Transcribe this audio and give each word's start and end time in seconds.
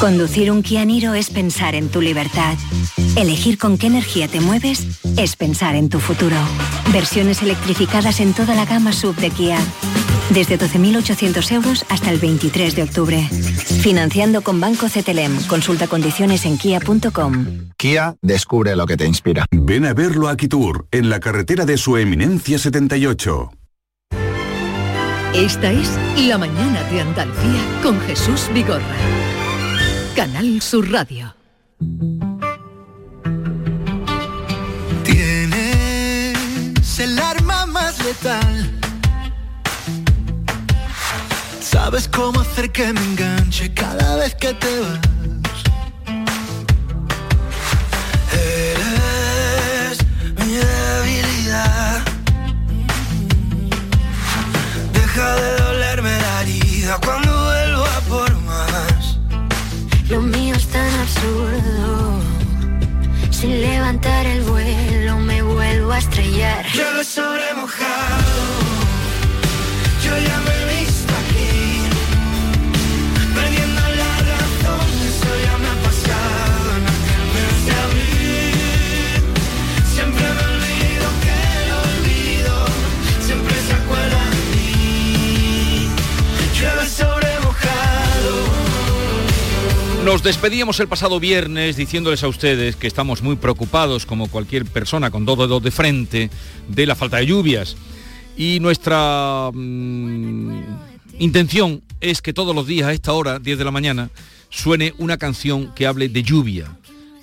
Conducir 0.00 0.50
un 0.50 0.62
Kia 0.62 0.84
Niro 0.84 1.14
es 1.14 1.30
pensar 1.30 1.74
en 1.74 1.88
tu 1.88 2.02
libertad. 2.02 2.54
Elegir 3.16 3.56
con 3.56 3.78
qué 3.78 3.86
energía 3.86 4.28
te 4.28 4.40
mueves 4.40 5.00
es 5.16 5.36
pensar 5.36 5.74
en 5.74 5.88
tu 5.88 6.00
futuro. 6.00 6.36
Versiones 6.92 7.40
electrificadas 7.40 8.20
en 8.20 8.34
toda 8.34 8.54
la 8.54 8.66
gama 8.66 8.92
sub 8.92 9.16
de 9.16 9.30
Kia. 9.30 9.58
Desde 10.30 10.58
12.800 10.58 11.50
euros 11.52 11.86
hasta 11.88 12.10
el 12.10 12.18
23 12.18 12.76
de 12.76 12.82
octubre. 12.82 13.22
Financiando 13.80 14.42
con 14.42 14.60
Banco 14.60 14.86
CTLM. 14.86 15.46
Consulta 15.46 15.86
condiciones 15.86 16.44
en 16.44 16.58
kia.com. 16.58 17.70
Kia 17.78 18.16
descubre 18.20 18.76
lo 18.76 18.86
que 18.86 18.98
te 18.98 19.06
inspira. 19.06 19.46
Ven 19.50 19.86
a 19.86 19.94
verlo 19.94 20.28
a 20.28 20.36
Kitur, 20.36 20.86
en 20.90 21.08
la 21.08 21.20
carretera 21.20 21.64
de 21.64 21.78
su 21.78 21.96
eminencia 21.96 22.58
78. 22.58 23.50
Esta 25.34 25.72
es 25.72 25.90
La 26.26 26.36
Mañana 26.36 26.82
de 26.84 27.00
Andalucía 27.00 27.60
con 27.82 27.98
Jesús 28.00 28.50
Vigorra. 28.52 28.96
Canal 30.16 30.62
Sur 30.62 30.90
Radio. 30.90 31.34
Tienes 35.04 36.98
el 36.98 37.18
arma 37.18 37.66
más 37.66 38.02
letal. 38.02 38.80
Sabes 41.60 42.08
cómo 42.08 42.40
hacer 42.40 42.72
que 42.72 42.94
me 42.94 43.00
enganche 43.02 43.74
cada 43.74 44.16
vez 44.16 44.34
que 44.36 44.54
te 44.54 44.80
vas. 44.80 45.00
Eres 48.32 49.98
mi 50.38 50.52
debilidad. 50.54 52.02
Deja 54.94 55.36
de 55.36 55.56
dolerme 55.58 56.18
la 56.18 56.40
herida 56.40 56.98
cuando 57.04 57.25
Sin 63.30 63.60
levantar 63.60 64.26
el 64.26 64.42
vuelo 64.42 65.18
me 65.18 65.42
vuelvo 65.42 65.92
a 65.92 65.98
estrellar. 65.98 66.64
Llueve 66.74 67.04
sobre 67.04 67.54
mojado. 67.54 68.15
Nos 90.16 90.22
despedíamos 90.22 90.80
el 90.80 90.88
pasado 90.88 91.20
viernes 91.20 91.76
diciéndoles 91.76 92.22
a 92.22 92.28
ustedes 92.28 92.74
que 92.74 92.86
estamos 92.86 93.20
muy 93.20 93.36
preocupados, 93.36 94.06
como 94.06 94.28
cualquier 94.28 94.64
persona 94.64 95.10
con 95.10 95.26
dos 95.26 95.36
dedos 95.36 95.62
de 95.62 95.70
frente, 95.70 96.30
de 96.68 96.86
la 96.86 96.94
falta 96.94 97.18
de 97.18 97.26
lluvias. 97.26 97.76
Y 98.34 98.58
nuestra 98.60 99.50
mm, 99.52 100.62
intención 101.18 101.82
es 102.00 102.22
que 102.22 102.32
todos 102.32 102.56
los 102.56 102.66
días 102.66 102.88
a 102.88 102.94
esta 102.94 103.12
hora, 103.12 103.38
10 103.38 103.58
de 103.58 103.64
la 103.66 103.70
mañana, 103.70 104.08
suene 104.48 104.94
una 104.96 105.18
canción 105.18 105.74
que 105.74 105.86
hable 105.86 106.08
de 106.08 106.22
lluvia. 106.22 106.74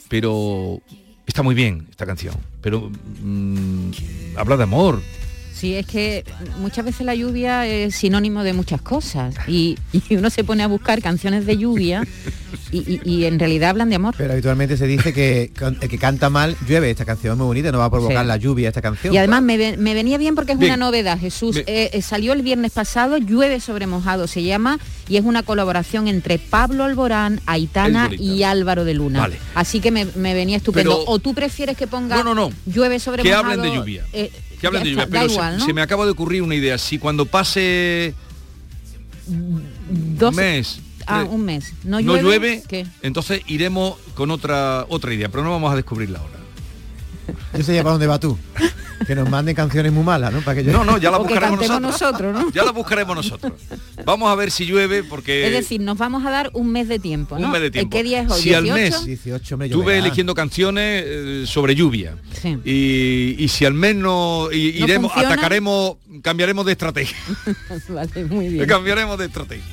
Pero 0.08 0.80
está 1.26 1.42
muy 1.42 1.56
bien 1.56 1.88
esta 1.90 2.06
canción. 2.06 2.36
Pero 2.62 2.92
mm, 3.24 3.90
habla 4.38 4.56
de 4.56 4.64
amor, 4.64 5.02
Sí, 5.64 5.76
es 5.76 5.86
que 5.86 6.26
muchas 6.60 6.84
veces 6.84 7.06
la 7.06 7.16
lluvia 7.16 7.66
es 7.66 7.96
sinónimo 7.96 8.44
de 8.44 8.52
muchas 8.52 8.82
cosas 8.82 9.34
y, 9.48 9.78
y 10.10 10.18
uno 10.18 10.30
se 10.30 10.44
pone 10.44 10.62
a 10.62 10.68
buscar 10.68 11.02
canciones 11.02 11.46
de 11.46 11.56
lluvia 11.58 12.04
y, 12.70 12.80
y- 12.80 13.02
y 13.06 13.24
en 13.24 13.40
realidad 13.40 13.70
hablan 13.70 13.88
de 13.90 13.96
amor. 13.96 14.14
Pero 14.18 14.34
habitualmente 14.34 14.76
se 14.76 14.88
dice 14.88 15.14
que 15.14 15.54
el 15.62 15.80
que 15.90 15.98
canta 15.98 16.30
mal 16.30 16.58
llueve. 16.68 16.92
Esta 16.92 17.06
canción 17.06 17.32
es 17.32 17.38
muy 17.38 17.48
bonita, 17.48 17.72
no 17.72 17.78
va 17.78 17.86
a 17.86 17.90
provocar 17.90 18.24
Sí. 18.24 18.28
la 18.28 18.36
lluvia 18.36 18.68
esta 18.68 18.82
canción. 18.82 19.14
Y 19.14 19.18
además 19.18 19.42
me, 19.42 19.78
me 19.78 19.94
venía 19.94 20.18
bien 20.18 20.36
porque 20.36 20.52
es 20.52 20.60
Bien. 20.60 20.74
una 20.74 20.86
novedad, 20.86 21.18
Jesús. 21.18 21.56
Eh, 21.66 21.92
eh, 21.94 22.02
salió 22.02 22.34
el 22.34 22.42
viernes 22.42 22.74
pasado, 22.74 23.18
Llueve 23.18 23.62
sobre 23.62 23.88
mojado 23.88 24.28
se 24.28 24.44
llama, 24.44 24.80
y 25.08 25.16
es 25.16 25.24
una 25.24 25.44
colaboración 25.44 26.10
entre 26.10 26.40
Pablo 26.40 26.84
Alborán, 26.84 27.40
Aitana 27.46 28.10
y 28.20 28.44
Álvaro 28.44 28.84
de 28.84 28.96
Luna. 28.96 29.22
Vale. 29.22 29.38
Así 29.56 29.80
que 29.80 29.92
me, 29.92 30.04
me 30.18 30.34
venía 30.34 30.58
estupendo. 30.58 30.90
Pero- 31.00 31.10
o 31.10 31.20
tú 31.20 31.34
prefieres 31.34 31.78
que 31.78 31.88
ponga 31.88 32.18
No, 32.18 32.24
no, 32.26 32.36
no. 32.36 32.52
Llueve 32.66 33.00
sobre 33.00 33.24
que 33.24 33.30
mojado. 33.30 33.52
hablen 33.52 33.62
de 33.72 33.78
lluvia. 33.78 34.04
eh, 34.12 34.30
que 34.64 34.68
hablen 34.68 34.84
de 34.84 34.90
lluvia. 34.92 35.08
Pero 35.12 35.30
se- 35.30 35.58
¿no? 35.68 35.74
me 35.74 35.82
acaba 35.82 36.06
de 36.06 36.12
ocurrir 36.12 36.42
una 36.42 36.56
idea. 36.56 36.78
Si 36.78 36.98
cuando 36.98 37.26
pase 37.26 38.14
Dos- 39.28 40.30
un 40.32 40.36
mes, 40.38 40.80
Ah, 41.06 41.26
un 41.30 41.44
mes. 41.44 41.74
No 41.84 42.00
no 42.00 42.16
llueve. 42.16 42.22
llueve, 42.24 42.64
¿qué? 42.70 42.88
entonces 43.02 43.42
iremos 43.48 43.96
con 44.16 44.32
otra 44.32 44.86
otra 44.88 45.14
idea, 45.14 45.28
pero 45.28 45.44
no 45.44 45.52
vamos 45.52 45.70
a 45.74 45.76
descubrirla 45.76 46.20
ahora. 46.20 46.40
Yo 47.58 47.64
sé 47.64 47.76
ya 47.76 47.84
para 47.84 47.92
dónde 47.94 48.08
va 48.08 48.20
tú. 48.22 48.38
Que 49.06 49.16
nos 49.16 49.30
manden 49.30 49.56
canciones 49.56 49.92
muy 49.92 50.04
malas, 50.04 50.32
¿no? 50.34 50.42
Para 50.42 50.56
que 50.58 50.64
yo... 50.66 50.72
No, 50.72 50.84
no, 50.84 50.98
ya 50.98 51.12
la 51.12 51.18
O 51.18 51.24
buscaremos 51.24 51.60
nosotros. 51.60 51.82
nosotros, 51.82 52.34
¿no? 52.34 52.52
Ya 52.52 52.64
la 52.64 52.72
buscaremos 52.72 53.16
nosotros. 53.16 53.54
Vamos 54.06 54.32
a 54.32 54.36
ver 54.36 54.52
si 54.52 54.66
llueve 54.66 55.04
porque 55.04 55.46
Es 55.48 55.52
decir, 55.54 55.82
nos 55.82 55.98
vamos 55.98 56.26
a 56.26 56.30
dar 56.30 56.50
un 56.54 56.72
mes 56.72 56.88
de 56.88 57.00
tiempo, 57.00 57.38
¿no? 57.40 57.46
un 57.48 57.52
mes 57.52 57.62
de 57.62 57.72
tiempo. 57.72 57.96
¿Qué 57.96 58.04
día 58.04 58.22
es 58.22 58.32
hoy? 58.32 58.42
Si 58.42 58.54
al 58.54 58.64
18? 58.64 58.82
mes 58.98 59.06
18, 59.06 59.56
hombre, 59.56 59.68
estuve 59.68 59.84
lloverá. 59.84 60.00
eligiendo 60.00 60.36
canciones 60.36 61.04
eh, 61.06 61.44
sobre 61.48 61.76
lluvia 61.76 62.18
Sí. 62.42 62.58
y, 62.66 63.36
y 63.44 63.48
si 63.48 63.66
al 63.66 63.74
mes 63.74 63.96
no 63.96 64.50
y- 64.52 64.80
¿No 64.80 64.86
iremos, 64.86 65.12
funciona? 65.12 65.34
atacaremos, 65.34 65.98
cambiaremos 66.22 66.66
de 66.66 66.72
estrategia. 66.74 67.18
vale, 67.90 68.26
muy 68.26 68.48
bien. 68.50 68.66
cambiaremos 68.68 69.18
de 69.18 69.26
estrategia. 69.26 69.64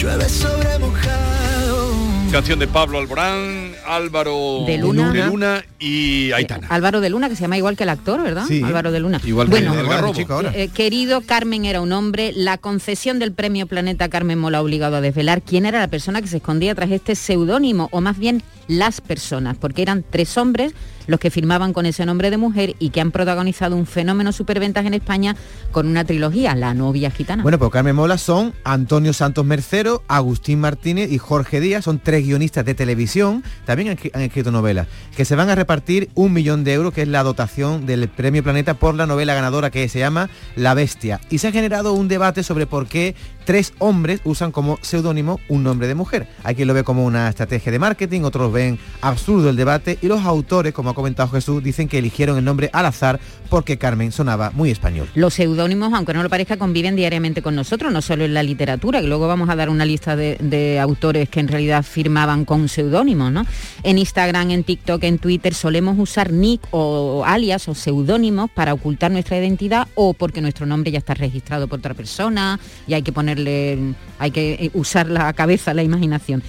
Llueve 0.00 0.30
sobre 0.30 0.78
mojado. 0.78 1.92
Canción 2.32 2.58
de 2.58 2.66
Pablo 2.66 2.98
Alborán, 3.00 3.72
Álvaro 3.86 4.64
De 4.66 4.78
Luna. 4.78 5.12
de 5.12 5.26
Luna 5.26 5.64
y 5.78 6.32
Aitana. 6.32 6.68
Álvaro 6.70 7.02
de 7.02 7.10
Luna, 7.10 7.28
que 7.28 7.36
se 7.36 7.42
llama 7.42 7.58
igual 7.58 7.76
que 7.76 7.82
el 7.82 7.90
actor, 7.90 8.22
¿verdad? 8.22 8.44
Sí. 8.48 8.62
Álvaro 8.64 8.92
de 8.92 9.00
Luna. 9.00 9.20
Igual 9.26 9.48
que 9.48 9.60
bueno, 9.60 9.74
el 10.08 10.14
chico 10.14 10.32
ahora. 10.32 10.52
eh, 10.54 10.68
querido 10.68 11.20
Carmen 11.20 11.66
era 11.66 11.82
un 11.82 11.92
hombre, 11.92 12.32
la 12.34 12.56
concesión 12.56 13.18
del 13.18 13.32
premio 13.32 13.66
Planeta 13.66 14.08
Carmen 14.08 14.38
Mola 14.38 14.58
ha 14.58 14.62
obligado 14.62 14.96
a 14.96 15.00
desvelar 15.02 15.42
quién 15.42 15.66
era 15.66 15.80
la 15.80 15.88
persona 15.88 16.22
que 16.22 16.28
se 16.28 16.38
escondía 16.38 16.74
tras 16.74 16.90
este 16.90 17.14
seudónimo, 17.14 17.90
o 17.92 18.00
más 18.00 18.16
bien 18.16 18.42
las 18.68 19.02
personas, 19.02 19.58
porque 19.58 19.82
eran 19.82 20.02
tres 20.08 20.38
hombres 20.38 20.72
los 21.10 21.20
que 21.20 21.30
firmaban 21.30 21.72
con 21.72 21.86
ese 21.86 22.06
nombre 22.06 22.30
de 22.30 22.36
mujer 22.36 22.76
y 22.78 22.90
que 22.90 23.00
han 23.00 23.10
protagonizado 23.10 23.76
un 23.76 23.84
fenómeno 23.84 24.32
superventas 24.32 24.86
en 24.86 24.94
España 24.94 25.36
con 25.72 25.86
una 25.88 26.04
trilogía, 26.04 26.54
La 26.54 26.72
novia 26.72 27.10
gitana. 27.10 27.42
Bueno, 27.42 27.58
pues 27.58 27.70
Carmen 27.70 27.96
Mola 27.96 28.16
son 28.16 28.54
Antonio 28.64 29.12
Santos 29.12 29.44
Mercero, 29.44 30.02
Agustín 30.06 30.60
Martínez 30.60 31.10
y 31.10 31.18
Jorge 31.18 31.60
Díaz. 31.60 31.84
Son 31.84 31.98
tres 31.98 32.24
guionistas 32.24 32.64
de 32.64 32.74
televisión, 32.74 33.42
también 33.66 33.90
han, 33.90 33.98
han 34.14 34.22
escrito 34.22 34.52
novelas, 34.52 34.86
que 35.16 35.24
se 35.24 35.34
van 35.34 35.50
a 35.50 35.54
repartir 35.54 36.10
un 36.14 36.32
millón 36.32 36.62
de 36.62 36.74
euros, 36.74 36.94
que 36.94 37.02
es 37.02 37.08
la 37.08 37.22
dotación 37.22 37.86
del 37.86 38.08
Premio 38.08 38.42
Planeta 38.44 38.74
por 38.74 38.94
la 38.94 39.06
novela 39.06 39.34
ganadora 39.34 39.70
que 39.70 39.88
se 39.88 39.98
llama 39.98 40.30
La 40.54 40.74
Bestia. 40.74 41.20
Y 41.28 41.38
se 41.38 41.48
ha 41.48 41.52
generado 41.52 41.92
un 41.92 42.06
debate 42.06 42.44
sobre 42.44 42.66
por 42.66 42.86
qué 42.86 43.16
tres 43.44 43.72
hombres 43.78 44.20
usan 44.24 44.52
como 44.52 44.78
seudónimo 44.80 45.40
un 45.48 45.64
nombre 45.64 45.88
de 45.88 45.96
mujer. 45.96 46.28
Hay 46.44 46.54
quien 46.54 46.68
lo 46.68 46.74
ve 46.74 46.84
como 46.84 47.04
una 47.04 47.28
estrategia 47.28 47.72
de 47.72 47.78
marketing, 47.80 48.20
otros 48.22 48.52
ven 48.52 48.78
absurdo 49.00 49.50
el 49.50 49.56
debate 49.56 49.98
y 50.00 50.06
los 50.06 50.24
autores, 50.24 50.72
como 50.72 50.90
ha 50.90 50.94
comentado 51.00 51.28
Jesús, 51.30 51.62
dicen 51.62 51.88
que 51.88 51.98
eligieron 51.98 52.38
el 52.38 52.44
nombre 52.44 52.70
al 52.72 52.86
azar 52.86 53.20
porque 53.48 53.78
Carmen 53.78 54.12
sonaba 54.12 54.50
muy 54.52 54.70
español. 54.70 55.08
Los 55.14 55.34
seudónimos, 55.34 55.92
aunque 55.92 56.14
no 56.14 56.22
lo 56.22 56.28
parezca, 56.28 56.56
conviven 56.56 56.96
diariamente 56.96 57.42
con 57.42 57.54
nosotros, 57.54 57.92
no 57.92 58.02
solo 58.02 58.24
en 58.24 58.34
la 58.34 58.42
literatura, 58.42 59.00
que 59.00 59.08
luego 59.08 59.26
vamos 59.26 59.48
a 59.48 59.56
dar 59.56 59.68
una 59.68 59.84
lista 59.84 60.16
de, 60.16 60.36
de 60.40 60.78
autores 60.78 61.28
que 61.28 61.40
en 61.40 61.48
realidad 61.48 61.82
firmaban 61.82 62.44
con 62.44 62.68
seudónimos, 62.68 63.32
¿no? 63.32 63.44
En 63.82 63.98
Instagram, 63.98 64.50
en 64.50 64.64
TikTok, 64.64 65.02
en 65.04 65.18
Twitter 65.18 65.54
solemos 65.54 65.98
usar 65.98 66.32
nick 66.32 66.60
o 66.70 67.24
alias 67.26 67.68
o 67.68 67.74
seudónimos 67.74 68.50
para 68.50 68.72
ocultar 68.72 69.10
nuestra 69.10 69.38
identidad 69.38 69.88
o 69.94 70.14
porque 70.14 70.40
nuestro 70.40 70.66
nombre 70.66 70.90
ya 70.90 70.98
está 70.98 71.14
registrado 71.14 71.68
por 71.68 71.78
otra 71.78 71.94
persona 71.94 72.60
y 72.86 72.94
hay 72.94 73.02
que 73.02 73.12
ponerle, 73.12 73.94
hay 74.18 74.30
que 74.30 74.52
eh, 74.52 74.70
usar 74.74 75.08
la 75.08 75.32
cabeza, 75.32 75.74
la 75.74 75.82
imaginación. 75.82 76.42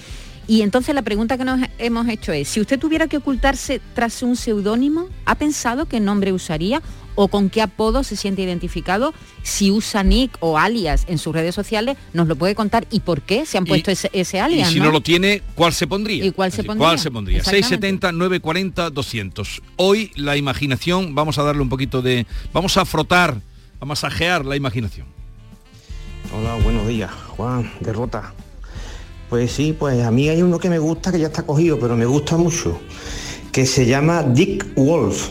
Y 0.48 0.62
entonces 0.62 0.94
la 0.94 1.02
pregunta 1.02 1.38
que 1.38 1.44
nos 1.44 1.60
hemos 1.78 2.08
hecho 2.08 2.32
es, 2.32 2.48
si 2.48 2.60
usted 2.60 2.78
tuviera 2.78 3.06
que 3.06 3.16
ocultarse 3.18 3.80
tras 3.94 4.22
un 4.22 4.36
seudónimo, 4.36 5.08
¿ha 5.24 5.36
pensado 5.36 5.86
qué 5.86 6.00
nombre 6.00 6.32
usaría 6.32 6.82
o 7.14 7.28
con 7.28 7.48
qué 7.48 7.62
apodo 7.62 8.02
se 8.02 8.16
siente 8.16 8.42
identificado? 8.42 9.14
Si 9.42 9.70
usa 9.70 10.02
nick 10.02 10.36
o 10.40 10.58
alias 10.58 11.04
en 11.08 11.18
sus 11.18 11.32
redes 11.32 11.54
sociales, 11.54 11.96
nos 12.12 12.26
lo 12.26 12.36
puede 12.36 12.54
contar 12.54 12.86
y 12.90 13.00
por 13.00 13.22
qué 13.22 13.46
se 13.46 13.58
han 13.58 13.66
puesto 13.66 13.90
ese, 13.90 14.10
ese 14.12 14.38
Y 14.38 14.40
alias. 14.40 14.70
si 14.70 14.80
no 14.80 14.90
lo 14.90 15.00
tiene, 15.00 15.42
¿cuál 15.54 15.72
se 15.72 15.86
pondría? 15.86 16.24
¿Y 16.24 16.32
cuál 16.32 16.50
se 16.50 16.64
pondría? 16.64 16.88
¿Cuál 16.88 16.98
se 16.98 17.10
pondría? 17.10 17.38
Exactamente. 17.38 17.68
670, 17.68 18.12
940, 18.12 18.90
200. 18.90 19.62
Hoy 19.76 20.10
la 20.16 20.36
imaginación, 20.36 21.14
vamos 21.14 21.38
a 21.38 21.44
darle 21.44 21.62
un 21.62 21.68
poquito 21.68 22.02
de... 22.02 22.26
Vamos 22.52 22.76
a 22.76 22.84
frotar, 22.84 23.36
a 23.80 23.84
masajear 23.84 24.44
la 24.44 24.56
imaginación. 24.56 25.06
Hola, 26.36 26.54
buenos 26.56 26.88
días, 26.88 27.10
Juan, 27.36 27.70
derrota. 27.80 28.32
Pues 29.32 29.50
sí, 29.50 29.74
pues 29.78 30.02
a 30.04 30.10
mí 30.10 30.28
hay 30.28 30.42
uno 30.42 30.58
que 30.58 30.68
me 30.68 30.78
gusta, 30.78 31.10
que 31.10 31.18
ya 31.18 31.28
está 31.28 31.42
cogido, 31.44 31.78
pero 31.80 31.96
me 31.96 32.04
gusta 32.04 32.36
mucho, 32.36 32.78
que 33.50 33.64
se 33.64 33.86
llama 33.86 34.22
Dick 34.24 34.74
Wolf, 34.76 35.30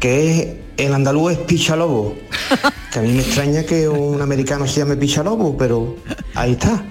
que 0.00 0.30
es, 0.30 0.46
el 0.78 0.94
andaluz 0.94 1.32
es 1.32 1.38
Pichalobo, 1.40 2.16
que 2.90 2.98
a 2.98 3.02
mí 3.02 3.12
me 3.12 3.20
extraña 3.20 3.64
que 3.64 3.86
un 3.86 4.22
americano 4.22 4.66
se 4.66 4.80
llame 4.80 4.96
Pichalobo, 4.96 5.54
pero 5.58 5.96
ahí 6.34 6.52
está. 6.52 6.82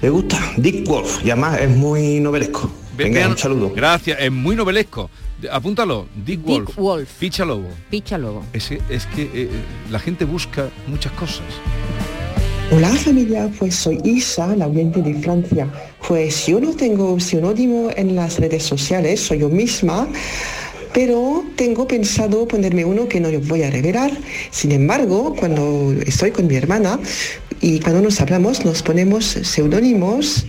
Me 0.00 0.08
gusta, 0.08 0.40
Dick 0.56 0.88
Wolf, 0.88 1.22
y 1.22 1.32
además 1.32 1.60
es 1.60 1.68
muy 1.68 2.18
novelesco. 2.18 2.70
Venga, 2.96 3.28
un 3.28 3.36
saludo. 3.36 3.70
Gracias, 3.76 4.16
es 4.22 4.32
muy 4.32 4.56
novelesco. 4.56 5.10
Apúntalo, 5.52 6.06
Dick 6.24 6.42
Wolf. 6.46 6.68
Dick 6.68 6.76
Wolf. 6.76 7.10
Picha 7.18 7.44
Lobo. 7.44 7.68
Picha 7.90 8.16
Lobo. 8.16 8.42
Es, 8.54 8.68
que- 8.68 8.80
es 8.88 9.04
que 9.04 9.30
eh, 9.34 9.50
la 9.90 9.98
gente 9.98 10.24
busca 10.24 10.70
muchas 10.86 11.12
cosas. 11.12 11.44
Hola 12.70 12.90
familia, 12.90 13.50
pues 13.58 13.76
soy 13.76 13.98
Isa, 14.04 14.54
la 14.54 14.66
oyente 14.66 15.00
de 15.00 15.14
Francia. 15.14 15.72
Pues 16.06 16.46
yo 16.46 16.60
no 16.60 16.74
tengo 16.74 17.18
seudónimo 17.18 17.88
en 17.96 18.14
las 18.14 18.38
redes 18.38 18.62
sociales, 18.62 19.20
soy 19.20 19.38
yo 19.38 19.48
misma, 19.48 20.06
pero 20.92 21.44
tengo 21.56 21.88
pensado 21.88 22.46
ponerme 22.46 22.84
uno 22.84 23.08
que 23.08 23.20
no 23.20 23.30
voy 23.48 23.62
a 23.62 23.70
revelar. 23.70 24.10
Sin 24.50 24.72
embargo, 24.72 25.34
cuando 25.40 25.94
estoy 26.06 26.30
con 26.30 26.46
mi 26.46 26.56
hermana 26.56 27.00
y 27.62 27.80
cuando 27.80 28.02
nos 28.02 28.20
hablamos 28.20 28.62
nos 28.66 28.82
ponemos 28.82 29.24
seudónimos, 29.24 30.44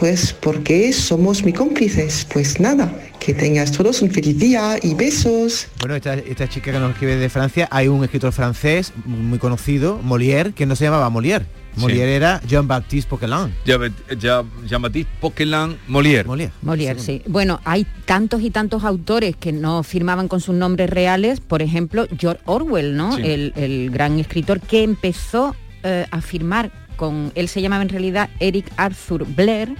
pues 0.00 0.32
porque 0.32 0.94
somos 0.94 1.42
muy 1.42 1.52
cómplices. 1.52 2.26
Pues 2.32 2.58
nada, 2.58 2.90
que 3.20 3.34
tengas 3.34 3.70
todos 3.70 4.00
un 4.00 4.10
feliz 4.10 4.38
día 4.38 4.78
y 4.82 4.94
besos. 4.94 5.68
Bueno, 5.78 5.94
esta, 5.94 6.14
esta 6.14 6.48
chica 6.48 6.72
que 6.72 6.78
nos 6.78 6.92
escribe 6.92 7.16
de 7.16 7.28
Francia, 7.28 7.68
hay 7.70 7.86
un 7.88 8.02
escritor 8.02 8.32
francés 8.32 8.94
muy 9.04 9.38
conocido, 9.38 10.00
Molière, 10.02 10.54
que 10.54 10.64
no 10.64 10.74
se 10.74 10.84
llamaba 10.84 11.10
Molière. 11.10 11.44
Molière 11.76 12.16
era 12.16 12.40
Jean-Baptiste 12.48 13.10
Poquelin. 13.10 13.52
Jean-Baptiste 13.66 15.10
Poquelin 15.20 15.76
Molière. 15.86 16.26
Molière. 16.26 16.52
Molière, 16.62 16.98
sí. 16.98 17.22
Bueno, 17.26 17.60
hay 17.64 17.86
tantos 18.06 18.40
y 18.40 18.50
tantos 18.50 18.84
autores 18.84 19.36
que 19.36 19.52
no 19.52 19.82
firmaban 19.82 20.28
con 20.28 20.40
sus 20.40 20.54
nombres 20.54 20.88
reales, 20.88 21.40
por 21.40 21.60
ejemplo, 21.60 22.06
George 22.18 22.40
Orwell, 22.46 22.96
¿no? 22.96 23.16
Sí. 23.16 23.22
El, 23.24 23.52
el 23.54 23.90
gran 23.90 24.18
escritor 24.18 24.60
que 24.60 24.82
empezó 24.82 25.54
eh, 25.82 26.06
a 26.10 26.20
firmar 26.22 26.72
con, 27.00 27.32
él 27.34 27.48
se 27.48 27.62
llamaba 27.62 27.82
en 27.82 27.88
realidad 27.88 28.28
Eric 28.40 28.70
Arthur 28.76 29.24
Blair, 29.24 29.70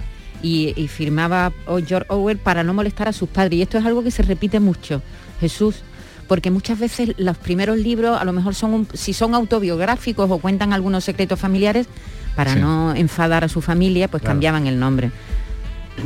y, 0.43 0.73
y 0.75 0.87
firmaba 0.87 1.53
George 1.85 2.07
Orwell 2.09 2.39
para 2.39 2.63
no 2.63 2.73
molestar 2.73 3.07
a 3.07 3.13
sus 3.13 3.29
padres. 3.29 3.59
Y 3.59 3.61
esto 3.61 3.77
es 3.77 3.85
algo 3.85 4.03
que 4.03 4.09
se 4.09 4.23
repite 4.23 4.59
mucho, 4.59 5.03
Jesús, 5.39 5.75
porque 6.27 6.49
muchas 6.49 6.79
veces 6.79 7.13
los 7.17 7.37
primeros 7.37 7.77
libros 7.77 8.19
a 8.19 8.25
lo 8.25 8.33
mejor 8.33 8.55
son, 8.55 8.73
un- 8.73 8.87
si 8.95 9.13
son 9.13 9.35
autobiográficos 9.35 10.31
o 10.31 10.39
cuentan 10.39 10.73
algunos 10.73 11.03
secretos 11.03 11.39
familiares, 11.39 11.85
para 12.35 12.53
Sí. 12.55 12.59
no 12.59 12.95
enfadar 12.95 13.43
a 13.43 13.49
su 13.49 13.61
familia, 13.61 14.07
pues 14.07 14.21
Claro. 14.21 14.31
cambiaban 14.33 14.65
el 14.65 14.79
nombre. 14.79 15.11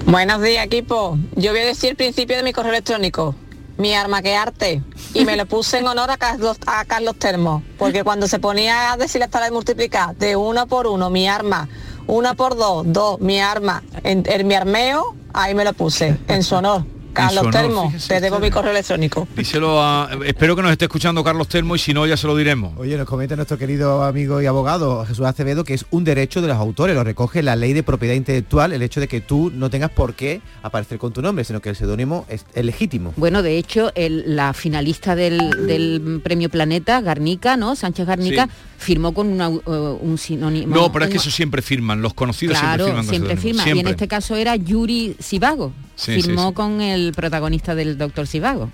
Buenos 0.05 0.41
días, 0.41 0.65
equipo. 0.65 1.17
Yo 1.37 1.51
voy 1.51 1.61
a 1.61 1.65
decir 1.67 1.91
el 1.91 1.95
principio 1.95 2.35
de 2.35 2.43
mi 2.43 2.51
correo 2.51 2.71
electrónico. 2.73 3.35
Mi 3.77 3.93
arma 3.93 4.21
que 4.21 4.35
arte. 4.35 4.81
Y 5.13 5.25
me 5.25 5.35
lo 5.35 5.45
puse 5.45 5.79
en 5.79 5.87
honor 5.87 6.11
a 6.11 6.17
Carlos, 6.17 6.57
a 6.65 6.85
Carlos 6.85 7.15
Termo. 7.17 7.63
Porque 7.77 8.03
cuando 8.03 8.27
se 8.27 8.39
ponía 8.39 8.93
a 8.93 8.97
decir 8.97 9.19
la 9.19 9.27
tabla 9.27 9.47
de 9.47 9.51
multiplicar 9.51 10.15
de 10.15 10.35
uno 10.35 10.67
por 10.67 10.87
uno, 10.87 11.09
mi 11.09 11.27
arma, 11.27 11.67
una 12.07 12.35
por 12.35 12.55
dos, 12.55 12.83
dos, 12.87 13.19
mi 13.19 13.39
arma, 13.39 13.83
en, 14.03 14.23
en 14.27 14.47
mi 14.47 14.53
armeo, 14.55 15.15
ahí 15.33 15.53
me 15.55 15.63
lo 15.63 15.73
puse, 15.73 16.17
en 16.27 16.43
su 16.43 16.55
honor. 16.55 16.85
Carlos 17.15 17.85
fíjese 17.87 18.07
te 18.07 18.21
debo 18.21 18.39
mi 18.39 18.51
correo 18.51 18.71
electrónico. 18.71 19.27
Díselo 19.35 19.81
a... 19.81 20.09
Espero 20.25 20.55
que 20.55 20.61
nos 20.61 20.71
esté 20.71 20.85
escuchando 20.85 21.23
Carlos 21.23 21.47
Telmo 21.47 21.75
y 21.75 21.79
si 21.79 21.93
no 21.93 22.05
ya 22.05 22.17
se 22.17 22.27
lo 22.27 22.35
diremos. 22.35 22.73
Oye, 22.77 22.97
nos 22.97 23.07
comenta 23.07 23.35
nuestro 23.35 23.57
querido 23.57 24.03
amigo 24.03 24.41
y 24.41 24.45
abogado 24.45 25.03
Jesús 25.05 25.25
Acevedo 25.25 25.63
que 25.63 25.73
es 25.73 25.85
un 25.91 26.03
derecho 26.03 26.41
de 26.41 26.47
los 26.49 26.57
autores, 26.57 26.95
lo 26.95 27.03
recoge 27.03 27.41
la 27.41 27.55
ley 27.55 27.73
de 27.73 27.83
propiedad 27.83 28.13
intelectual, 28.13 28.73
el 28.73 28.81
hecho 28.81 28.99
de 28.99 29.07
que 29.07 29.21
tú 29.21 29.51
no 29.53 29.69
tengas 29.69 29.89
por 29.91 30.13
qué 30.13 30.41
aparecer 30.61 30.97
con 30.99 31.13
tu 31.13 31.21
nombre, 31.21 31.43
sino 31.43 31.61
que 31.61 31.69
el 31.69 31.75
seudónimo 31.75 32.25
es, 32.29 32.45
es 32.53 32.65
legítimo. 32.65 33.13
Bueno, 33.17 33.41
de 33.41 33.57
hecho, 33.57 33.91
el- 33.95 34.35
la 34.35 34.53
finalista 34.53 35.15
del, 35.15 35.37
del 35.67 36.21
premio 36.23 36.49
Planeta, 36.49 37.01
Garnica, 37.01 37.57
¿no? 37.57 37.75
Sánchez 37.75 38.05
Garnica, 38.05 38.45
Sí. 38.45 38.51
firmó 38.77 39.13
con 39.13 39.27
una, 39.27 39.49
uh, 39.49 39.97
un 40.01 40.17
sinónimo. 40.17 40.75
No, 40.75 40.91
pero 40.91 41.05
es 41.05 41.11
que 41.11 41.17
eso 41.17 41.31
siempre 41.31 41.61
firman, 41.61 42.01
los 42.01 42.13
conocidos 42.13 42.59
Claro, 42.59 42.85
siempre 42.85 42.91
firman. 42.91 43.05
con 43.05 43.09
siempre 43.15 43.35
seudónimo, 43.41 43.63
firma. 43.63 43.77
Y 43.77 43.79
en 43.81 43.87
este 43.87 44.07
caso 44.07 44.35
era 44.35 44.55
Yuri 44.55 45.15
Sivago. 45.19 45.71
Sí, 45.95 46.21
firmó 46.21 46.49
sí. 46.49 46.53
con 46.53 46.81
el 46.81 47.13
protagonista 47.13 47.75
del 47.75 47.97
Doctor 47.97 48.27
Sivago. 48.27 48.69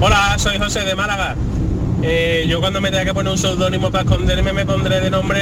Hola, 0.00 0.36
soy 0.38 0.58
José 0.58 0.80
de 0.80 0.94
Málaga. 0.94 1.36
Eh, 2.02 2.44
yo 2.48 2.60
cuando 2.60 2.80
me 2.80 2.90
tenga 2.90 3.04
que 3.04 3.14
poner 3.14 3.32
un 3.32 3.38
seudónimo 3.38 3.90
para 3.90 4.04
esconderme 4.04 4.52
me 4.52 4.66
pondré 4.66 5.00
de 5.00 5.10
nombre 5.10 5.40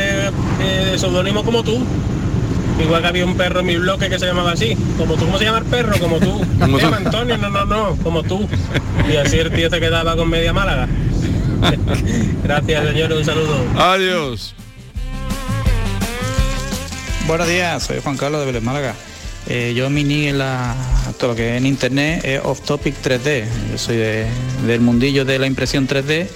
eh, 0.60 0.90
de 0.92 0.98
seudónimo 0.98 1.42
como 1.42 1.62
tú. 1.62 1.84
Igual 2.80 3.02
que 3.02 3.08
había 3.08 3.26
un 3.26 3.36
perro 3.36 3.60
en 3.60 3.66
mi 3.66 3.76
bloque 3.76 4.08
que 4.08 4.18
se 4.18 4.26
llamaba 4.26 4.52
así. 4.52 4.76
Como 4.96 5.14
tú, 5.14 5.26
¿cómo 5.26 5.38
se 5.38 5.44
llama 5.44 5.58
el 5.58 5.64
perro? 5.64 5.98
Como 5.98 6.18
tú. 6.18 6.44
Antonio, 6.60 7.36
no, 7.38 7.50
no, 7.50 7.64
no, 7.64 7.96
como 8.02 8.22
tú. 8.22 8.48
Y 9.10 9.16
así 9.16 9.38
el 9.38 9.52
tío 9.52 9.70
se 9.70 9.80
quedaba 9.80 10.16
con 10.16 10.28
media 10.28 10.52
Málaga. 10.52 10.88
Gracias, 12.44 12.88
señor, 12.88 13.12
un 13.12 13.24
saludo. 13.24 13.56
Adiós. 13.76 14.54
Buenos 17.26 17.48
días, 17.48 17.82
soy 17.84 18.00
Juan 18.00 18.16
Carlos 18.16 18.40
de 18.40 18.46
Vélez 18.46 18.62
Málaga. 18.62 18.94
Eh, 19.48 19.74
yo 19.76 19.90
mi 19.90 20.04
nick 20.04 20.28
en 20.28 20.38
la, 20.38 20.74
todo 21.18 21.30
lo 21.30 21.36
que 21.36 21.50
es 21.52 21.58
en 21.58 21.66
internet 21.66 22.24
es 22.24 22.40
Off 22.44 22.60
Topic 22.62 22.94
3D. 23.02 23.44
Yo 23.72 23.78
soy 23.78 23.96
de- 23.96 24.26
del 24.66 24.80
mundillo 24.80 25.24
de 25.24 25.38
la 25.38 25.46
impresión 25.46 25.86
3D 25.88 26.28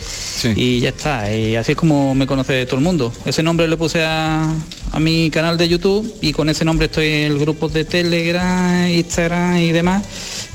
y 0.56 0.80
ya 0.80 0.88
está. 0.90 1.32
Y 1.34 1.54
así 1.56 1.72
es 1.72 1.78
como 1.78 2.14
me 2.14 2.26
conoce 2.26 2.66
todo 2.66 2.76
el 2.78 2.82
mundo. 2.84 3.12
Ese 3.24 3.42
nombre 3.42 3.68
le 3.68 3.76
puse 3.76 4.02
a, 4.02 4.52
a 4.92 5.00
mi 5.00 5.30
canal 5.30 5.56
de 5.56 5.68
YouTube 5.68 6.12
y 6.20 6.32
con 6.32 6.48
ese 6.48 6.64
nombre 6.64 6.86
estoy 6.86 7.06
en 7.06 7.32
el 7.32 7.38
grupo 7.38 7.68
de 7.68 7.84
Telegram, 7.84 8.88
Instagram 8.88 9.58
y 9.58 9.72
demás. 9.72 10.02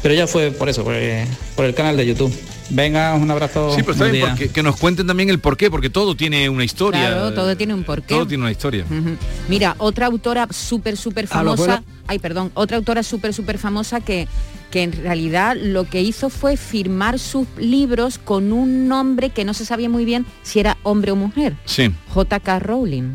Pero 0.02 0.14
ya 0.14 0.28
fue 0.28 0.52
por 0.52 0.68
eso, 0.68 0.84
por, 0.84 0.94
el- 0.96 1.28
por 1.56 1.66
el 1.66 1.74
canal 1.74 1.96
de 1.96 2.06
YouTube. 2.06 2.34
Venga, 2.72 3.16
un 3.16 3.30
abrazo. 3.30 3.72
Sí, 3.76 3.82
pero 3.82 3.92
está 3.92 4.06
buen 4.06 4.12
bien 4.14 4.26
día. 4.26 4.30
porque, 4.32 4.50
que 4.50 4.64
nos 4.64 4.78
cuenten 4.78 5.06
también 5.08 5.30
el 5.30 5.40
porqué, 5.40 5.70
porque 5.70 5.90
todo 5.90 6.16
tiene 6.16 6.50
una 6.50 6.64
historia. 6.64 7.10
Claro, 7.10 7.34
todo 7.34 7.56
tiene 7.58 7.74
un 7.74 7.84
porqué. 7.84 8.14
Todo 8.16 8.26
tiene 8.26 8.44
una 8.44 8.52
historia. 8.52 8.86
Mira, 9.50 9.76
otra 9.78 10.08
autora 10.08 10.48
súper, 10.52 10.98
súper 10.98 11.28
famosa, 11.28 11.84
ay, 12.08 12.20
perdón, 12.20 12.52
otra 12.54 12.78
autora 12.78 13.04
súper, 13.04 13.34
súper 13.34 13.58
famosa 13.58 14.00
que, 14.00 14.28
que 14.72 14.84
en 14.84 14.92
realidad 14.94 15.58
lo 15.62 15.84
que 15.84 16.02
hizo 16.02 16.30
fue 16.30 16.56
firmar 16.58 17.20
sus 17.20 17.48
libros 17.58 18.18
con 18.18 18.54
un 18.54 18.88
nombre 18.88 19.30
que 19.30 19.44
no 19.44 19.54
se 19.54 19.66
sabía 19.66 19.90
muy 19.90 20.06
bien 20.06 20.26
si 20.44 20.60
era 20.60 20.78
hombre 20.84 21.12
o 21.12 21.16
mujer, 21.16 21.56
Sí, 21.66 21.92
J.K. 22.14 22.60
Rowling. 22.60 23.12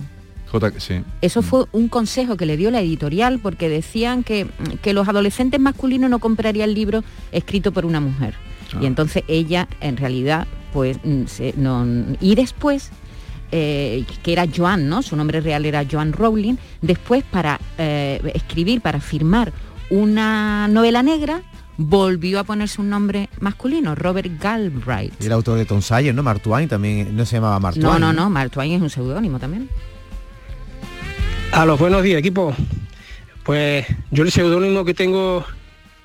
J, 0.48 0.72
sí. 0.78 1.02
Eso 1.22 1.42
fue 1.42 1.64
un 1.72 1.88
consejo 1.88 2.36
que 2.36 2.46
le 2.46 2.56
dio 2.56 2.70
la 2.70 2.80
editorial 2.80 3.40
porque 3.40 3.68
decían 3.68 4.22
que, 4.22 4.46
que 4.80 4.92
los 4.92 5.08
adolescentes 5.08 5.58
masculinos 5.60 6.08
no 6.08 6.18
comprarían 6.20 6.72
libros 6.72 7.04
escritos 7.32 7.72
por 7.72 7.84
una 7.84 8.00
mujer. 8.00 8.34
Y 8.80 8.86
entonces 8.86 9.22
ella, 9.28 9.68
en 9.80 9.96
realidad, 9.96 10.46
pues, 10.72 10.98
mm, 11.04 11.24
se- 11.26 11.54
no, 11.56 11.86
y 12.20 12.34
después 12.34 12.90
eh, 13.52 14.04
que 14.24 14.32
era 14.32 14.44
Joan, 14.54 14.88
¿no? 14.88 15.02
Su 15.02 15.14
nombre 15.16 15.40
real 15.40 15.64
era 15.66 15.84
Joan 15.90 16.12
Rowling. 16.12 16.56
Después 16.82 17.22
para 17.24 17.60
eh, 17.78 18.20
escribir, 18.34 18.80
para 18.80 19.00
firmar 19.00 19.52
una 19.88 20.66
novela 20.66 21.02
negra, 21.04 21.42
volvió 21.78 22.40
a 22.40 22.44
ponerse 22.44 22.80
un 22.80 22.90
nombre 22.90 23.28
masculino, 23.38 23.94
Robert 23.94 24.28
Galbraith. 24.40 25.12
Y 25.22 25.26
el 25.26 25.32
autor 25.32 25.58
de 25.58 25.64
Tom 25.64 25.80
Sawyer, 25.80 26.12
¿no? 26.14 26.24
Mark 26.24 26.40
Twain 26.40 26.68
también 26.68 27.14
no 27.16 27.24
se 27.24 27.36
llamaba 27.36 27.60
Mark 27.60 27.76
No, 27.76 27.90
Twain. 27.90 28.00
no, 28.00 28.12
no, 28.12 28.30
Mark 28.30 28.50
Twain 28.50 28.72
es 28.72 28.82
un 28.82 28.90
seudónimo 28.90 29.38
también. 29.38 29.68
A 31.52 31.64
los 31.64 31.78
buenos 31.78 32.02
días, 32.02 32.18
equipo. 32.18 32.54
Pues 33.44 33.86
yo 34.10 34.24
el 34.24 34.32
seudónimo 34.32 34.84
que 34.84 34.92
tengo 34.94 35.44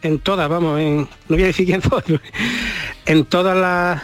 en 0.01 0.19
todas, 0.19 0.49
vamos, 0.49 0.79
en, 0.79 0.97
no 0.99 1.07
voy 1.29 1.43
a 1.43 1.47
decir 1.47 1.65
quién 1.65 1.81
soy, 1.81 2.19
en 3.05 3.25
todas 3.25 3.57
las 3.57 4.03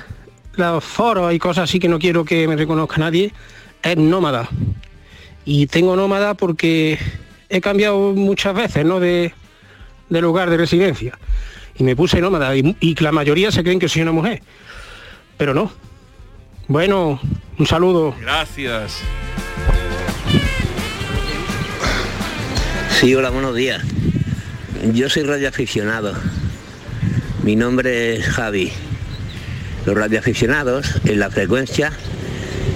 los 0.57 0.83
foros 0.83 1.33
y 1.33 1.39
cosas 1.39 1.65
así 1.65 1.79
que 1.79 1.87
no 1.87 1.99
quiero 1.99 2.25
que 2.25 2.47
me 2.47 2.55
reconozca 2.55 2.97
nadie, 2.97 3.31
es 3.83 3.97
nómada. 3.97 4.49
Y 5.45 5.67
tengo 5.67 5.95
nómada 5.95 6.33
porque 6.33 6.99
he 7.47 7.61
cambiado 7.61 8.13
muchas 8.13 8.53
veces, 8.55 8.83
¿no? 8.83 8.99
De, 8.99 9.33
de 10.09 10.21
lugar 10.21 10.49
de 10.49 10.57
residencia. 10.57 11.17
Y 11.77 11.83
me 11.83 11.95
puse 11.95 12.19
nómada 12.19 12.55
y, 12.55 12.75
y 12.79 12.95
la 12.95 13.11
mayoría 13.11 13.51
se 13.51 13.63
creen 13.63 13.79
que 13.79 13.87
soy 13.87 14.01
una 14.01 14.11
mujer. 14.11 14.41
Pero 15.37 15.53
no. 15.53 15.71
Bueno, 16.67 17.19
un 17.57 17.67
saludo. 17.67 18.15
Gracias. 18.19 19.01
Sí, 22.99 23.13
hola, 23.13 23.29
buenos 23.29 23.55
días. 23.55 23.83
Yo 24.83 25.09
soy 25.09 25.23
radioaficionado. 25.23 26.13
Mi 27.43 27.55
nombre 27.55 28.17
es 28.17 28.25
Javi. 28.25 28.71
Los 29.85 29.95
radioaficionados 29.95 31.01
en 31.05 31.19
la 31.19 31.31
frecuencia 31.31 31.91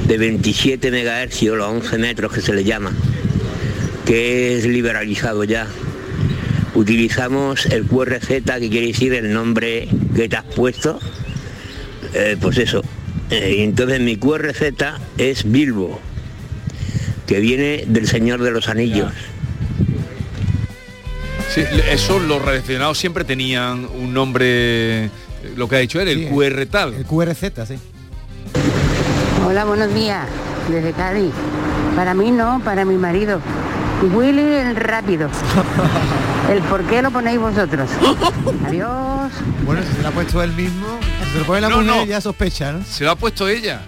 de 0.08 0.18
27 0.18 0.92
MHz 0.92 1.44
o 1.52 1.56
los 1.56 1.68
11 1.68 1.98
metros 2.00 2.34
que 2.34 2.42
se 2.42 2.54
le 2.54 2.64
llama, 2.64 2.92
que 4.06 4.58
es 4.58 4.66
liberalizado 4.66 5.44
ya. 5.44 5.68
Utilizamos 6.74 7.68
el 7.68 7.86
QRZ, 7.86 8.28
que 8.28 8.70
quiere 8.70 8.88
decir 8.88 9.14
el 9.14 9.32
nombre 9.32 9.88
que 10.16 10.28
te 10.28 10.36
has 10.38 10.46
puesto. 10.46 11.00
Eh, 12.14 12.36
pues 12.42 12.58
eso. 12.58 12.82
Eh, 13.30 13.58
entonces 13.60 14.00
mi 14.00 14.18
QRZ 14.18 14.62
es 15.18 15.50
Bilbo, 15.50 16.00
que 17.28 17.40
viene 17.40 17.84
del 17.88 18.08
Señor 18.08 18.42
de 18.42 18.52
los 18.52 18.70
Anillos. 18.70 19.14
Sí, 21.54 21.64
eso 21.90 22.20
los 22.20 22.42
relacionados 22.42 22.98
siempre 22.98 23.24
tenían 23.26 23.86
un 24.00 24.14
nombre, 24.14 25.06
eh, 25.06 25.10
lo 25.56 25.68
que 25.68 25.76
ha 25.76 25.80
dicho 25.80 26.00
él, 26.00 26.08
el 26.08 26.30
QR 26.30 26.66
tal. 26.68 26.94
El 26.94 27.06
QRZ, 27.06 27.68
sí. 27.68 27.76
Hola, 29.46 29.66
buenos 29.66 29.94
días, 29.94 30.26
desde 30.70 30.94
Cádiz. 30.94 31.32
Para 31.96 32.14
mí 32.14 32.32
no, 32.32 32.62
para 32.64 32.86
mi 32.86 32.96
marido. 32.96 33.42
Willy 34.14 34.42
el 34.42 34.76
rápido. 34.76 35.30
El 36.50 36.60
por 36.64 36.84
qué 36.86 37.02
lo 37.04 37.12
ponéis 37.12 37.40
vosotros. 37.40 37.88
Adiós. 38.66 39.32
Bueno, 39.64 39.84
si 39.88 39.96
se 39.96 40.02
lo 40.02 40.08
ha 40.08 40.12
puesto 40.12 40.42
él 40.42 40.52
mismo, 40.54 40.88
si 41.24 41.32
se 41.34 41.40
lo 41.40 41.46
pone 41.46 41.62
la 41.62 41.70
No, 41.70 41.78
mujer 41.82 41.96
no. 41.98 42.06
ya 42.06 42.20
sospecha, 42.20 42.72
¿no? 42.74 42.84
Se 42.84 43.04
lo 43.04 43.12
ha 43.12 43.16
puesto 43.16 43.48
ella. 43.48 43.84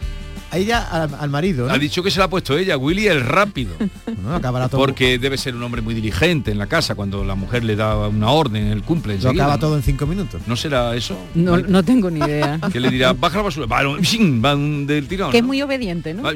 A 0.53 0.57
ella 0.57 0.83
al, 0.83 1.09
al 1.19 1.29
marido, 1.31 1.67
¿no? 1.67 1.73
Ha 1.73 1.79
dicho 1.79 2.03
que 2.03 2.11
se 2.11 2.19
lo 2.19 2.25
ha 2.25 2.29
puesto 2.29 2.55
ella, 2.55 2.77
Willy 2.77 3.07
el 3.07 3.21
rápido. 3.21 3.73
Bueno, 4.05 4.35
acabará 4.35 4.69
todo, 4.69 4.79
Porque 4.79 5.17
debe 5.17 5.35
ser 5.35 5.55
un 5.55 5.63
hombre 5.63 5.81
muy 5.81 5.95
diligente 5.95 6.51
en 6.51 6.59
la 6.59 6.67
casa 6.67 6.93
cuando 6.93 7.23
la 7.23 7.33
mujer 7.33 7.63
le 7.63 7.75
da 7.75 8.07
una 8.07 8.29
orden, 8.29 8.67
él 8.67 8.83
cumple. 8.83 9.17
lo 9.17 9.31
acaba 9.31 9.53
¿no? 9.53 9.59
todo 9.59 9.75
en 9.77 9.81
cinco 9.81 10.05
minutos. 10.05 10.43
¿No 10.45 10.55
será 10.55 10.95
eso? 10.95 11.17
No, 11.33 11.57
no 11.57 11.81
tengo 11.81 12.11
ni 12.11 12.19
idea. 12.19 12.59
Que 12.71 12.79
le 12.79 12.91
dirá, 12.91 13.13
baja 13.13 13.37
la 13.37 13.43
basura, 13.43 13.65
va, 13.65 13.81
¡shing! 14.01 14.45
va 14.45 14.53
un- 14.55 14.85
del 14.85 15.07
tirón. 15.07 15.31
que 15.31 15.39
es 15.39 15.43
muy 15.43 15.59
obediente, 15.63 16.13
¿no? 16.13 16.31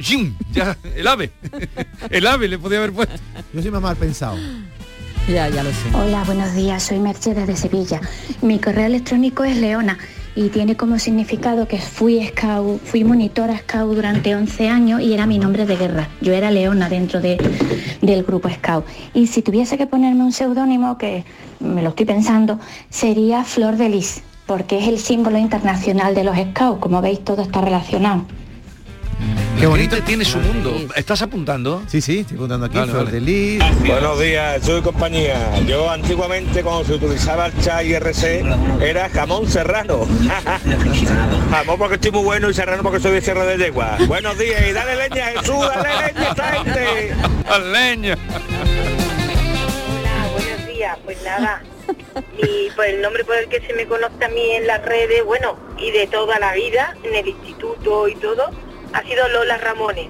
Ya, 0.52 0.76
el 0.96 1.06
ave. 1.08 1.32
el 2.10 2.26
ave 2.26 2.48
le 2.48 2.58
podía 2.58 2.80
haber 2.80 2.94
puesto. 2.94 3.14
Yo 3.54 3.62
soy 3.62 3.70
más 3.70 3.84
mal 3.84 3.96
pensado. 3.98 4.36
Ya, 5.28 5.48
ya 5.50 5.62
lo 5.62 5.70
sé. 5.70 5.94
Hola, 5.94 6.24
buenos 6.24 6.56
días. 6.56 6.82
Soy 6.82 6.98
Mercedes 7.00 7.46
de 7.46 7.56
Sevilla. 7.56 8.02
Mi 8.42 8.58
correo 8.60 8.88
electrónico 8.88 9.44
es 9.44 9.58
Leona 9.58 9.98
y 10.38 10.50
tiene 10.50 10.78
como 10.78 11.00
significado 11.00 11.68
que 11.68 11.80
fui 11.80 12.24
scout, 12.28 12.80
fui 12.84 13.04
monitora 13.04 13.58
scout 13.58 13.96
durante 13.96 14.36
11 14.36 14.70
años 14.70 15.02
y 15.02 15.12
era 15.14 15.26
mi 15.26 15.40
nombre 15.40 15.66
de 15.66 15.76
guerra. 15.76 16.10
Yo 16.22 16.32
era 16.32 16.52
Leona 16.52 16.90
dentro 16.90 17.20
de- 17.20 17.38
del 18.04 18.24
grupo 18.24 18.48
scout. 18.48 18.86
Y 19.16 19.26
si 19.26 19.42
tuviese 19.42 19.80
que 19.80 19.88
ponerme 19.88 20.24
un 20.24 20.32
seudónimo, 20.32 20.96
que 21.00 21.24
me 21.60 21.82
lo 21.82 21.90
estoy 21.90 22.06
pensando, 22.06 22.60
sería 22.90 23.44
Flor 23.44 23.78
de 23.78 23.90
Lis, 23.90 24.22
porque 24.46 24.78
es 24.78 24.88
el 24.88 25.00
símbolo 25.00 25.40
internacional 25.40 26.14
de 26.14 26.24
los 26.24 26.38
scouts. 26.38 26.80
Como 26.80 27.02
veis, 27.02 27.24
todo 27.26 27.42
está 27.42 27.60
relacionado. 27.62 28.26
Qué 29.60 29.66
bonito 29.66 30.02
tiene 30.04 30.24
su 30.24 30.38
mundo. 30.38 30.88
¿Estás 30.96 31.24
apuntando? 31.24 31.82
Sí, 31.88 32.00
sí, 32.00 32.20
estoy 32.20 32.38
apuntando 32.38 32.68
aquí. 32.68 32.78
Vale, 32.78 32.94
vale. 32.94 33.12
de 33.12 33.22
Lis. 33.22 33.64
Buenos 33.88 34.20
días, 34.20 34.64
soy 34.64 34.82
compañía. 34.84 35.60
Yo 35.66 35.90
antiguamente 35.90 36.62
cuando 36.62 36.86
se 36.86 36.94
utilizaba 36.94 37.48
el 37.48 37.60
chat 37.62 37.84
IRC 37.84 38.46
era 38.82 39.10
jamón 39.10 39.48
serrano. 39.50 40.08
jamón 41.52 41.80
porque 41.80 41.96
estoy 41.96 42.12
muy 42.12 42.24
bueno 42.24 42.52
y 42.52 42.54
serrano 42.54 42.84
porque 42.84 43.00
soy 43.00 43.14
de 43.14 43.22
Sierra 43.22 43.46
de 43.46 43.58
Yegua. 43.58 43.98
Buenos 44.08 44.38
días 44.38 44.62
y 44.68 44.74
dale 44.74 44.96
leña 44.96 45.26
Jesús, 45.26 45.60
dale 45.60 46.14
leña 46.14 46.22
a 46.22 46.30
esta 46.30 46.52
gente. 46.52 47.16
leña. 47.72 48.18
Hola, 49.90 50.30
buenos 50.34 50.68
días. 50.68 50.98
Pues 51.04 51.18
nada, 51.24 51.64
y 52.38 52.70
pues 52.76 52.94
el 52.94 53.02
nombre 53.02 53.24
por 53.24 53.36
el 53.36 53.48
que 53.50 53.60
se 53.62 53.74
me 53.74 53.88
conoce 53.88 54.24
a 54.24 54.30
mí 54.30 54.52
en 54.52 54.68
las 54.68 54.84
redes, 54.86 55.26
bueno, 55.26 55.58
y 55.80 55.92
de 55.92 56.06
toda 56.08 56.38
la 56.40 56.54
vida, 56.54 56.96
en 57.04 57.16
el 57.16 57.28
instituto 57.28 58.08
y 58.08 58.16
todo, 58.16 58.52
ha 58.94 59.02
sido 59.04 59.28
Lola 59.30 59.58
Ramones. 59.58 60.08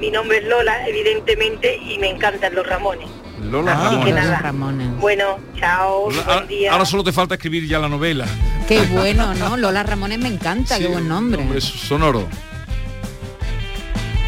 Mi 0.00 0.10
nombre 0.10 0.38
es 0.38 0.44
Lola, 0.44 0.86
evidentemente, 0.88 1.76
y 1.76 1.98
me 1.98 2.10
encantan 2.10 2.54
los 2.54 2.66
Ramones. 2.66 3.08
Lola 3.50 3.72
Así 3.72 3.84
Ramones. 3.96 4.04
que 4.04 4.12
nada. 4.20 4.38
Ramones. 4.38 4.96
Bueno, 4.98 5.38
chao, 5.58 6.04
Ahora- 6.10 6.34
buen 6.34 6.48
día. 6.48 6.72
Ahora 6.72 6.84
solo 6.84 7.04
te 7.04 7.12
falta 7.12 7.34
escribir 7.34 7.66
ya 7.66 7.78
la 7.78 7.88
novela. 7.88 8.26
Qué 8.68 8.80
bueno, 8.82 9.34
¿no? 9.34 9.56
Lola 9.56 9.82
Ramones 9.82 10.18
me 10.18 10.28
encanta, 10.28 10.78
qué 10.78 10.86
buen 10.86 11.08
nombre. 11.08 11.44
Es 11.56 11.64
sonoro. 11.64 12.28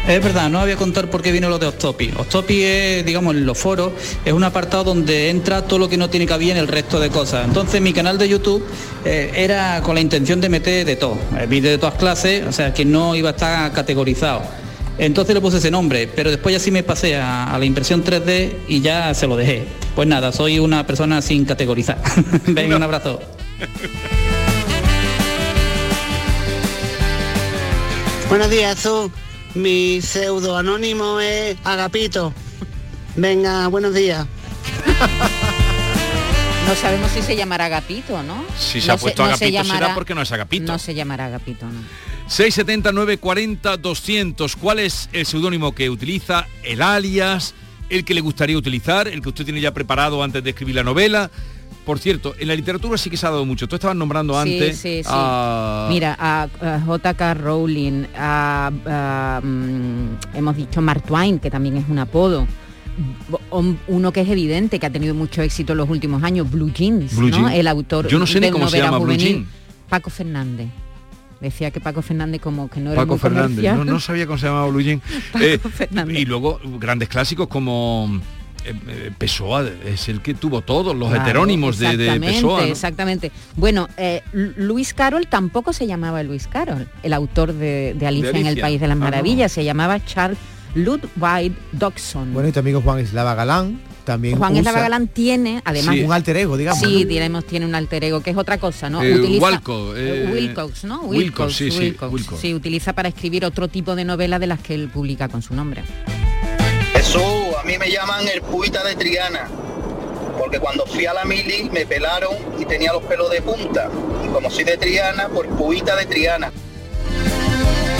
Es 0.07 0.23
verdad, 0.23 0.51
no 0.51 0.59
había 0.59 0.75
contar 0.75 1.09
por 1.09 1.23
qué 1.23 1.31
vino 1.31 1.49
lo 1.49 1.57
de 1.57 1.65
Octopi. 1.65 2.11
Octopi 2.15 2.61
es, 2.61 3.05
digamos, 3.05 3.35
en 3.35 3.43
los 3.43 3.57
foros, 3.57 3.91
es 4.23 4.33
un 4.33 4.43
apartado 4.43 4.83
donde 4.83 5.31
entra 5.31 5.63
todo 5.63 5.79
lo 5.79 5.89
que 5.89 5.97
no 5.97 6.11
tiene 6.11 6.27
cabida 6.27 6.51
en 6.51 6.59
el 6.59 6.67
resto 6.67 6.99
de 6.99 7.09
cosas. 7.09 7.47
Entonces 7.47 7.81
mi 7.81 7.91
canal 7.91 8.19
de 8.19 8.29
YouTube 8.29 8.63
eh, 9.03 9.31
era 9.35 9.81
con 9.81 9.95
la 9.95 10.01
intención 10.01 10.39
de 10.39 10.49
meter 10.49 10.85
de 10.85 10.95
todo, 10.95 11.17
eh, 11.39 11.47
vídeos 11.47 11.71
de 11.71 11.77
todas 11.79 11.95
clases, 11.95 12.45
o 12.45 12.51
sea, 12.51 12.71
que 12.71 12.85
no 12.85 13.15
iba 13.15 13.29
a 13.29 13.31
estar 13.31 13.71
categorizado. 13.73 14.43
Entonces 14.99 15.33
le 15.33 15.41
puse 15.41 15.57
ese 15.57 15.71
nombre, 15.71 16.07
pero 16.07 16.29
después 16.29 16.53
ya 16.53 16.59
sí 16.59 16.69
me 16.69 16.83
pasé 16.83 17.15
a, 17.15 17.45
a 17.45 17.57
la 17.57 17.65
impresión 17.65 18.03
3D 18.03 18.57
y 18.67 18.81
ya 18.81 19.11
se 19.15 19.25
lo 19.25 19.35
dejé. 19.35 19.63
Pues 19.95 20.07
nada, 20.07 20.31
soy 20.31 20.59
una 20.59 20.85
persona 20.85 21.19
sin 21.23 21.45
categorizar. 21.45 21.97
Venga, 22.45 22.75
un 22.75 22.83
abrazo. 22.83 23.19
Buenos 28.29 28.49
días, 28.51 28.77
Azul. 28.77 29.11
Mi 29.55 30.01
pseudo 30.01 30.57
anónimo 30.57 31.21
es 31.21 31.57
Agapito. 31.63 32.33
Venga, 33.15 33.67
buenos 33.67 33.93
días. 33.93 34.27
No 36.67 36.75
sabemos 36.75 37.11
si 37.11 37.21
se 37.21 37.35
llamará 37.37 37.65
Agapito, 37.65 38.21
¿no? 38.23 38.43
Si 38.57 38.81
se 38.81 38.87
No 38.87 38.93
ha 38.93 38.97
puesto 38.97 39.25
no 39.25 39.37
se 39.37 39.45
Agapito 39.45 39.63
será 39.63 39.93
porque 39.93 40.13
no 40.13 40.21
es 40.21 40.31
Agapito. 40.31 40.71
No 40.71 40.77
se 40.77 40.93
llamará 40.93 41.27
Agapito, 41.27 41.67
¿no? 41.67 41.79
670 42.27 42.91
940 42.91 43.77
200. 43.77 44.55
¿Cuál 44.57 44.79
es 44.79 45.07
el 45.13 45.25
seudónimo 45.25 45.73
que 45.73 45.89
utiliza? 45.89 46.47
El 46.63 46.81
alias, 46.81 47.53
el 47.89 48.03
que 48.03 48.13
le 48.13 48.21
gustaría 48.21 48.57
utilizar, 48.57 49.07
el 49.07 49.21
que 49.21 49.29
usted 49.29 49.45
tiene 49.45 49.61
ya 49.61 49.73
preparado 49.73 50.21
antes 50.21 50.43
de 50.43 50.49
escribir 50.49 50.75
la 50.75 50.83
novela. 50.83 51.31
Por 51.85 51.99
cierto, 51.99 52.33
en 52.39 52.47
la 52.47 52.55
literatura 52.55 52.97
sí 52.97 53.09
que 53.11 53.17
se 53.17 53.27
ha 53.27 53.29
dado 53.29 53.45
mucho. 53.45 53.67
Tú 53.67 53.75
estabas 53.75 53.95
nombrando 53.95 54.37
antes 54.37 54.77
sí, 54.77 55.01
sí. 55.03 55.07
a- 55.07 55.87
Mira, 55.89 56.15
a, 56.19 56.47
a 56.61 56.81
J.K. 56.81 57.33
Rowling, 57.35 58.05
a, 58.17 58.71
a, 58.85 59.41
mm, 59.45 60.17
hemos 60.37 60.57
dicho 60.57 60.81
Mark 60.81 61.03
Twain, 61.03 61.37
que 61.39 61.51
también 61.51 61.77
es 61.77 61.85
un 61.87 61.99
apodo. 61.99 62.47
Uno 63.87 64.11
que 64.11 64.21
es 64.21 64.29
evidente, 64.29 64.79
que 64.79 64.85
ha 64.85 64.89
tenido 64.89 65.13
mucho 65.13 65.41
éxito 65.41 65.73
en 65.73 65.77
los 65.79 65.89
últimos 65.89 66.23
años, 66.23 66.49
Blue 66.49 66.71
Jeans, 66.73 67.15
Blue 67.15 67.29
¿no? 67.29 67.37
Jean. 67.37 67.51
El 67.51 67.67
autor 67.67 68.07
Yo 68.07 68.17
no 68.19 68.25
sé 68.25 68.35
ni 68.39 68.45
del 68.47 68.53
cómo 68.53 68.67
se 68.69 68.77
llama 68.79 68.97
Blue 68.99 69.13
Jean. 69.15 69.45
Paco 69.89 70.09
Fernández. 70.09 70.69
Decía 71.41 71.69
que 71.69 71.79
Paco 71.81 72.01
Fernández 72.01 72.41
como 72.41 72.69
que 72.69 72.79
no 72.79 72.91
era 72.93 73.01
Paco 73.01 73.13
muy 73.13 73.19
Fernández. 73.19 73.73
No, 73.75 73.83
no 73.85 73.99
sabía 73.99 74.25
cómo 74.25 74.37
se 74.39 74.47
llamaba 74.47 74.67
Blue 74.67 74.81
Jean. 74.81 75.01
Paco 75.33 75.43
Eh, 75.45 75.59
Fernández. 75.59 76.17
y 76.17 76.25
luego 76.25 76.59
grandes 76.79 77.09
clásicos 77.09 77.47
como 77.47 78.21
Pessoa, 79.17 79.65
es 79.85 80.09
el 80.09 80.21
que 80.21 80.33
tuvo 80.33 80.61
todos 80.61 80.95
los 80.95 81.09
Claro, 81.09 81.23
heterónimos 81.23 81.77
de, 81.77 81.87
de 81.97 82.05
exactamente, 82.05 82.33
Pessoa. 82.33 82.61
¿no? 82.61 82.67
Exactamente. 82.67 83.31
Bueno, 83.55 83.87
eh, 83.97 84.21
Lu- 84.33 84.53
Luis 84.57 84.93
Carroll 84.93 85.27
tampoco 85.27 85.73
se 85.73 85.87
llamaba 85.87 86.23
Luis 86.23 86.47
Carroll, 86.47 86.87
el 87.03 87.13
autor 87.13 87.53
de, 87.53 87.95
de 87.97 88.07
Alicia, 88.07 88.31
en 88.31 88.47
el. 88.47 88.59
País 88.59 88.79
de 88.81 88.87
las 88.87 88.95
Ah, 88.95 88.99
no. 88.99 89.05
Maravillas, 89.05 89.51
se 89.51 89.63
llamaba 89.63 90.03
Charles 90.05 90.37
Ludwig 90.73 91.53
Dodson. 91.71 92.33
Bueno, 92.33 92.49
y 92.49 92.51
tu 92.51 92.59
amigo 92.59 92.81
Juan 92.81 92.99
Eslava 92.99 93.33
Galán 93.35 93.79
También 94.03 94.37
Juan 94.37 94.51
usa- 94.53 94.59
Eslava 94.59 94.79
Galán 94.81 95.07
tiene, 95.07 95.61
además... 95.65 95.95
Sí. 95.95 96.01
Un 96.03 96.11
alter 96.11 96.37
ego, 96.37 96.57
digamos, 96.57 96.79
Sí, 96.79 97.03
¿no? 97.03 97.09
diremos, 97.09 97.45
tiene 97.45 97.65
un 97.65 97.75
alter 97.75 98.03
ego, 98.03 98.21
que 98.21 98.31
es 98.31 98.37
otra 98.37 98.57
cosa, 98.57 98.89
¿no? 98.89 99.01
Eh, 99.01 99.13
Utiliza- 99.15 99.41
Walco, 99.41 99.95
eh, 99.95 100.23
eh, 100.25 100.29
Wilcox, 100.33 100.83
¿no? 100.83 101.01
Wilcox, 101.01 101.53
sí, 101.55 101.71
sí, 101.71 101.79
Wilcox. 101.79 102.11
Wilcox. 102.13 102.41
Sí, 102.41 102.53
utiliza 102.53 102.93
para 102.93 103.07
escribir 103.09 103.45
otro 103.45 103.67
tipo 103.67 103.95
de 103.95 104.03
novela 104.05 104.37
de 104.39 104.47
las 104.47 104.59
que 104.59 104.73
él 104.75 104.89
publica 104.89 105.27
con 105.29 105.41
su 105.41 105.53
nombre. 105.55 105.83
Jesús, 106.93 107.21
a 107.57 107.63
mí 107.63 107.77
me 107.77 107.89
llaman 107.89 108.27
el 108.27 108.41
puita 108.41 108.83
de 108.83 108.95
Triana, 108.95 109.49
porque 110.37 110.59
cuando 110.59 110.85
fui 110.85 111.05
a 111.05 111.13
la 111.13 111.25
mili 111.25 111.69
me 111.71 111.85
pelaron 111.85 112.33
y 112.59 112.65
tenía 112.65 112.93
los 112.93 113.03
pelos 113.03 113.29
de 113.31 113.41
punta. 113.41 113.89
Y 114.23 114.27
como 114.29 114.49
soy 114.49 114.63
de 114.63 114.77
Triana, 114.77 115.27
pues 115.29 115.49
puita 115.57 115.95
de 115.95 116.05
Triana. 116.05 116.51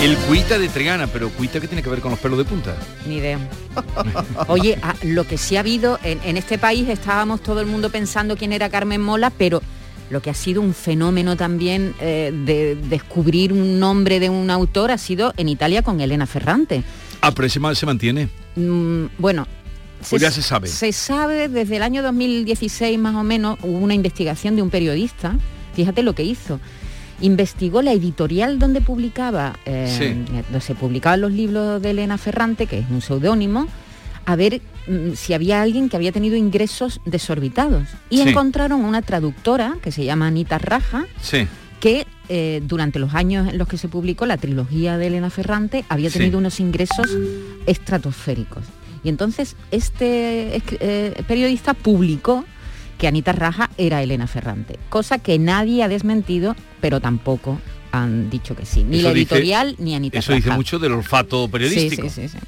El 0.01 0.17
cuita 0.17 0.59
de 0.59 0.69
Triana, 0.69 1.07
pero 1.07 1.29
cuita 1.29 1.59
que 1.59 1.67
tiene 1.67 1.81
que 1.81 1.89
ver 1.89 1.99
con 1.99 2.11
los 2.11 2.19
pelos 2.19 2.37
de 2.37 2.45
punta. 2.45 2.75
Ni 3.07 3.17
idea. 3.17 3.39
Oye, 4.47 4.77
ah, 4.83 4.93
lo 5.01 5.25
que 5.25 5.37
sí 5.37 5.57
ha 5.57 5.61
habido, 5.61 5.99
en, 6.03 6.19
en 6.23 6.37
este 6.37 6.57
país 6.57 6.87
estábamos 6.89 7.41
todo 7.41 7.59
el 7.59 7.65
mundo 7.65 7.89
pensando 7.89 8.37
quién 8.37 8.53
era 8.53 8.69
Carmen 8.69 9.01
Mola, 9.01 9.31
pero 9.31 9.61
lo 10.09 10.21
que 10.21 10.29
ha 10.29 10.35
sido 10.35 10.61
un 10.61 10.73
fenómeno 10.73 11.35
también 11.35 11.95
eh, 11.99 12.31
de 12.31 12.75
descubrir 12.75 13.51
un 13.51 13.79
nombre 13.79 14.19
de 14.19 14.29
un 14.29 14.49
autor 14.51 14.91
ha 14.91 14.97
sido 14.97 15.33
en 15.37 15.49
Italia 15.49 15.81
con 15.81 15.99
Elena 15.99 16.27
Ferrante. 16.27 16.83
Ah, 17.21 17.31
pero 17.31 17.47
ese 17.47 17.59
se 17.73 17.85
mantiene. 17.85 18.29
Mm, 18.55 19.05
bueno, 19.17 19.47
Pues 20.09 20.21
ya 20.21 20.29
se 20.31 20.41
sabe. 20.41 20.67
Se 20.67 20.91
sabe 20.91 21.47
desde 21.49 21.77
el 21.77 21.83
año 21.83 22.03
2016 22.03 22.99
más 22.99 23.15
o 23.15 23.23
menos, 23.23 23.57
hubo 23.63 23.77
una 23.79 23.93
investigación 23.93 24.55
de 24.55 24.61
un 24.61 24.69
periodista, 24.69 25.35
fíjate 25.73 26.03
lo 26.03 26.13
que 26.13 26.23
hizo. 26.23 26.59
Investigó 27.21 27.81
la 27.81 27.93
editorial 27.93 28.59
donde 28.59 28.81
publicaba, 28.81 29.57
eh, 29.65 29.87
Sí. 29.97 30.33
donde 30.43 30.61
se 30.61 30.75
publicaban 30.75 31.21
los 31.21 31.31
libros 31.31 31.81
de 31.81 31.91
Elena 31.91 32.17
Ferrante, 32.17 32.67
que 32.67 32.79
es 32.79 32.85
un 32.89 33.01
seudónimo, 33.01 33.67
a 34.25 34.35
ver 34.35 34.61
mm, 34.87 35.13
si 35.15 35.33
había 35.33 35.61
alguien 35.63 35.89
que 35.89 35.95
había 35.95 36.11
tenido 36.11 36.35
ingresos 36.35 36.99
desorbitados. 37.05 37.87
Y 38.09 38.17
Sí. 38.21 38.29
encontraron 38.29 38.83
una 38.85 39.01
traductora 39.01 39.77
que 39.81 39.91
se 39.91 40.03
llama 40.05 40.27
Anita 40.27 40.57
Raja, 40.59 41.05
Sí. 41.21 41.47
Que 41.85 42.07
eh, 42.29 42.63
durante 42.65 42.97
los 42.97 43.13
años 43.13 43.47
en 43.47 43.59
los 43.59 43.67
que 43.67 43.77
se 43.77 43.87
publicó 43.87 44.25
la 44.25 44.37
trilogía 44.37 44.97
de 44.97 45.05
Elena 45.05 45.29
Ferrante 45.29 45.85
había 45.87 46.09
Sí. 46.09 46.17
tenido 46.17 46.39
unos 46.39 46.59
ingresos 46.59 47.07
estratosféricos. 47.67 48.63
Y 49.03 49.09
entonces 49.09 49.55
este 49.69 50.63
eh, 50.79 51.23
periodista 51.27 51.75
publicó 51.75 52.43
que 52.97 53.07
Anita 53.07 53.33
Raja 53.33 53.69
era 53.77 54.01
Elena 54.01 54.25
Ferrante, 54.25 54.79
cosa 54.89 55.19
que 55.19 55.37
nadie 55.37 55.83
ha 55.83 55.87
desmentido, 55.87 56.55
pero 56.81 57.01
tampoco 57.01 57.59
han 57.91 58.31
dicho 58.31 58.55
que 58.55 58.65
sí, 58.65 58.83
ni 58.83 58.97
Eso 58.97 59.09
la 59.09 59.13
dice- 59.13 59.35
editorial 59.35 59.75
ni 59.77 59.93
Anita 59.93 60.17
Eso 60.17 60.31
Raja. 60.31 60.43
dice 60.43 60.55
mucho 60.55 60.79
del 60.79 60.93
olfato 60.93 61.47
periodístico. 61.49 62.09
Sí, 62.09 62.21
sí, 62.21 62.27
sí, 62.29 62.39
sí. 62.39 62.45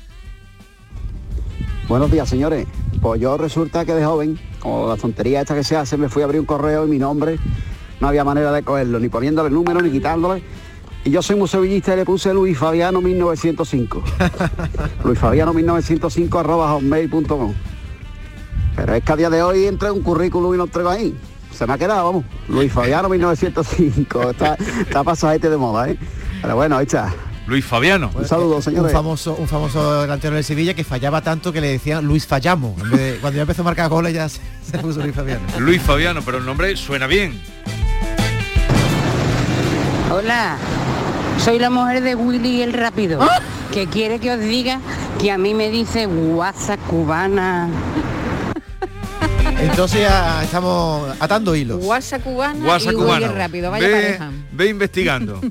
Buenos 1.88 2.10
días, 2.12 2.28
señores. 2.28 2.66
Pues 3.00 3.22
yo 3.22 3.38
resulta 3.38 3.86
que 3.86 3.94
de 3.94 4.04
joven, 4.04 4.40
con 4.60 4.90
la 4.90 4.98
tontería 4.98 5.42
esta 5.42 5.54
que 5.54 5.64
se 5.64 5.76
hace, 5.76 5.96
me 5.96 6.10
fui 6.10 6.24
a 6.24 6.26
abrir 6.26 6.40
un 6.42 6.48
correo 6.48 6.88
y 6.88 6.90
mi 6.90 6.98
nombre 6.98 7.38
no 8.00 8.08
había 8.08 8.24
manera 8.24 8.52
de 8.52 8.64
cogerlo, 8.64 9.00
ni 9.00 9.10
poniéndole 9.10 9.50
número, 9.50 9.82
ni 9.82 9.90
quitándole. 9.92 10.44
Y 11.04 11.12
yo 11.12 11.22
soy 11.22 11.36
muy 11.38 11.48
sevillista 11.48 11.94
y 11.94 11.98
le 11.98 12.06
puse 12.06 12.34
Luis 12.34 12.58
Fabiano 12.58 13.02
1905. 13.02 14.04
Luis 15.06 15.18
Fabiano 15.20 15.54
1905 15.54 16.40
arroba 16.40 16.72
hotmail.com. 16.74 17.54
Pero 18.76 18.94
es 18.94 19.04
que 19.04 19.12
a 19.12 19.16
día 19.16 19.30
de 19.30 19.42
hoy 19.42 19.66
entré 19.66 19.90
un 19.90 20.02
currículum 20.02 20.54
y 20.54 20.58
lo 20.58 20.68
traigo 20.68 20.90
ahí. 20.90 21.18
Se 21.54 21.66
me 21.66 21.74
ha 21.74 21.78
quedado, 21.78 22.04
vamos. 22.06 22.26
Luis 22.50 22.72
Fabiano 22.72 23.10
1905. 23.10 24.32
Está, 24.32 24.56
está 24.82 25.04
pasajete 25.04 25.50
de 25.50 25.58
moda, 25.58 25.90
¿eh? 25.90 25.98
Pero 26.42 26.56
bueno, 26.56 26.78
ahí 26.78 26.86
está. 26.86 27.12
Luis 27.48 27.64
Fabiano. 27.66 28.12
Un 28.14 28.26
saludo, 28.26 28.58
Un 28.58 28.62
señores. 28.62 28.92
famoso, 28.92 29.34
un 29.36 29.48
famoso 29.48 30.02
delantero 30.02 30.36
de 30.36 30.44
Sevilla 30.44 30.74
que 30.74 30.84
fallaba 30.84 31.22
tanto 31.22 31.54
que 31.54 31.62
le 31.62 31.70
decían 31.70 32.06
Luis 32.06 32.28
Fallamos. 32.28 32.80
En 32.82 32.92
vez 32.92 33.00
de- 33.00 33.18
cuando 33.22 33.38
ya 33.38 33.42
empezó 33.44 33.62
a 33.62 33.66
marcar 33.66 33.90
goles 33.90 34.14
ya 34.14 34.28
se, 34.28 34.42
se 34.70 34.78
puso 34.80 35.02
Luis 35.02 35.16
Fabiano. 35.16 35.42
Luis 35.60 35.82
Fabiano, 35.82 36.22
pero 36.26 36.38
el 36.40 36.46
nombre 36.46 36.76
suena 36.76 37.08
bien. 37.08 37.42
Hola, 40.10 40.58
soy 41.38 41.60
la 41.60 41.70
mujer 41.70 42.02
de 42.02 42.16
Willy 42.16 42.62
el 42.62 42.72
Rápido, 42.72 43.20
que 43.74 43.88
quiere 43.88 44.20
que 44.20 44.32
os 44.32 44.40
diga 44.40 44.80
que 45.20 45.32
a 45.32 45.38
mí 45.38 45.54
me 45.54 45.70
dice 45.70 46.06
guasa 46.06 46.78
cubana. 46.78 47.68
Entonces 49.60 50.02
ya 50.02 50.44
estamos 50.44 51.14
atando 51.20 51.54
hilos. 51.56 51.84
Guasa 51.84 52.20
cubana 52.20 52.64
Guasa 52.64 52.92
y 52.92 52.96
cubano. 52.96 53.26
Willy 53.26 53.38
rápido, 53.38 53.70
vaya 53.70 53.86
ve, 53.88 53.94
pareja. 53.94 54.32
ve 54.54 54.70
investigando. 54.70 55.42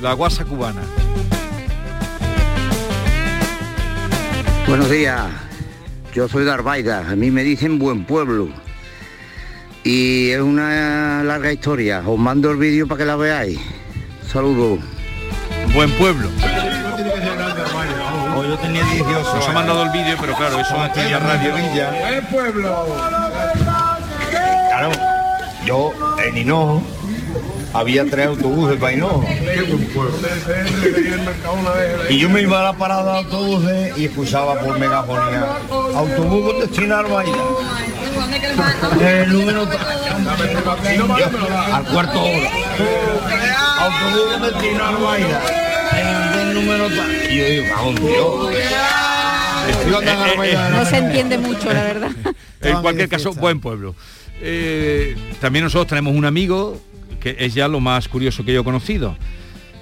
La 0.00 0.14
guasa 0.14 0.44
cubana. 0.46 0.80
Buenos 4.66 4.88
días, 4.88 5.26
yo 6.14 6.28
soy 6.28 6.44
de 6.44 6.50
Arbaiga, 6.50 7.10
a 7.10 7.14
mí 7.14 7.30
me 7.30 7.44
dicen 7.44 7.78
buen 7.78 8.06
pueblo. 8.06 8.48
Y 9.84 10.30
es 10.30 10.40
una 10.40 11.22
larga 11.24 11.52
historia, 11.52 12.02
os 12.06 12.18
mando 12.18 12.50
el 12.50 12.56
vídeo 12.56 12.86
para 12.86 12.98
que 12.98 13.04
la 13.04 13.16
veáis. 13.16 13.60
Saludos. 14.32 14.78
Buen 15.74 15.90
pueblo. 15.92 16.30
Oh, 18.34 18.42
yo 18.42 18.56
tenía 18.56 18.82
18 18.82 19.34
Nos 19.34 19.48
ha 19.48 19.52
mandado 19.52 19.82
el 19.82 19.90
vídeo, 19.90 20.16
pero 20.18 20.34
claro, 20.34 20.58
eso 20.58 20.80
aquí 20.80 21.00
en 21.00 21.12
la 21.12 21.18
radio. 21.18 21.52
¡Buen 21.52 22.26
pueblo! 22.26 22.86
Claro, 24.68 24.90
yo 25.66 25.92
en 26.24 26.38
Hinojo 26.38 26.82
había 27.74 28.06
tres 28.06 28.28
autobuses 28.28 28.80
para 28.80 28.94
Hinojo. 28.94 29.22
Y 32.08 32.18
yo 32.18 32.30
me 32.30 32.40
iba 32.40 32.60
a 32.60 32.62
la 32.62 32.72
parada 32.72 33.12
de 33.12 33.18
autobuses 33.18 33.98
y 33.98 34.06
escuchaba 34.06 34.58
por 34.60 34.78
megafonía. 34.78 35.58
Autobús 35.94 36.52
con 36.52 36.60
destino 36.60 36.94
a 36.94 37.00
Arbaida. 37.00 37.32
El 39.00 39.32
número 39.32 39.68
al 41.72 41.84
cuarto 41.84 42.22
hora. 42.22 42.50
Autobús 43.78 44.32
con 44.32 44.42
destino 44.42 44.84
a 44.84 44.88
Arbaida. 44.88 45.42
El, 46.40 46.54
número. 46.54 46.86
Y 47.30 47.36
yo 47.36 47.44
digo, 47.44 47.64
vamos, 47.76 48.00
Dios. 48.00 49.96
Andando 49.96 50.10
a 50.10 50.24
Arbaida. 50.24 50.70
No 50.70 50.84
se 50.86 50.96
entiende 50.96 51.38
mucho, 51.38 51.72
la 51.72 51.82
verdad. 51.82 52.10
En 52.62 52.80
cualquier 52.80 53.08
caso, 53.08 53.32
buen 53.32 53.58
pueblo. 53.58 53.96
Eh, 54.40 55.16
también 55.40 55.64
nosotros 55.64 55.88
tenemos 55.88 56.14
un 56.14 56.24
amigo 56.24 56.80
que 57.20 57.34
es 57.40 57.54
ya 57.54 57.66
lo 57.66 57.80
más 57.80 58.06
curioso 58.06 58.44
que 58.44 58.52
yo 58.52 58.60
he 58.60 58.64
conocido. 58.64 59.16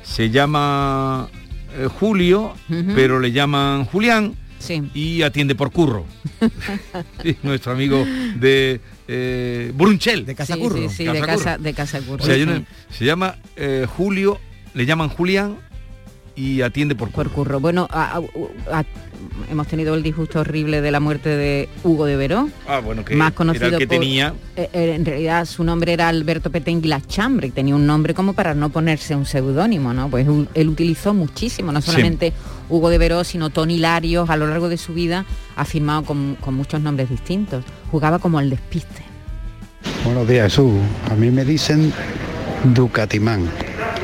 Se 0.03 0.31
llama 0.31 1.29
eh, 1.77 1.89
Julio, 2.01 2.55
Ujú. 2.71 2.93
pero 2.95 3.21
le 3.21 3.33
llaman 3.33 3.85
Julián 3.85 4.35
Sí. 4.61 4.83
y 4.94 5.23
atiende 5.23 5.55
por 5.57 5.73
curro. 5.73 6.07
Nuestro 7.42 7.73
amigo 7.73 8.05
de 8.37 8.81
eh, 9.09 9.73
Brunchel. 9.75 10.25
De 10.27 10.37
Sí, 10.37 10.53
sí, 10.55 10.88
sí, 10.88 11.05
de 11.05 11.20
casa, 11.20 11.59
de 11.59 11.75
casa 11.75 11.99
Curro. 12.01 12.23
O 12.23 12.27
sea, 12.27 12.35
hay 12.35 12.44
sí. 12.44 12.49
una- 12.49 12.64
se 12.90 13.05
llama 13.05 13.37
eh, 13.57 13.87
Julio, 13.88 14.38
le 14.75 14.87
llaman 14.87 15.09
Julián 15.09 15.57
y 16.37 16.62
atiende 16.62 16.95
por 16.95 17.11
curro. 17.11 17.25
Por 17.31 17.33
curro. 17.33 17.61
Bueno, 17.61 17.87
a- 17.90 18.16
a- 18.71 18.79
a- 18.81 18.85
hemos 19.51 19.66
tenido 19.66 19.95
el 19.95 20.03
disgusto 20.03 20.40
horrible 20.40 20.81
de 20.81 20.90
la 20.90 21.01
muerte 21.01 21.29
de 21.29 21.69
Hugo 21.85 22.07
de 22.07 22.16
Veró. 22.16 22.49
Ah, 22.69 22.79
bueno, 22.81 23.05
que 23.05 23.14
más 23.16 23.33
conocido 23.33 23.66
era 23.66 23.77
el 23.77 23.81
que 23.81 23.87
por- 23.87 23.97
tenía 23.99 24.35
Eh, 24.57 24.69
eh, 24.73 24.93
en 24.95 25.05
realidad 25.05 25.45
su 25.45 25.64
nombre 25.64 25.93
era 25.93 26.09
Alberto 26.09 26.51
Petén 26.51 26.83
Chambre 27.07 27.49
y 27.49 27.51
tenía 27.51 27.75
un 27.75 27.87
nombre 27.87 28.14
como 28.14 28.33
para 28.33 28.55
no 28.55 28.71
ponerse 28.71 29.14
un 29.14 29.27
seudónimo, 29.27 29.93
¿no? 29.93 30.09
Pues 30.09 30.27
él 30.55 30.69
utilizó 30.69 31.14
muchísimo, 31.14 31.73
no 31.73 31.81
Sí. 31.81 31.90
solamente 31.90 32.33
Hugo 32.69 32.88
de 32.90 32.99
Veró, 32.99 33.25
sino 33.25 33.51
Tony 33.51 33.79
Larios 33.79 34.31
a 34.31 34.37
lo 34.37 34.47
largo 34.47 34.69
de 34.69 34.77
su 34.77 34.95
vida 34.95 35.25
ha 35.57 35.64
firmado 35.64 36.05
con, 36.05 36.37
con 36.40 36.55
muchos 36.55 36.81
nombres 36.81 37.11
distintos. 37.11 37.64
Jugaba 37.90 38.19
como 38.19 38.38
el 38.40 38.51
despiste. 38.51 39.03
Buenos 40.05 40.29
días, 40.29 40.45
Jesús. 40.53 40.73
A 41.11 41.14
mí 41.14 41.31
me 41.31 41.45
dicen 41.45 41.93
Ducatimán. 42.75 43.49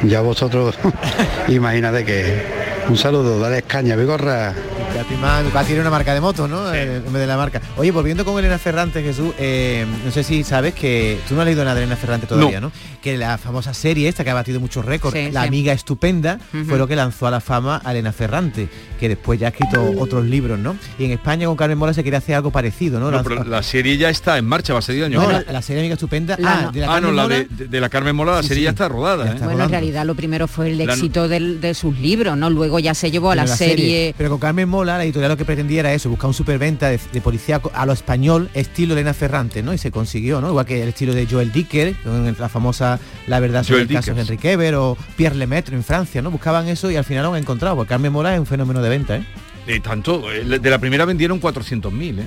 Ya 0.04 0.20
vosotros 0.20 0.74
imagínate 1.48 2.04
que... 2.04 2.66
Un 2.88 2.96
saludo, 2.96 3.40
dale 3.40 3.58
escaña, 3.58 3.96
Vigorra. 3.96 4.54
Era 5.00 5.80
una 5.80 5.90
marca 5.90 6.14
de 6.14 6.20
motos, 6.20 6.48
¿no? 6.48 6.72
Eh, 6.74 6.96
En 6.96 7.12
vez 7.12 7.20
de 7.20 7.26
la 7.26 7.36
marca. 7.36 7.60
Oye, 7.76 7.90
volviendo 7.90 8.24
con 8.24 8.38
Elena 8.38 8.58
Ferrante, 8.58 9.02
Jesús, 9.02 9.32
eh, 9.38 9.84
no 10.04 10.10
sé 10.10 10.22
si 10.22 10.42
sabes 10.44 10.74
que 10.74 11.18
tú 11.28 11.34
no 11.34 11.40
has 11.42 11.46
leído 11.46 11.64
nada 11.64 11.74
de 11.76 11.82
Elena 11.82 11.96
Ferrante 11.96 12.26
todavía, 12.26 12.60
¿no? 12.60 12.72
Que 13.02 13.16
la 13.16 13.38
famosa 13.38 13.74
serie 13.74 14.08
esta 14.08 14.24
que 14.24 14.30
ha 14.30 14.34
batido 14.34 14.58
muchos 14.60 14.84
récords, 14.84 15.16
Sí, 15.16 15.30
La 15.32 15.42
sí. 15.42 15.48
amiga 15.48 15.72
estupenda, 15.72 16.38
fue 16.66 16.78
lo 16.78 16.86
que 16.86 16.96
lanzó 16.96 17.26
a 17.26 17.30
la 17.30 17.40
fama 17.40 17.80
a 17.84 17.92
Elena 17.92 18.12
Ferrante, 18.12 18.68
que 18.98 19.08
después 19.08 19.38
ya 19.38 19.48
ha 19.48 19.50
escrito 19.50 19.92
otros 19.98 20.24
libros, 20.24 20.58
¿no? 20.58 20.76
Y 20.98 21.04
en 21.04 21.10
España 21.12 21.46
con 21.46 21.56
Carmen 21.56 21.78
Mola 21.78 21.92
se 21.94 22.02
quería 22.04 22.18
hacer 22.18 22.34
algo 22.34 22.50
parecido, 22.50 22.98
¿no? 23.00 23.10
No, 23.10 23.18
Lanzó- 23.18 23.28
pero 23.28 23.44
la 23.44 23.62
serie 23.62 23.96
ya 23.96 24.08
está 24.10 24.38
en 24.38 24.46
marcha, 24.46 24.72
va 24.72 24.78
a 24.80 24.82
ser 24.82 25.02
año. 25.04 25.20
No, 25.20 25.30
la, 25.30 25.44
la 25.50 25.62
serie 25.62 25.80
Amiga 25.82 25.94
Estupenda. 25.94 26.36
La 26.38 26.52
ah, 26.52 26.62
no- 26.62 26.72
de 26.72 26.80
la 26.80 26.94
ah, 26.94 27.00
no, 27.00 27.12
la 27.12 27.28
de, 27.28 27.44
de- 27.50 27.66
de 27.68 27.80
la 27.80 27.88
Carmen 27.88 28.14
Mola, 28.16 28.36
la 28.36 28.42
Sí, 28.42 28.48
serie 28.48 28.60
sí. 28.62 28.64
ya 28.64 28.70
está 28.70 28.88
rodada. 28.88 29.24
Ya 29.26 29.32
¿eh? 29.32 29.38
Bueno, 29.44 29.64
en 29.64 29.70
realidad 29.70 30.04
lo 30.06 30.14
primero 30.14 30.46
fue 30.48 30.70
el 30.70 30.78
La- 30.78 30.84
éxito 30.84 31.28
del- 31.28 31.60
de 31.60 31.74
sus 31.74 31.96
libros, 31.98 32.36
¿no? 32.36 32.50
Luego 32.50 32.78
ya 32.78 32.94
se 32.94 33.10
llevó 33.10 33.30
a 33.30 33.36
la, 33.36 33.44
Pero 33.44 33.56
serie... 33.56 34.14
Pero 34.16 34.30
con 34.30 34.38
Carmen 34.38 34.68
Mola, 34.68 34.85
la 34.86 35.02
editorial 35.02 35.32
lo 35.32 35.36
que 35.36 35.44
pretendía 35.44 35.80
era 35.80 35.92
eso, 35.92 36.08
buscar 36.08 36.28
un 36.28 36.34
superventa 36.34 36.88
de, 36.88 37.00
de 37.12 37.20
policía 37.20 37.60
a 37.74 37.86
lo 37.86 37.92
español, 37.92 38.48
estilo 38.54 38.94
Elena 38.94 39.12
Ferrante, 39.14 39.62
¿no? 39.62 39.74
Y 39.74 39.78
se 39.78 39.90
consiguió, 39.90 40.40
¿no? 40.40 40.48
Igual 40.50 40.64
que 40.64 40.80
el 40.80 40.90
estilo 40.90 41.12
de 41.12 41.26
Joel 41.26 41.50
Dicker, 41.50 41.96
la 42.38 42.48
famosa 42.48 43.00
La 43.26 43.40
verdad 43.40 43.64
sobre 43.64 43.82
el 43.82 43.88
caso 43.88 44.14
de 44.14 44.20
Enrique 44.20 44.52
Eber 44.52 44.76
o 44.76 44.96
Pierre 45.16 45.34
Lemaitre 45.34 45.74
en 45.74 45.82
Francia, 45.82 46.22
¿no? 46.22 46.30
Buscaban 46.30 46.68
eso 46.68 46.90
y 46.90 46.96
al 46.96 47.04
final 47.04 47.24
lo 47.24 47.34
han 47.34 47.40
encontrado, 47.40 47.74
porque 47.76 47.88
Carmen 47.88 48.12
Mola 48.12 48.34
es 48.34 48.40
un 48.40 48.46
fenómeno 48.46 48.80
de 48.80 48.88
venta, 48.88 49.16
¿eh? 49.16 49.26
De 49.66 49.80
tanto, 49.80 50.30
eh, 50.30 50.44
de 50.44 50.70
la 50.70 50.78
primera 50.78 51.04
vendieron 51.04 51.40
400.000, 51.40 52.20
¿eh? 52.20 52.26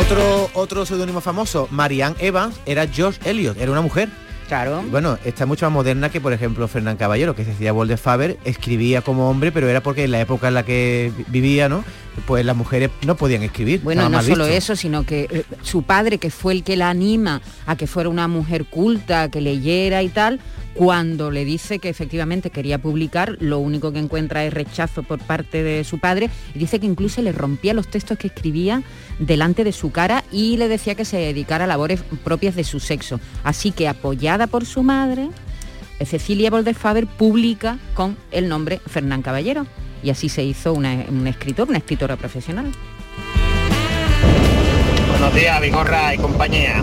Otro, 0.00 0.50
otro 0.54 0.86
seudónimo 0.86 1.20
famoso, 1.20 1.68
Marianne 1.70 2.16
Evans, 2.20 2.58
era 2.64 2.86
George 2.86 3.18
Eliot, 3.28 3.58
era 3.58 3.70
una 3.70 3.82
mujer 3.82 4.08
Claro. 4.48 4.82
Bueno, 4.90 5.18
está 5.24 5.44
mucho 5.46 5.66
más 5.66 5.72
moderna 5.74 6.08
que, 6.08 6.20
por 6.20 6.32
ejemplo, 6.32 6.66
Fernán 6.68 6.96
Caballero, 6.96 7.34
que 7.36 7.44
se 7.44 7.50
decía 7.50 7.72
de 7.72 7.96
Faber, 7.98 8.38
escribía 8.44 9.02
como 9.02 9.28
hombre, 9.30 9.52
pero 9.52 9.68
era 9.68 9.82
porque 9.82 10.04
en 10.04 10.10
la 10.10 10.20
época 10.20 10.48
en 10.48 10.54
la 10.54 10.64
que 10.64 11.12
vi- 11.16 11.24
vivía, 11.28 11.68
¿no? 11.68 11.84
Pues 12.26 12.44
las 12.44 12.56
mujeres 12.56 12.90
no 13.06 13.14
podían 13.16 13.42
escribir. 13.42 13.80
Bueno, 13.82 14.08
no 14.08 14.22
solo 14.22 14.44
visto. 14.46 14.56
eso, 14.58 14.74
sino 14.76 15.04
que 15.04 15.28
eh, 15.30 15.44
su 15.62 15.82
padre, 15.82 16.18
que 16.18 16.30
fue 16.30 16.52
el 16.54 16.64
que 16.64 16.76
la 16.76 16.88
anima 16.90 17.40
a 17.66 17.76
que 17.76 17.86
fuera 17.86 18.08
una 18.08 18.26
mujer 18.26 18.64
culta, 18.64 19.28
que 19.30 19.40
leyera 19.40 20.02
y 20.02 20.08
tal, 20.08 20.40
cuando 20.74 21.30
le 21.30 21.44
dice 21.44 21.78
que 21.80 21.88
efectivamente 21.88 22.50
quería 22.50 22.78
publicar, 22.78 23.36
lo 23.40 23.58
único 23.58 23.92
que 23.92 23.98
encuentra 23.98 24.44
es 24.44 24.52
rechazo 24.54 25.02
por 25.02 25.18
parte 25.18 25.62
de 25.64 25.82
su 25.84 25.98
padre 25.98 26.30
y 26.54 26.58
dice 26.58 26.78
que 26.78 26.86
incluso 26.86 27.20
le 27.20 27.32
rompía 27.32 27.74
los 27.74 27.88
textos 27.88 28.16
que 28.16 28.28
escribía 28.28 28.82
delante 29.18 29.64
de 29.64 29.72
su 29.72 29.90
cara 29.90 30.24
y 30.30 30.56
le 30.56 30.68
decía 30.68 30.94
que 30.94 31.04
se 31.04 31.18
dedicara 31.18 31.64
a 31.64 31.66
labores 31.66 32.02
propias 32.24 32.54
de 32.54 32.64
su 32.64 32.80
sexo. 32.80 33.20
Así 33.44 33.72
que 33.72 33.88
apoyada 33.88 34.46
por 34.46 34.64
su 34.64 34.82
madre, 34.82 35.28
eh, 35.98 36.06
Cecilia 36.06 36.50
Bolder-Faber 36.50 37.06
publica 37.06 37.78
con 37.94 38.16
el 38.30 38.48
nombre 38.48 38.80
Fernán 38.86 39.22
Caballero 39.22 39.66
y 40.02 40.10
así 40.10 40.28
se 40.28 40.44
hizo 40.44 40.72
una, 40.72 41.04
un 41.08 41.26
escritor, 41.26 41.68
una 41.68 41.78
escritora 41.78 42.16
profesional. 42.16 42.66
Buenos 45.10 45.34
días, 45.34 45.60
Vigorra 45.60 46.14
y 46.14 46.18
compañía. 46.18 46.82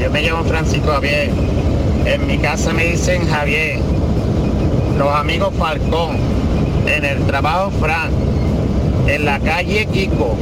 Yo 0.00 0.10
me 0.10 0.22
llamo 0.22 0.44
Francisco 0.44 0.92
Javier. 0.92 1.30
En 2.04 2.26
mi 2.26 2.38
casa 2.38 2.72
me 2.72 2.84
dicen 2.84 3.26
Javier. 3.26 3.80
Los 4.96 5.12
amigos 5.12 5.52
Falcón. 5.58 6.18
En 6.86 7.04
el 7.04 7.26
trabajo 7.26 7.70
Fran. 7.80 8.10
En 9.08 9.24
la 9.24 9.40
calle 9.40 9.86
Kiko. 9.86 10.36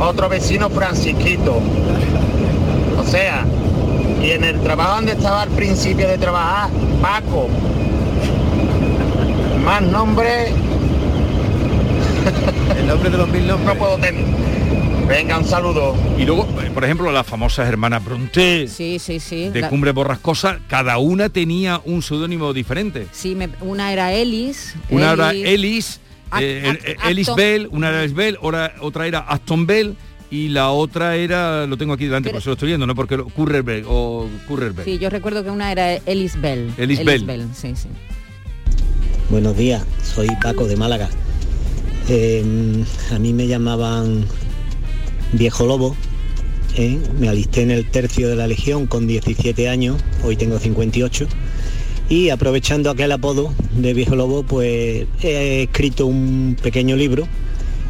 Otro 0.00 0.28
vecino 0.28 0.70
Francisquito. 0.70 1.60
O 2.98 3.04
sea, 3.04 3.44
y 4.22 4.30
en 4.30 4.44
el 4.44 4.60
trabajo 4.60 4.96
donde 4.96 5.12
estaba 5.12 5.42
al 5.42 5.48
principio 5.50 6.06
de 6.08 6.18
trabajar, 6.18 6.70
Paco. 7.00 7.48
Más 9.64 9.82
nombres. 9.82 10.52
El 12.78 12.86
nombre 12.86 13.10
de 13.10 13.16
los 13.18 13.28
mil 13.28 13.46
nombres. 13.46 13.66
No 13.66 13.74
puedo 13.78 13.96
tener. 13.98 14.24
Venga, 15.08 15.38
un 15.38 15.44
saludo. 15.46 15.96
Y 16.18 16.24
luego, 16.24 16.46
por 16.46 16.84
ejemplo, 16.84 17.10
las 17.10 17.26
famosas 17.26 17.66
hermanas 17.66 18.04
Bronte 18.04 18.68
Sí, 18.68 18.98
sí, 18.98 19.18
sí. 19.20 19.48
de 19.48 19.62
La- 19.62 19.68
Cumbre 19.70 19.92
Borrascosa, 19.92 20.58
cada 20.68 20.98
una 20.98 21.30
tenía 21.30 21.80
un 21.86 22.02
seudónimo 22.02 22.52
diferente. 22.52 23.06
Sí, 23.12 23.34
me- 23.34 23.48
una 23.62 23.90
era 23.92 24.12
Ellis. 24.12 24.74
Una 24.90 25.12
era 25.12 25.30
Ellis, 25.32 25.98
Ac- 25.98 25.98
eh, 26.40 26.78
eh, 26.84 26.96
Ellis 27.08 27.30
Bell, 27.36 27.68
una 27.70 27.88
era 27.88 28.02
Ellis 28.02 28.14
Bell, 28.14 28.38
otra, 28.40 28.74
otra 28.80 29.06
era 29.06 29.20
Aston 29.20 29.66
Bell 29.66 29.96
y 30.30 30.48
la 30.48 30.70
otra 30.70 31.16
era, 31.16 31.66
lo 31.66 31.76
tengo 31.78 31.94
aquí 31.94 32.04
delante, 32.04 32.30
por 32.30 32.40
eso 32.40 32.50
lo 32.50 32.54
estoy 32.54 32.68
viendo, 32.68 32.86
¿no? 32.86 32.94
Porque 32.94 33.16
lo- 33.16 33.26
Currerberg 33.26 33.84
o 33.88 34.28
Currerberg. 34.46 34.84
Sí, 34.84 34.98
yo 34.98 35.08
recuerdo 35.10 35.42
que 35.42 35.50
una 35.50 35.72
era 35.72 35.94
Ellis 35.94 36.40
Bell. 36.40 36.70
Ellis 36.76 37.02
Bell. 37.04 37.48
sí, 37.54 37.72
sí. 37.74 37.88
Buenos 39.30 39.56
días, 39.56 39.84
soy 40.02 40.28
Paco 40.42 40.66
de 40.66 40.76
Málaga. 40.76 41.08
Eh, 42.08 42.44
a 43.12 43.18
mí 43.18 43.32
me 43.34 43.46
llamaban 43.46 44.24
Viejo 45.32 45.66
Lobo. 45.66 45.94
¿eh? 46.76 46.98
Me 47.18 47.28
alisté 47.28 47.62
en 47.62 47.70
el 47.70 47.90
tercio 47.90 48.28
de 48.28 48.36
la 48.36 48.46
Legión 48.46 48.86
con 48.86 49.06
17 49.06 49.68
años, 49.68 49.96
hoy 50.22 50.36
tengo 50.36 50.58
58. 50.58 51.26
Y 52.08 52.30
aprovechando 52.30 52.90
aquel 52.90 53.12
apodo 53.12 53.52
de 53.72 53.92
Viejo 53.92 54.16
Lobo, 54.16 54.42
pues 54.42 55.06
he 55.22 55.62
escrito 55.64 56.06
un 56.06 56.56
pequeño 56.62 56.96
libro 56.96 57.28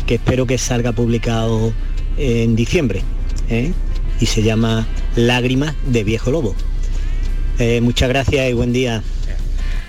que 0.06 0.16
espero 0.16 0.44
que 0.46 0.58
salga 0.58 0.92
publicado 0.92 1.72
en 2.16 2.56
diciembre. 2.56 3.02
¿eh? 3.48 3.72
Y 4.20 4.26
se 4.26 4.42
llama 4.42 4.86
Lágrimas 5.14 5.74
de 5.86 6.02
Viejo 6.02 6.32
Lobo. 6.32 6.56
Eh, 7.60 7.80
muchas 7.80 8.08
gracias 8.08 8.50
y 8.50 8.54
buen 8.54 8.72
día. 8.72 9.02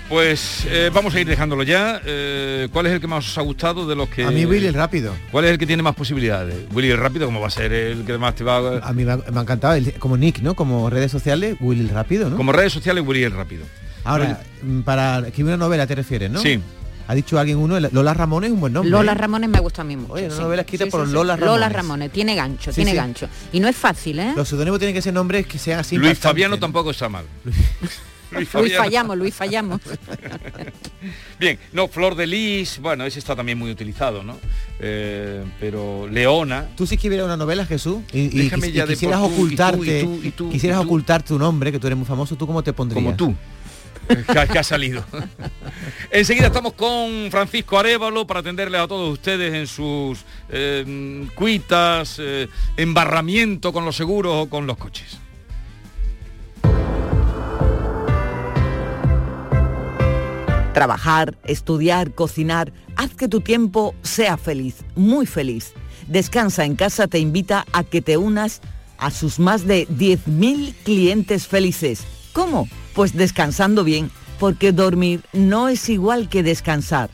Pues 0.08 0.66
eh, 0.68 0.90
vamos 0.92 1.14
a 1.14 1.20
ir 1.20 1.26
dejándolo 1.26 1.62
ya. 1.64 2.00
Eh, 2.04 2.68
¿Cuál 2.72 2.86
es 2.86 2.92
el 2.92 3.00
que 3.00 3.06
más 3.08 3.26
os 3.28 3.38
ha 3.38 3.42
gustado 3.42 3.86
de 3.86 3.94
los 3.96 4.08
que... 4.08 4.24
A 4.24 4.30
mí 4.30 4.44
Willy 4.44 4.66
el 4.66 4.74
rápido. 4.74 5.12
¿Cuál 5.32 5.44
es 5.46 5.52
el 5.52 5.58
que 5.58 5.66
tiene 5.66 5.82
más 5.84 5.94
posibilidades? 5.94 6.54
Willy 6.72 6.90
el 6.90 6.98
rápido, 6.98 7.26
¿cómo 7.26 7.40
va 7.40 7.46
a 7.48 7.50
ser 7.50 7.72
el 7.72 8.04
que 8.04 8.16
más 8.18 8.34
te 8.36 8.42
va 8.44 8.58
a... 8.58 8.88
A 8.88 8.92
mí 8.92 9.04
me 9.04 9.12
ha, 9.12 9.16
me 9.16 9.38
ha 9.38 9.42
encantado, 9.42 9.74
el- 9.74 9.92
como 9.94 10.16
Nick, 10.16 10.40
¿no? 10.40 10.54
Como 10.54 10.88
redes 10.90 11.10
sociales, 11.12 11.56
Willy 11.60 11.80
el 11.82 11.88
rápido, 11.90 12.28
¿no? 12.30 12.36
Como 12.36 12.52
redes 12.52 12.72
sociales, 12.72 13.04
Willy 13.06 13.22
el 13.24 13.32
rápido. 13.32 13.62
Ahora, 14.04 14.42
mm, 14.62 14.80
para 14.80 15.18
escribir 15.18 15.54
una 15.54 15.56
novela 15.56 15.86
te 15.86 15.94
refieres, 15.94 16.30
¿no? 16.30 16.40
Sí. 16.40 16.60
Ha 17.08 17.14
dicho 17.14 17.40
alguien 17.40 17.58
uno, 17.58 17.80
Lola 17.80 18.14
Ramones 18.14 18.50
es 18.50 18.54
un 18.54 18.60
buen 18.60 18.72
nombre. 18.72 18.88
Lola 18.88 19.12
¿eh? 19.12 19.14
Ramones 19.16 19.50
me 19.50 19.58
gusta 19.58 19.82
a 19.82 19.84
mí 19.84 19.96
mucho. 19.96 20.12
Oye, 20.12 20.26
una 20.26 20.36
sí. 20.36 20.42
novela 20.42 20.62
escrita 20.62 20.84
Sí, 20.84 20.90
por 20.90 21.00
sí, 21.00 21.06
sí. 21.08 21.12
Lola 21.12 21.36
Lola 21.36 21.68
Ramones. 21.68 21.76
Ramones, 21.76 22.12
tiene 22.12 22.34
gancho, 22.36 22.70
Sí, 22.70 22.76
tiene 22.76 22.92
sí. 22.92 22.96
gancho. 22.96 23.28
Y 23.52 23.58
no 23.58 23.66
es 23.66 23.76
fácil, 23.76 24.20
¿eh? 24.20 24.32
Los 24.36 24.48
seudónimos 24.48 24.78
tienen 24.78 24.94
que 24.94 25.02
ser 25.02 25.12
nombres 25.12 25.44
que 25.46 25.58
sean 25.58 25.80
así. 25.80 25.96
Luis. 25.96 26.18
Fabiano 26.18 26.56
tampoco 26.58 26.92
está 26.92 27.08
mal. 27.08 27.24
Luis 28.30 28.54
Luis 28.54 28.76
fallamos, 28.76 29.16
Luis 29.16 29.34
fallamos. 29.34 29.80
Bien, 31.40 31.58
no, 31.72 31.88
Flor 31.88 32.14
de 32.14 32.26
Lis, 32.26 32.78
bueno, 32.80 33.04
ese 33.04 33.18
está 33.18 33.34
también 33.34 33.58
muy 33.58 33.70
utilizado, 33.70 34.22
¿no? 34.22 34.38
Eh, 34.78 35.44
pero 35.58 36.06
Leona, 36.08 36.68
Tú 36.76 36.86
si 36.86 36.94
escribieras 36.94 37.26
una 37.26 37.36
novela, 37.36 37.66
Jesús, 37.66 37.98
y, 38.12 38.28
quisieras 38.48 38.96
tú, 38.96 39.08
tú, 39.08 39.34
ocultarte, 39.34 40.08
tú, 40.36 40.50
quisieras 40.50 40.78
ocultar 40.78 41.22
tu 41.22 41.38
nombre, 41.38 41.72
que 41.72 41.78
tú 41.78 41.88
eres 41.88 41.98
muy 41.98 42.06
famoso, 42.06 42.36
¿tú 42.36 42.46
cómo 42.46 42.62
te 42.62 42.72
pondrías? 42.72 43.02
como 43.02 43.16
tú, 43.16 43.34
que, 44.52 44.58
ha- 44.58 44.62
salido. 44.62 45.04
Enseguida 46.10 46.46
estamos 46.46 46.72
con 46.74 47.28
Francisco 47.30 47.78
Arevalo 47.78 48.26
para 48.26 48.40
atenderles 48.40 48.80
a 48.80 48.88
todos 48.88 49.12
ustedes 49.12 49.54
en 49.54 49.66
sus 49.66 50.24
eh, 50.48 51.26
cuitas, 51.34 52.16
eh, 52.18 52.48
embarramiento 52.76 53.72
con 53.72 53.84
los 53.84 53.96
seguros 53.96 54.34
o 54.34 54.48
con 54.50 54.66
los 54.66 54.76
coches. 54.76 55.18
Trabajar, 60.74 61.36
estudiar, 61.44 62.12
cocinar, 62.14 62.72
haz 62.96 63.14
que 63.14 63.28
tu 63.28 63.40
tiempo 63.40 63.94
sea 64.02 64.36
feliz, 64.36 64.76
muy 64.94 65.26
feliz. 65.26 65.72
Descansa 66.06 66.64
en 66.64 66.76
casa 66.76 67.08
te 67.08 67.18
invita 67.18 67.66
a 67.72 67.82
que 67.82 68.00
te 68.00 68.16
unas 68.16 68.60
a 68.98 69.10
sus 69.10 69.38
más 69.38 69.66
de 69.66 69.88
10.000 69.88 70.74
clientes 70.84 71.46
felices. 71.48 72.04
¿Cómo? 72.32 72.68
Pues 72.94 73.16
descansando 73.16 73.84
bien, 73.84 74.10
porque 74.38 74.72
dormir 74.72 75.22
no 75.32 75.68
es 75.68 75.88
igual 75.88 76.28
que 76.28 76.42
descansar. 76.42 77.10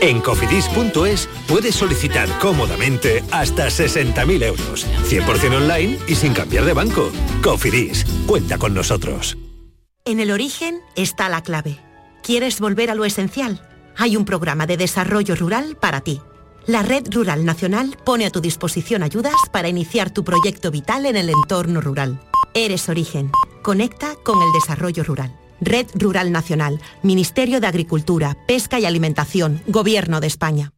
En 0.00 0.20
cofidis.es 0.20 1.28
puedes 1.48 1.74
solicitar 1.74 2.28
cómodamente 2.38 3.24
hasta 3.30 3.66
60.000 3.66 4.44
euros, 4.44 4.86
100% 5.08 5.56
online 5.56 5.98
y 6.06 6.14
sin 6.14 6.34
cambiar 6.34 6.64
de 6.64 6.74
banco. 6.74 7.10
Cofidis, 7.42 8.04
cuenta 8.26 8.58
con 8.58 8.74
nosotros. 8.74 9.36
En 10.04 10.20
el 10.20 10.30
origen 10.30 10.80
está 10.94 11.28
la 11.28 11.42
clave. 11.42 11.78
¿Quieres 12.22 12.60
volver 12.60 12.90
a 12.90 12.94
lo 12.94 13.04
esencial? 13.04 13.60
Hay 13.96 14.16
un 14.16 14.24
programa 14.24 14.66
de 14.66 14.76
desarrollo 14.76 15.34
rural 15.34 15.76
para 15.80 16.00
ti. 16.02 16.20
La 16.66 16.82
Red 16.82 17.12
Rural 17.12 17.44
Nacional 17.44 17.96
pone 18.04 18.26
a 18.26 18.30
tu 18.30 18.40
disposición 18.40 19.02
ayudas 19.02 19.34
para 19.52 19.68
iniciar 19.68 20.10
tu 20.10 20.24
proyecto 20.24 20.70
vital 20.70 21.06
en 21.06 21.16
el 21.16 21.30
entorno 21.30 21.80
rural. 21.80 22.20
Eres 22.54 22.88
origen. 22.88 23.30
Conecta 23.62 24.14
con 24.24 24.42
el 24.42 24.52
desarrollo 24.52 25.02
rural. 25.04 25.34
Red 25.60 25.86
Rural 25.94 26.32
Nacional, 26.32 26.80
Ministerio 27.02 27.60
de 27.60 27.66
Agricultura, 27.66 28.36
Pesca 28.46 28.78
y 28.78 28.84
Alimentación, 28.84 29.62
Gobierno 29.66 30.20
de 30.20 30.26
España. 30.26 30.72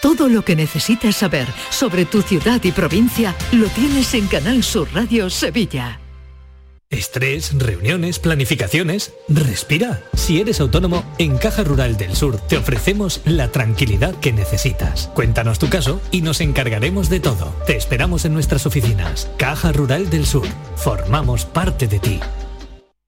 Todo 0.00 0.28
lo 0.28 0.44
que 0.44 0.56
necesitas 0.56 1.16
saber 1.16 1.46
sobre 1.70 2.04
tu 2.04 2.22
ciudad 2.22 2.62
y 2.64 2.72
provincia 2.72 3.34
lo 3.52 3.68
tienes 3.68 4.14
en 4.14 4.28
Canal 4.28 4.62
Sur 4.62 4.88
Radio 4.94 5.28
Sevilla. 5.28 6.00
Estrés, 6.90 7.52
reuniones, 7.56 8.18
planificaciones. 8.18 9.12
Respira. 9.28 10.02
Si 10.14 10.40
eres 10.40 10.58
autónomo, 10.58 11.04
en 11.18 11.38
Caja 11.38 11.62
Rural 11.62 11.96
del 11.96 12.16
Sur 12.16 12.40
te 12.40 12.56
ofrecemos 12.56 13.20
la 13.24 13.52
tranquilidad 13.52 14.16
que 14.16 14.32
necesitas. 14.32 15.08
Cuéntanos 15.14 15.60
tu 15.60 15.68
caso 15.68 16.00
y 16.10 16.22
nos 16.22 16.40
encargaremos 16.40 17.08
de 17.08 17.20
todo. 17.20 17.54
Te 17.64 17.76
esperamos 17.76 18.24
en 18.24 18.32
nuestras 18.32 18.66
oficinas. 18.66 19.30
Caja 19.36 19.70
Rural 19.70 20.10
del 20.10 20.26
Sur. 20.26 20.48
Formamos 20.74 21.44
parte 21.44 21.86
de 21.86 22.00
ti. 22.00 22.20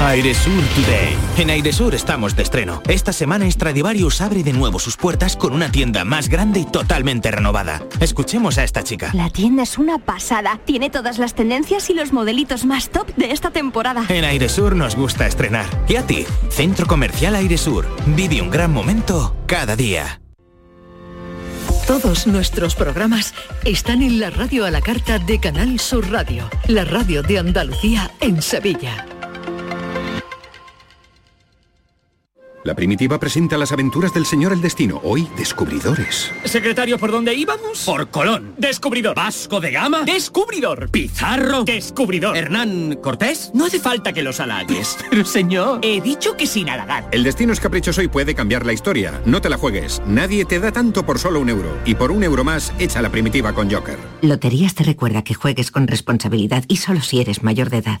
Airesur 0.00 0.62
Today. 0.76 1.16
En 1.38 1.50
Airesur 1.50 1.92
estamos 1.92 2.36
de 2.36 2.44
estreno. 2.44 2.80
Esta 2.88 3.12
semana 3.12 3.50
Stradivarius 3.50 4.20
abre 4.20 4.44
de 4.44 4.52
nuevo 4.52 4.78
sus 4.78 4.96
puertas 4.96 5.36
con 5.36 5.52
una 5.52 5.72
tienda 5.72 6.04
más 6.04 6.28
grande 6.28 6.60
y 6.60 6.64
totalmente 6.64 7.32
renovada. 7.32 7.82
Escuchemos 7.98 8.58
a 8.58 8.64
esta 8.64 8.84
chica. 8.84 9.10
La 9.12 9.28
tienda 9.28 9.64
es 9.64 9.76
una 9.76 9.98
pasada. 9.98 10.60
Tiene 10.64 10.88
todas 10.88 11.18
las 11.18 11.34
tendencias 11.34 11.90
y 11.90 11.94
los 11.94 12.12
modelitos 12.12 12.64
más 12.64 12.90
top 12.90 13.12
de 13.16 13.32
esta 13.32 13.50
temporada. 13.50 14.04
En 14.08 14.24
Airesur 14.24 14.76
nos 14.76 14.94
gusta 14.94 15.26
estrenar. 15.26 15.66
¿Y 15.88 15.96
a 15.96 16.06
ti? 16.06 16.24
Centro 16.48 16.86
Comercial 16.86 17.34
Airesur. 17.34 17.84
Vive 18.06 18.40
un 18.40 18.50
gran 18.50 18.72
momento 18.72 19.34
cada 19.46 19.74
día. 19.74 20.20
Todos 21.88 22.28
nuestros 22.28 22.76
programas 22.76 23.34
están 23.64 24.02
en 24.02 24.20
la 24.20 24.30
radio 24.30 24.64
a 24.64 24.70
la 24.70 24.80
carta 24.80 25.18
de 25.18 25.40
Canal 25.40 25.80
Sur 25.80 26.08
Radio, 26.12 26.48
la 26.68 26.84
radio 26.84 27.22
de 27.22 27.40
Andalucía 27.40 28.12
en 28.20 28.42
Sevilla. 28.42 29.06
La 32.68 32.74
primitiva 32.74 33.18
presenta 33.18 33.56
las 33.56 33.72
aventuras 33.72 34.12
del 34.12 34.26
señor 34.26 34.52
El 34.52 34.60
Destino, 34.60 35.00
hoy 35.02 35.26
descubridores. 35.38 36.30
Secretario, 36.44 36.98
¿por 36.98 37.10
dónde 37.10 37.32
íbamos? 37.32 37.82
Por 37.86 38.10
Colón. 38.10 38.52
Descubridor. 38.58 39.16
Vasco 39.16 39.58
de 39.58 39.70
Gama. 39.70 40.02
Descubridor. 40.02 40.90
Pizarro. 40.90 41.64
Descubridor. 41.64 42.36
Hernán 42.36 42.98
Cortés. 43.02 43.52
No 43.54 43.64
hace 43.64 43.80
falta 43.80 44.12
que 44.12 44.22
los 44.22 44.38
halagues. 44.38 44.98
Pero 45.10 45.24
señor. 45.24 45.80
He 45.82 46.02
dicho 46.02 46.36
que 46.36 46.46
sin 46.46 46.68
halagar. 46.68 47.08
El 47.10 47.24
destino 47.24 47.54
es 47.54 47.60
caprichoso 47.60 48.02
y 48.02 48.08
puede 48.08 48.34
cambiar 48.34 48.66
la 48.66 48.74
historia. 48.74 49.18
No 49.24 49.40
te 49.40 49.48
la 49.48 49.56
juegues. 49.56 50.02
Nadie 50.06 50.44
te 50.44 50.60
da 50.60 50.70
tanto 50.70 51.06
por 51.06 51.18
solo 51.18 51.40
un 51.40 51.48
euro. 51.48 51.74
Y 51.86 51.94
por 51.94 52.10
un 52.10 52.22
euro 52.22 52.44
más, 52.44 52.74
echa 52.78 53.00
la 53.00 53.08
primitiva 53.08 53.54
con 53.54 53.70
Joker. 53.70 53.96
Loterías 54.20 54.74
te 54.74 54.84
recuerda 54.84 55.24
que 55.24 55.32
juegues 55.32 55.70
con 55.70 55.86
responsabilidad 55.86 56.64
y 56.68 56.76
solo 56.76 57.00
si 57.00 57.18
eres 57.18 57.42
mayor 57.42 57.70
de 57.70 57.78
edad. 57.78 58.00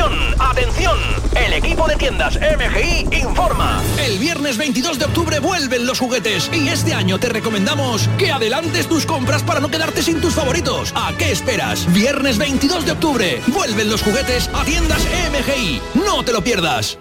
¡Atención! 0.00 0.34
¡Atención! 0.38 0.98
El 1.36 1.52
equipo 1.52 1.86
de 1.86 1.96
tiendas 1.96 2.38
MGI 2.40 3.18
informa. 3.20 3.82
El 3.98 4.18
viernes 4.18 4.56
22 4.56 4.98
de 4.98 5.04
octubre 5.04 5.40
vuelven 5.40 5.84
los 5.86 5.98
juguetes 5.98 6.50
y 6.54 6.68
este 6.68 6.94
año 6.94 7.18
te 7.18 7.28
recomendamos 7.28 8.08
que 8.16 8.32
adelantes 8.32 8.88
tus 8.88 9.04
compras 9.04 9.42
para 9.42 9.60
no 9.60 9.70
quedarte 9.70 10.02
sin 10.02 10.20
tus 10.20 10.34
favoritos. 10.34 10.92
¿A 10.96 11.12
qué 11.18 11.32
esperas? 11.32 11.92
Viernes 11.92 12.38
22 12.38 12.86
de 12.86 12.92
octubre 12.92 13.42
vuelven 13.48 13.90
los 13.90 14.02
juguetes 14.02 14.48
a 14.54 14.64
tiendas 14.64 15.06
MGI. 15.32 15.82
No 16.06 16.22
te 16.22 16.32
lo 16.32 16.42
pierdas. 16.42 16.98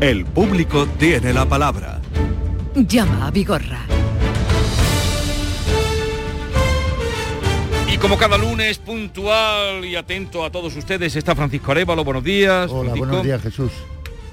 El 0.00 0.24
público 0.24 0.86
tiene 0.98 1.34
la 1.34 1.44
palabra. 1.44 2.00
Llama 2.74 3.26
a 3.26 3.30
Vigorra. 3.30 3.89
Como 8.00 8.16
cada 8.16 8.38
lunes, 8.38 8.78
puntual 8.78 9.84
y 9.84 9.94
atento 9.96 10.44
a 10.44 10.50
todos 10.50 10.74
ustedes, 10.76 11.14
está 11.16 11.34
Francisco 11.34 11.70
Arevalo. 11.72 12.02
Buenos 12.04 12.24
días. 12.24 12.70
Hola, 12.70 12.90
Francisco, 12.90 13.06
buenos 13.06 13.24
días, 13.24 13.42
Jesús. 13.42 13.72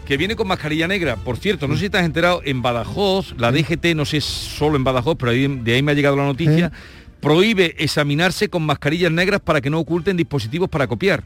Que 0.06 0.16
viene 0.16 0.36
con 0.38 0.48
mascarilla 0.48 0.88
negra. 0.88 1.18
Por 1.18 1.38
cierto, 1.38 1.68
no 1.68 1.76
sé 1.76 1.82
si 1.82 1.90
te 1.90 1.98
has 1.98 2.06
enterado, 2.06 2.42
en 2.46 2.62
Badajoz, 2.62 3.34
la 3.38 3.52
DGT, 3.52 3.94
no 3.94 4.06
sé 4.06 4.22
solo 4.22 4.78
en 4.78 4.84
Badajoz, 4.86 5.18
pero 5.20 5.32
ahí- 5.32 5.48
de 5.48 5.74
ahí 5.74 5.84
me 5.84 5.92
ha 5.92 5.96
llegado 5.96 6.16
la 6.16 6.24
noticia, 6.26 6.72
prohíbe 7.20 7.76
examinarse 7.78 8.50
con 8.50 8.64
mascarillas 8.66 9.12
negras 9.12 9.42
para 9.42 9.60
que 9.60 9.70
no 9.70 9.80
oculten 9.80 10.16
dispositivos 10.16 10.70
para 10.70 10.88
copiar 10.88 11.24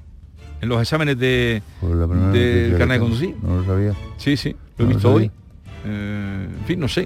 en 0.61 0.69
los 0.69 0.81
exámenes 0.81 1.19
de, 1.19 1.61
Pues 1.79 1.93
del 1.93 2.75
carnet 2.77 2.95
de 2.95 2.99
conducir. 2.99 3.35
No 3.43 3.57
lo 3.57 3.65
sabía. 3.65 3.93
Sí, 4.17 4.35
sí, 4.35 4.55
lo 4.77 4.85
he 4.85 4.87
No 4.87 4.93
visto 4.95 5.13
hoy. 5.13 5.31
Eh, 5.83 6.47
en 6.59 6.65
fin, 6.65 6.79
no 6.79 6.87
sé. 6.87 7.01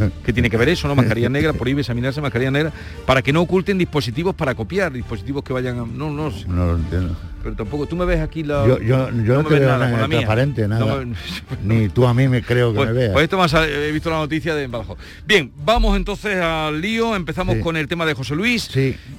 eh, 0.00 0.10
¿Qué 0.24 0.32
tiene 0.32 0.50
que 0.50 0.56
ver 0.56 0.68
eso, 0.68 0.88
no? 0.88 0.94
Mascarilla 0.96 1.28
negra, 1.30 1.52
prohíbe 1.52 1.80
examinarse 1.82 2.20
mascarilla 2.20 2.50
negra 2.50 2.72
para 3.06 3.22
que 3.22 3.32
no 3.32 3.40
oculten 3.42 3.78
dispositivos 3.78 4.34
para 4.34 4.54
copiar, 4.54 4.92
dispositivos 4.92 5.44
que 5.44 5.52
vayan 5.52 5.78
a... 5.78 5.86
No, 5.86 6.10
no 6.10 6.30
sé. 6.30 6.46
No 6.48 6.66
lo 6.66 6.76
entiendo. 6.76 7.16
Pero 7.42 7.54
tampoco, 7.56 7.86
tú 7.86 7.96
me 7.96 8.04
ves 8.04 8.20
aquí 8.20 8.42
la... 8.42 8.66
Yo, 8.66 8.78
yo, 8.80 9.08
yo 9.10 9.42
no, 9.42 9.44
te 9.48 9.58
veo 9.58 9.68
nada 9.78 10.06
transparente, 10.08 10.68
nada. 10.68 11.04
Ni 11.64 11.88
tú 11.88 12.06
a 12.06 12.12
mí 12.12 12.28
me 12.28 12.42
creo 12.42 12.72
que 12.72 12.76
Pues, 12.76 12.88
me 12.88 12.94
veas. 12.94 13.12
pues 13.12 13.22
esto 13.24 13.38
más 13.38 13.54
he 13.54 13.90
visto 13.92 14.10
la 14.10 14.16
noticia 14.18 14.54
de 14.54 14.66
Badajoz. 14.66 14.98
Bien, 15.26 15.50
vamos 15.64 15.96
entonces 15.96 16.36
al 16.36 16.80
lío. 16.80 17.14
Empezamos 17.16 17.56
Sí. 17.56 17.62
con 17.62 17.76
el 17.76 17.88
tema 17.88 18.04
de 18.06 18.14
José 18.14 18.34
Luis. 18.34 18.70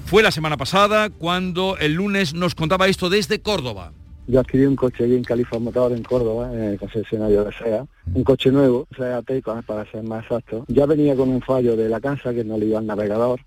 Fue 0.06 0.22
la 0.22 0.32
semana 0.32 0.58
pasada 0.58 1.10
cuando 1.10 1.78
el 1.80 1.94
lunes 1.94 2.34
nos 2.34 2.54
contaba 2.56 2.88
esto 2.88 3.10
desde 3.10 3.42
Córdoba. 3.42 3.92
Yo 4.28 4.40
adquirí 4.40 4.66
un 4.66 4.76
coche 4.76 5.04
allí 5.04 5.16
en 5.16 5.24
Califa 5.24 5.58
Motor 5.58 5.94
en 5.94 6.04
Córdoba, 6.04 6.54
en 6.54 6.64
el 6.64 6.80
concesionario 6.80 7.44
de 7.44 7.52
SEA, 7.52 7.86
un 8.14 8.24
coche 8.24 8.52
nuevo, 8.52 8.88
SEA 8.96 9.22
Taycan 9.24 9.64
para 9.64 9.90
ser 9.92 10.04
más 10.04 10.24
exacto. 10.24 10.64
Ya 10.68 10.86
venía 10.86 11.16
con 11.16 11.30
un 11.30 11.42
fallo 11.42 11.76
de 11.76 11.90
la 11.90 12.00
casa 12.00 12.34
que 12.34 12.44
no 12.44 12.58
le 12.58 12.68
iba 12.68 12.80
al 12.80 12.86
navegador. 12.86 13.42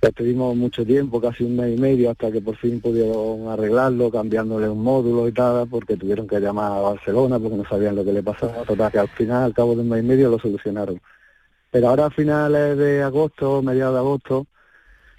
Estuvimos 0.00 0.54
mucho 0.54 0.84
tiempo, 0.84 1.20
casi 1.20 1.42
un 1.42 1.56
mes 1.56 1.76
y 1.76 1.80
medio, 1.80 2.10
hasta 2.10 2.30
que 2.30 2.40
por 2.40 2.56
fin 2.56 2.80
pudieron 2.80 3.48
arreglarlo, 3.48 4.10
cambiándole 4.10 4.68
un 4.68 4.82
módulo 4.82 5.26
y 5.26 5.32
tal, 5.32 5.66
porque 5.68 5.96
tuvieron 5.96 6.28
que 6.28 6.38
llamar 6.38 6.70
a 6.70 6.80
Barcelona 6.80 7.38
porque 7.40 7.56
no 7.56 7.64
sabían 7.68 7.96
lo 7.96 8.04
que 8.04 8.12
le 8.12 8.22
pasaba. 8.22 8.62
Total, 8.62 8.92
que 8.92 8.98
al 8.98 9.08
final, 9.08 9.42
al 9.42 9.54
cabo 9.54 9.74
de 9.74 9.80
un 9.80 9.88
mes 9.88 10.04
y 10.04 10.06
medio, 10.06 10.30
lo 10.30 10.38
solucionaron. 10.38 11.00
Pero 11.70 11.88
ahora 11.88 12.06
a 12.06 12.10
finales 12.10 12.78
de 12.78 13.02
agosto, 13.02 13.62
mediados 13.62 13.94
de 13.94 13.98
agosto, 13.98 14.46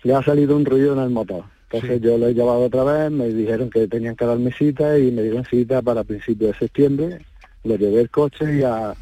le 0.03 0.15
ha 0.15 0.23
salido 0.23 0.55
un 0.55 0.63
ruido 0.63 0.93
en 0.93 0.99
el 0.99 1.09
motor. 1.09 1.43
Entonces 1.69 2.01
yo 2.01 2.17
lo 2.17 2.27
he 2.27 2.33
llevado 2.33 2.61
otra 2.61 2.83
vez, 2.83 3.11
me 3.11 3.27
dijeron 3.27 3.69
que 3.69 3.87
tenían 3.87 4.15
que 4.15 4.25
darme 4.25 4.51
cita 4.53 4.97
y 4.97 5.11
me 5.11 5.21
dieron 5.21 5.43
cita 5.43 5.81
para 5.81 6.03
principios 6.03 6.53
de 6.53 6.59
septiembre. 6.59 7.25
Le 7.63 7.77
llevé 7.77 8.01
el 8.01 8.09
coche 8.09 8.59
y 8.59 8.63
a, 8.63 8.93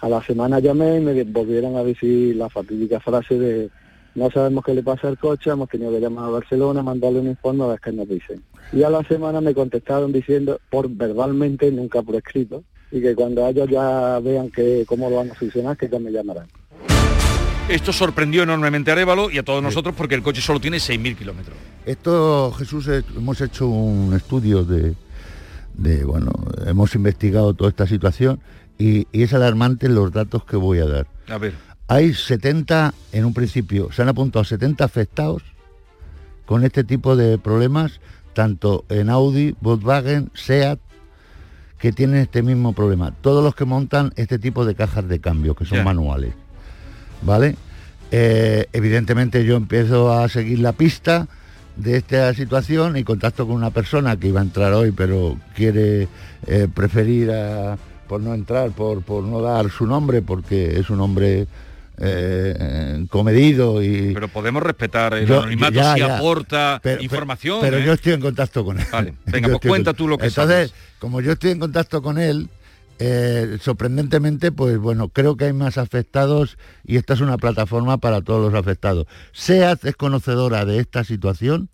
a 0.00 0.08
la 0.08 0.22
semana 0.22 0.58
llamé 0.58 0.98
y 0.98 1.00
me 1.00 1.24
volvieron 1.24 1.76
a 1.76 1.84
decir 1.84 2.36
la 2.36 2.50
fatídica 2.50 3.00
frase 3.00 3.38
de 3.38 3.70
no 4.16 4.30
sabemos 4.30 4.64
qué 4.64 4.74
le 4.74 4.82
pasa 4.82 5.08
al 5.08 5.18
coche, 5.18 5.50
hemos 5.50 5.68
tenido 5.68 5.90
que 5.90 6.00
llamar 6.00 6.24
a 6.24 6.30
Barcelona, 6.30 6.82
mandarle 6.82 7.20
un 7.20 7.28
informe 7.28 7.64
a 7.64 7.68
ver 7.68 7.80
qué 7.80 7.92
nos 7.92 8.08
dicen. 8.08 8.42
Y 8.72 8.82
a 8.82 8.88
la 8.88 9.02
semana 9.04 9.42
me 9.42 9.54
contestaron 9.54 10.10
diciendo, 10.10 10.58
por 10.70 10.88
verbalmente, 10.88 11.70
nunca 11.70 12.00
por 12.00 12.16
escrito, 12.16 12.64
y 12.90 13.02
que 13.02 13.14
cuando 13.14 13.46
ellos 13.46 13.68
ya 13.68 14.18
vean 14.20 14.50
que 14.50 14.84
cómo 14.86 15.10
lo 15.10 15.16
van 15.16 15.30
a 15.30 15.34
solucionar, 15.34 15.76
que 15.76 15.88
ya 15.90 15.98
me 15.98 16.10
llamarán. 16.10 16.46
Esto 17.68 17.92
sorprendió 17.92 18.44
enormemente 18.44 18.90
a 18.90 18.94
Arevalo 18.94 19.28
y 19.30 19.38
a 19.38 19.42
todos 19.42 19.60
nosotros 19.62 19.94
porque 19.96 20.14
el 20.14 20.22
coche 20.22 20.40
solo 20.40 20.60
tiene 20.60 20.76
6.000 20.78 21.16
kilómetros. 21.16 21.56
Esto, 21.84 22.52
Jesús, 22.52 22.86
es- 22.86 23.04
hemos 23.16 23.40
hecho 23.40 23.66
un 23.66 24.14
estudio 24.14 24.62
de, 24.64 24.94
de, 25.74 26.04
bueno, 26.04 26.30
hemos 26.64 26.94
investigado 26.94 27.54
toda 27.54 27.70
esta 27.70 27.86
situación 27.88 28.40
y, 28.78 29.08
y 29.10 29.22
es 29.22 29.34
alarmante 29.34 29.88
los 29.88 30.12
datos 30.12 30.44
que 30.44 30.56
voy 30.56 30.78
a 30.78 30.86
dar. 30.86 31.06
A 31.28 31.38
ver. 31.38 31.54
Hay 31.88 32.14
70, 32.14 32.94
en 33.12 33.24
un 33.24 33.34
principio, 33.34 33.90
se 33.92 34.02
han 34.02 34.08
apuntado 34.08 34.44
70 34.44 34.84
afectados 34.84 35.42
con 36.44 36.64
este 36.64 36.84
tipo 36.84 37.16
de 37.16 37.36
problemas, 37.38 38.00
tanto 38.32 38.84
en 38.88 39.10
Audi, 39.10 39.56
Volkswagen, 39.60 40.30
SEAT, 40.34 40.78
que 41.80 41.92
tienen 41.92 42.20
este 42.20 42.42
mismo 42.42 42.72
problema. 42.74 43.10
Todos 43.20 43.42
los 43.42 43.54
que 43.56 43.64
montan 43.64 44.12
este 44.16 44.38
tipo 44.38 44.64
de 44.64 44.74
cajas 44.76 45.08
de 45.08 45.20
cambio, 45.20 45.54
que 45.56 45.64
son 45.64 45.78
manuales. 45.84 46.32
¿Vale? 47.22 47.56
Eh, 48.10 48.66
evidentemente 48.72 49.44
yo 49.44 49.56
empiezo 49.56 50.12
a 50.12 50.28
seguir 50.28 50.60
la 50.60 50.72
pista 50.72 51.26
de 51.76 51.96
esta 51.98 52.32
situación 52.34 52.96
y 52.96 53.04
contacto 53.04 53.46
con 53.46 53.56
una 53.56 53.70
persona 53.70 54.16
que 54.16 54.28
iba 54.28 54.40
a 54.40 54.44
entrar 54.44 54.72
hoy, 54.72 54.92
pero 54.92 55.36
quiere 55.54 56.08
eh, 56.46 56.68
preferir 56.72 57.30
a- 57.32 57.76
por 58.08 58.20
no 58.20 58.32
entrar, 58.34 58.70
por, 58.70 59.02
por 59.02 59.24
no 59.24 59.40
dar 59.42 59.68
su 59.70 59.86
nombre, 59.86 60.22
porque 60.22 60.78
es 60.78 60.88
un 60.90 61.00
hombre 61.00 61.46
eh, 61.98 63.04
comedido 63.10 63.82
y... 63.82 64.12
Pero 64.14 64.28
podemos 64.28 64.62
respetar 64.62 65.14
el 65.14 65.26
Yo- 65.26 65.40
anonimato 65.40 65.72
ya, 65.74 65.94
si 65.94 66.00
ya. 66.00 66.16
aporta 66.18 66.80
Pero- 66.82 67.02
información. 67.02 67.58
Pero 67.60 67.78
¿eh? 67.78 67.84
yo 67.84 67.92
estoy 67.94 68.12
en 68.12 68.20
contacto 68.20 68.64
con 68.64 68.78
él. 68.78 68.86
Vale, 68.92 69.14
venga, 69.26 69.48
pues 69.48 69.60
cuenta 69.68 69.92
tú 69.92 70.06
lo 70.06 70.16
que 70.18 70.26
Entonces, 70.26 70.70
sabes. 70.70 70.74
como 71.00 71.20
yo 71.20 71.32
estoy 71.32 71.50
en 71.50 71.58
contacto 71.58 72.00
con 72.02 72.18
él, 72.18 72.48
eh, 72.98 73.58
sorprendentemente, 73.60 74.52
pues 74.52 74.78
bueno, 74.78 75.08
creo 75.08 75.36
que 75.36 75.46
hay 75.46 75.52
más 75.52 75.78
afectados 75.78 76.56
y 76.84 76.96
esta 76.96 77.14
es 77.14 77.20
una 77.20 77.36
plataforma 77.36 77.98
para 77.98 78.22
todos 78.22 78.52
los 78.52 78.58
afectados. 78.58 79.06
SEAT 79.32 79.84
es 79.84 79.96
conocedora 79.96 80.64
de 80.64 80.78
esta 80.78 81.04
situación 81.04 81.68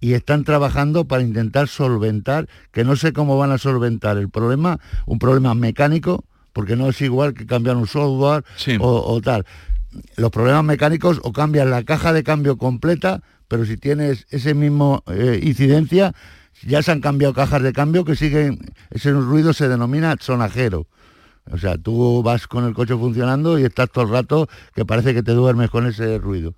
y 0.00 0.14
están 0.14 0.44
trabajando 0.44 1.06
para 1.06 1.22
intentar 1.22 1.68
solventar, 1.68 2.48
que 2.72 2.84
no 2.84 2.96
sé 2.96 3.12
cómo 3.12 3.38
van 3.38 3.52
a 3.52 3.58
solventar 3.58 4.16
el 4.18 4.28
problema, 4.30 4.80
un 5.06 5.18
problema 5.18 5.54
mecánico, 5.54 6.24
porque 6.52 6.76
no 6.76 6.88
es 6.88 7.00
igual 7.00 7.34
que 7.34 7.46
cambiar 7.46 7.76
un 7.76 7.86
software 7.86 8.44
o, 8.80 9.14
o 9.14 9.20
tal. 9.20 9.44
Los 10.16 10.30
problemas 10.30 10.64
mecánicos 10.64 11.20
o 11.22 11.32
cambias 11.32 11.66
la 11.66 11.84
caja 11.84 12.12
de 12.12 12.22
cambio 12.22 12.58
completa, 12.58 13.22
pero 13.48 13.64
si 13.64 13.76
tienes 13.76 14.26
ese 14.30 14.54
mismo 14.54 15.02
eh, 15.06 15.40
incidencia, 15.42 16.14
ya 16.62 16.82
se 16.82 16.92
han 16.92 17.00
cambiado 17.00 17.34
cajas 17.34 17.62
de 17.62 17.72
cambio 17.72 18.04
que 18.04 18.16
siguen, 18.16 18.58
ese 18.90 19.12
ruido 19.12 19.52
se 19.52 19.68
denomina 19.68 20.16
sonajero. 20.20 20.86
O 21.50 21.58
sea, 21.58 21.76
tú 21.76 22.22
vas 22.22 22.46
con 22.46 22.64
el 22.64 22.72
coche 22.72 22.94
funcionando 22.96 23.58
y 23.58 23.64
estás 23.64 23.90
todo 23.90 24.04
el 24.04 24.10
rato 24.10 24.48
que 24.74 24.86
parece 24.86 25.12
que 25.12 25.22
te 25.22 25.32
duermes 25.32 25.68
con 25.70 25.86
ese 25.86 26.18
ruido. 26.18 26.54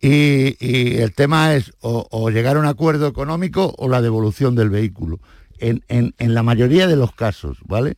Y, 0.00 0.56
y 0.64 0.98
el 0.98 1.12
tema 1.12 1.54
es 1.54 1.72
o, 1.80 2.30
llegar 2.30 2.56
a 2.56 2.60
un 2.60 2.66
acuerdo 2.66 3.06
económico 3.06 3.74
o 3.76 3.88
la 3.88 4.00
devolución 4.00 4.54
del 4.54 4.70
vehículo. 4.70 5.20
En, 5.58 5.82
en- 5.88 6.14
en 6.18 6.34
la 6.34 6.44
mayoría 6.44 6.86
de 6.86 6.94
los 6.96 7.12
casos, 7.12 7.58
¿vale? 7.66 7.96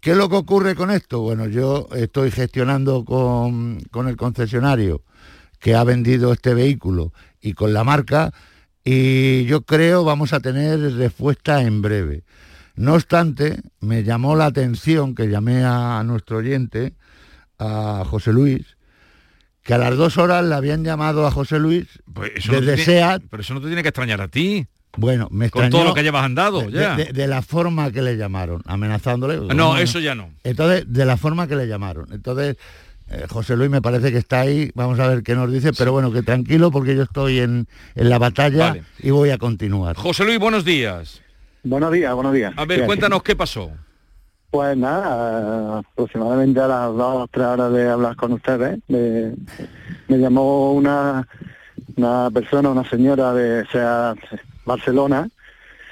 ¿Qué 0.00 0.12
es 0.12 0.16
lo 0.16 0.30
que 0.30 0.36
ocurre 0.36 0.74
con 0.74 0.90
esto? 0.90 1.20
Bueno, 1.20 1.46
yo 1.46 1.88
estoy 1.94 2.30
gestionando 2.30 3.04
con, 3.04 3.80
con 3.90 4.08
el 4.08 4.16
concesionario 4.16 5.02
que 5.60 5.74
ha 5.74 5.84
vendido 5.84 6.32
este 6.32 6.54
vehículo 6.54 7.12
y 7.42 7.52
con 7.52 7.74
la 7.74 7.84
marca 7.84 8.32
y 8.84 9.44
yo 9.46 9.62
creo 9.62 10.04
vamos 10.04 10.32
a 10.32 10.40
tener 10.40 10.78
respuesta 10.96 11.62
en 11.62 11.80
breve. 11.82 12.24
No 12.76 12.94
obstante, 12.94 13.60
me 13.80 14.02
llamó 14.02 14.34
la 14.36 14.46
atención 14.46 15.14
que 15.14 15.28
llamé 15.28 15.62
a 15.64 16.02
nuestro 16.04 16.38
oyente, 16.38 16.94
a 17.58 18.04
José 18.06 18.32
Luis, 18.32 18.76
que 19.62 19.74
a 19.74 19.78
las 19.78 19.96
dos 19.96 20.18
horas 20.18 20.44
le 20.44 20.54
habían 20.54 20.84
llamado 20.84 21.26
a 21.26 21.30
José 21.30 21.58
Luis 21.58 21.86
Pues 22.12 22.32
eso 22.34 22.52
desde 22.52 22.74
tiene- 22.76 22.84
SEAT. 22.84 23.22
Pero 23.30 23.40
eso 23.42 23.54
no 23.54 23.60
te 23.60 23.68
tiene 23.68 23.82
que 23.82 23.88
extrañar 23.88 24.20
a 24.20 24.28
ti. 24.28 24.66
Bueno, 24.96 25.28
me 25.30 25.50
Con 25.50 25.62
extrañó 25.64 25.70
todo 25.70 25.84
lo 25.90 25.94
que 25.94 26.02
llevas 26.02 26.24
andado, 26.24 26.62
de- 26.62 26.70
ya. 26.72 26.96
De, 26.96 27.06
de 27.06 27.26
la 27.26 27.42
forma 27.42 27.90
que 27.90 28.02
le 28.02 28.16
llamaron, 28.16 28.62
amenazándole. 28.66 29.38
No, 29.54 29.76
eso 29.78 29.98
ya 30.00 30.14
no. 30.14 30.30
Entonces, 30.44 30.84
de 30.86 31.04
la 31.04 31.16
forma 31.16 31.46
que 31.48 31.56
le 31.56 31.66
llamaron. 31.66 32.12
Entonces, 32.12 32.56
eh, 33.14 33.26
José 33.28 33.56
Luis 33.56 33.70
me 33.70 33.80
parece 33.82 34.12
que 34.12 34.18
está 34.18 34.40
ahí, 34.40 34.70
vamos 34.74 34.98
a 35.00 35.08
ver 35.08 35.22
qué 35.22 35.34
nos 35.34 35.50
dice, 35.52 35.72
pero 35.72 35.92
bueno, 35.92 36.12
que 36.12 36.22
tranquilo 36.22 36.70
porque 36.70 36.94
yo 36.96 37.02
estoy 37.02 37.38
en, 37.40 37.66
en 37.94 38.10
la 38.10 38.18
batalla 38.18 38.68
Vale. 38.68 38.82
y 39.00 39.10
voy 39.10 39.30
a 39.30 39.38
continuar. 39.38 39.96
José 39.96 40.24
Luis, 40.24 40.38
buenos 40.38 40.64
días. 40.64 41.20
Buenos 41.62 41.92
días, 41.92 42.14
buenos 42.14 42.34
días. 42.34 42.52
A 42.56 42.64
ver, 42.64 42.80
¿Qué 42.80 42.86
cuéntanos 42.86 43.22
qué 43.22 43.34
pasó. 43.36 43.70
Pues 44.50 44.76
nada, 44.76 45.78
aproximadamente 45.78 46.60
a 46.60 46.68
las 46.68 46.86
dos 46.94 47.22
o 47.24 47.28
tres 47.28 47.46
horas 47.46 47.72
de 47.72 47.88
hablar 47.90 48.14
con 48.16 48.32
ustedes, 48.34 48.78
me, 48.86 49.32
me 50.06 50.18
llamó 50.18 50.72
una, 50.74 51.26
una 51.96 52.30
persona, 52.30 52.68
una 52.68 52.88
señora 52.88 53.32
de 53.32 53.66
sea, 53.72 54.14
Barcelona, 54.64 55.28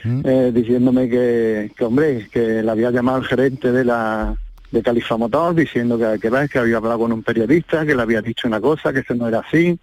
eh, 0.05 0.51
diciéndome 0.55 1.09
que, 1.09 1.73
que, 1.77 1.85
hombre, 1.85 2.29
que 2.31 2.63
le 2.63 2.71
había 2.71 2.91
llamado 2.91 3.19
el 3.19 3.25
gerente 3.25 3.73
de 3.73 3.85
la 3.85 4.37
de 4.73 4.83
Califa 4.83 5.17
Motor 5.17 5.55
diciendo 5.55 5.99
que, 5.99 6.19
que, 6.19 6.49
que 6.49 6.59
había 6.59 6.79
hablado 6.79 7.01
con 7.01 7.13
un 7.13 7.23
periodista, 7.23 7.87
que 7.87 7.95
le 7.95 8.03
había 8.03 8.23
dicho 8.23 8.49
una 8.49 8.61
cosa, 8.61 8.93
que 8.93 9.01
eso 9.01 9.15
no 9.15 9.29
era 9.29 9.41
así. 9.41 9.79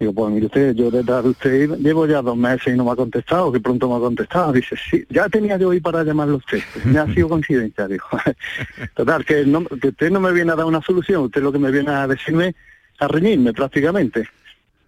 Digo, 0.00 0.12
pues 0.12 0.32
mire 0.32 0.46
usted, 0.46 0.74
yo 0.76 0.90
detrás 0.92 1.24
de 1.24 1.30
usted 1.30 1.70
llevo 1.78 2.06
ya 2.06 2.22
dos 2.22 2.36
meses 2.36 2.72
y 2.72 2.76
no 2.76 2.84
me 2.84 2.92
ha 2.92 2.96
contestado, 2.96 3.50
que 3.50 3.58
pronto 3.58 3.88
me 3.88 3.96
ha 3.96 3.98
contestado. 3.98 4.52
Dice, 4.52 4.76
sí, 4.90 5.04
ya 5.10 5.28
tenía 5.28 5.56
yo 5.56 5.70
hoy 5.70 5.80
para 5.80 6.04
llamarlo 6.04 6.34
a 6.34 6.36
usted. 6.36 6.60
Me 6.84 7.00
ha 7.00 7.06
sido 7.12 7.28
coincidencia, 7.28 7.88
dijo. 7.88 8.16
Total, 8.94 9.24
que, 9.24 9.44
no, 9.44 9.64
que 9.64 9.88
usted 9.88 10.10
no 10.10 10.20
me 10.20 10.32
viene 10.32 10.52
a 10.52 10.56
dar 10.56 10.66
una 10.66 10.80
solución, 10.82 11.24
usted 11.24 11.42
lo 11.42 11.50
que 11.50 11.58
me 11.58 11.72
viene 11.72 11.90
a 11.90 12.06
decirme, 12.06 12.54
a 13.00 13.08
reñirme 13.08 13.52
prácticamente. 13.52 14.28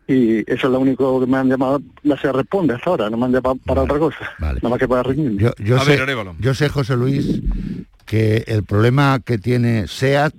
Y 0.07 0.41
eso 0.41 0.67
es 0.67 0.73
lo 0.73 0.81
único 0.81 1.21
que 1.21 1.27
me 1.27 1.39
han 1.39 1.49
llamado, 1.49 1.81
no 2.03 2.17
se 2.17 2.33
responde 2.33 2.75
hasta 2.75 2.91
ahora, 2.91 3.11
no 3.11 3.17
me 3.17 3.27
han 3.27 3.33
llamado 3.33 3.57
para 3.65 3.83
otra 3.83 3.99
cosa, 3.99 4.31
nada 4.41 4.59
más 4.63 4.79
que 4.79 4.89
para 4.89 5.05
reñirme. 5.05 5.41
Yo, 5.41 5.53
yo 5.59 5.79
sé, 5.81 5.99
yo 6.41 6.55
sé, 6.55 6.69
José 6.69 6.97
Luis, 6.97 7.41
que 8.11 8.43
el 8.49 8.65
problema 8.65 9.21
que 9.25 9.39
tiene 9.39 9.87
SEAT, 9.87 10.35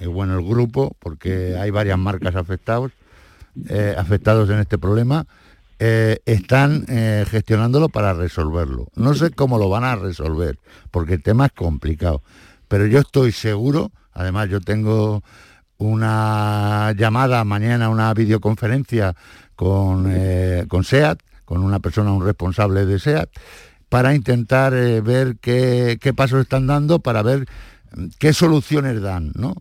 eh, 0.00 0.06
bueno, 0.06 0.38
el 0.38 0.44
grupo, 0.44 0.94
porque 0.98 1.56
hay 1.56 1.70
varias 1.70 1.96
marcas 1.96 2.36
afectados, 2.36 2.92
eh, 3.70 3.94
afectados 3.96 4.50
en 4.50 4.58
este 4.58 4.76
problema, 4.76 5.26
eh, 5.78 6.18
están 6.26 6.84
eh, 6.88 7.24
gestionándolo 7.26 7.88
para 7.88 8.12
resolverlo. 8.12 8.88
No 8.96 9.14
sé 9.14 9.30
cómo 9.30 9.56
lo 9.58 9.70
van 9.70 9.84
a 9.84 9.96
resolver, 9.96 10.58
porque 10.90 11.14
el 11.14 11.22
tema 11.22 11.46
es 11.46 11.52
complicado. 11.52 12.20
Pero 12.68 12.84
yo 12.84 12.98
estoy 12.98 13.32
seguro, 13.32 13.92
además 14.12 14.50
yo 14.50 14.60
tengo 14.60 15.22
una 15.78 16.92
llamada 16.98 17.42
mañana, 17.44 17.88
una 17.88 18.12
videoconferencia 18.12 19.16
con, 19.54 20.04
eh, 20.10 20.66
con 20.68 20.84
SEAT, 20.84 21.20
con 21.46 21.62
una 21.62 21.80
persona, 21.80 22.12
un 22.12 22.26
responsable 22.26 22.84
de 22.84 22.98
SEAT, 22.98 23.30
para 23.88 24.14
intentar 24.14 24.74
eh, 24.74 25.00
ver 25.00 25.36
qué, 25.40 25.98
qué 26.00 26.12
pasos 26.12 26.40
están 26.42 26.66
dando, 26.66 26.98
para 26.98 27.22
ver 27.22 27.46
mm, 27.94 28.06
qué 28.18 28.32
soluciones 28.32 29.00
dan, 29.00 29.32
¿no? 29.34 29.54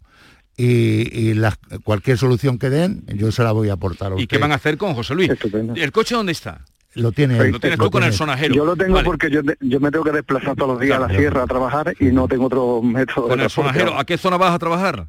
Y, 0.58 1.10
y 1.18 1.34
las- 1.34 1.58
cualquier 1.84 2.18
solución 2.18 2.58
que 2.58 2.70
den, 2.70 3.04
yo 3.08 3.32
se 3.32 3.44
la 3.44 3.52
voy 3.52 3.70
a 3.70 3.74
aportar 3.74 4.14
a 4.14 4.20
¿Y 4.20 4.26
qué 4.28 4.38
van 4.38 4.52
a 4.52 4.56
hacer 4.56 4.78
con 4.78 4.94
José 4.94 5.14
Luis? 5.16 5.30
¿El 5.76 5.92
coche 5.92 6.16
dónde 6.16 6.32
está? 6.32 6.62
Lo 6.94 7.12
tiene, 7.12 7.50
Lo 7.50 7.60
tienes 7.60 7.78
tú 7.78 7.92
con 7.92 8.04
el 8.04 8.14
sonajero. 8.14 8.56
Yo 8.56 8.64
lo 8.64 8.74
tengo 8.78 8.94
Vale. 8.94 9.06
porque 9.06 9.30
yo, 9.30 9.42
yo 9.60 9.80
me 9.82 9.92
tengo 9.92 10.06
que 10.06 10.14
desplazar 10.14 10.56
todos 10.56 10.72
los 10.76 10.80
días 10.80 10.98
a 10.98 11.08
la 11.08 11.10
sierra 11.10 11.44
a 11.44 11.46
trabajar 11.46 11.94
y 12.00 12.06
no 12.06 12.26
tengo 12.30 12.46
otro 12.46 12.82
método. 12.82 13.28
Con 13.28 13.38
de 13.40 13.44
el 13.44 13.50
sonajero. 13.50 14.00
¿A 14.00 14.06
qué 14.06 14.18
zona 14.18 14.38
vas 14.38 14.54
a 14.54 14.60
trabajar? 14.60 15.06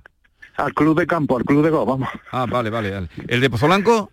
Al 0.56 0.74
club 0.74 0.98
de 0.98 1.06
campo, 1.06 1.36
al 1.38 1.44
club 1.44 1.62
de 1.62 1.70
go, 1.70 1.86
vamos. 1.86 2.08
Ah, 2.32 2.44
vale, 2.50 2.70
vale. 2.70 2.90
vale. 2.90 3.08
¿El 3.28 3.40
de 3.40 3.48
Pozolanco? 3.48 4.10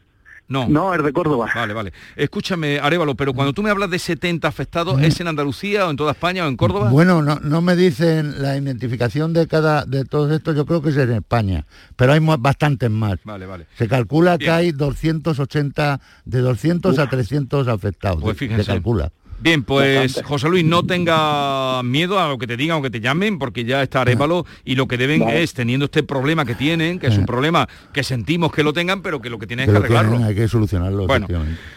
No. 0.47 0.67
No, 0.67 0.93
el 0.93 1.01
de 1.01 1.13
Córdoba. 1.13 1.49
Vale, 1.55 1.73
vale. 1.73 1.93
Escúchame, 2.15 2.77
Arevalo, 2.79 3.15
pero 3.15 3.33
cuando 3.33 3.53
tú 3.53 3.63
me 3.63 3.69
hablas 3.69 3.89
de 3.89 3.97
70 3.97 4.47
afectados, 4.47 5.01
¿es 5.01 5.19
en 5.19 5.27
Andalucía 5.29 5.87
o 5.87 5.89
en 5.89 5.95
toda 5.95 6.11
España 6.11 6.45
o 6.45 6.49
en 6.49 6.57
Córdoba? 6.57 6.89
Bueno, 6.91 7.21
no, 7.21 7.39
no 7.39 7.61
me 7.61 7.75
dicen 7.75 8.41
la 8.41 8.57
identificación 8.57 9.33
de 9.33 9.47
cada 9.47 9.85
de 9.85 10.03
todos 10.05 10.31
estos, 10.31 10.55
yo 10.55 10.65
creo 10.65 10.81
que 10.81 10.89
es 10.89 10.97
en 10.97 11.13
España, 11.13 11.65
pero 11.95 12.11
hay 12.13 12.19
bastantes 12.39 12.91
más. 12.91 13.19
Vale, 13.23 13.45
vale. 13.45 13.67
Se 13.77 13.87
calcula 13.87 14.37
que 14.37 14.51
hay 14.51 14.71
280, 14.73 15.99
de 16.25 16.39
200 16.39 16.99
a 16.99 17.07
300 17.09 17.67
afectados, 17.67 18.21
Pues 18.21 18.37
se- 18.37 18.39
fíjense. 18.45 18.63
se 18.65 18.71
calcula. 18.71 19.11
Bien, 19.43 19.63
pues 19.63 20.03
Bastante. 20.03 20.27
José 20.29 20.47
Luis, 20.49 20.63
no 20.63 20.83
tenga 20.83 21.83
miedo 21.83 22.17
a 22.19 22.29
lo 22.29 22.37
que 22.37 22.47
te 22.47 22.55
digan 22.55 22.77
o 22.77 22.81
que 22.81 22.89
te 22.89 23.01
llamen, 23.01 23.37
porque 23.37 23.65
ya 23.65 23.83
está 23.83 24.01
Arevalo 24.01 24.45
y 24.63 24.75
lo 24.75 24.87
que 24.87 24.97
deben 24.97 25.19
Vale. 25.19 25.43
es, 25.43 25.53
teniendo 25.53 25.85
este 25.85 26.01
problema 26.03 26.45
que 26.45 26.55
tienen, 26.55 26.97
que 26.97 27.07
es 27.07 27.17
un 27.17 27.25
problema 27.25 27.67
que 27.91 28.03
sentimos 28.03 28.53
que 28.53 28.63
lo 28.63 28.71
tengan, 28.71 29.01
pero 29.01 29.21
que 29.21 29.29
lo 29.29 29.37
que 29.39 29.45
tienen 29.47 29.63
es 29.69 29.75
que 29.75 29.81
Pero 29.81 29.97
arreglarlo. 29.99 30.25
hay 30.25 30.33
que 30.33 30.47
solucionarlo. 30.47 31.07
Bueno. 31.07 31.27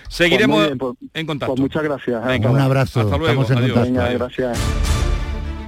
Seguiremos 0.09 0.57
Pues 0.59 0.67
bien, 0.69 0.79
pues- 0.79 0.95
en 1.15 1.27
contacto. 1.27 1.55
Pues 1.55 1.61
muchas 1.63 1.83
gracias. 1.83 2.23
¿eh? 2.25 2.29
Venga, 2.29 2.51
Un 2.51 2.61
abrazo, 2.61 3.01
Hasta 3.01 3.19
luego. 3.19 3.43
estamos 3.43 3.51
en 3.51 3.59
adiós. 3.59 3.83
Venga, 3.89 4.13
gracias. 4.13 4.59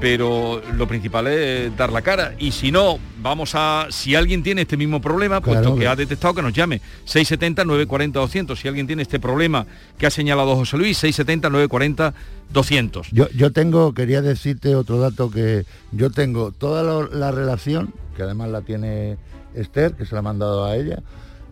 pero 0.00 0.62
lo 0.76 0.86
principal 0.86 1.26
es 1.26 1.76
dar 1.76 1.90
la 1.92 2.02
cara 2.02 2.34
y 2.38 2.52
si 2.52 2.70
no 2.70 2.98
vamos 3.20 3.52
a 3.54 3.86
si 3.90 4.14
alguien 4.14 4.42
tiene 4.42 4.62
este 4.62 4.76
mismo 4.76 5.00
problema 5.00 5.40
puesto 5.40 5.60
Claro, 5.62 5.74
que 5.76 5.80
que- 5.82 5.88
ha 5.88 5.96
detectado 5.96 6.34
que 6.34 6.42
nos 6.42 6.52
llame. 6.52 6.80
670 7.04 7.64
940 7.64 8.18
200 8.20 8.58
si 8.58 8.68
alguien 8.68 8.86
tiene 8.86 9.02
este 9.02 9.18
problema 9.20 9.66
que 9.98 10.06
ha 10.06 10.10
señalado 10.10 10.54
José 10.56 10.76
Luis 10.76 10.96
670 10.98 11.50
940 11.50 12.14
200 12.52 13.08
Yo, 13.12 13.28
yo 13.30 13.52
tengo, 13.52 13.92
quería 13.94 14.22
decirte 14.22 14.74
otro 14.74 14.98
dato 14.98 15.30
que 15.30 15.64
yo 15.92 16.10
tengo 16.10 16.52
toda 16.52 17.06
la 17.10 17.30
relación, 17.30 17.92
que 18.16 18.22
además 18.22 18.48
la 18.50 18.62
tiene 18.62 19.16
Esther, 19.54 19.94
que 19.94 20.06
se 20.06 20.14
la 20.14 20.20
ha 20.20 20.22
mandado 20.22 20.64
a 20.64 20.76
ella, 20.76 21.00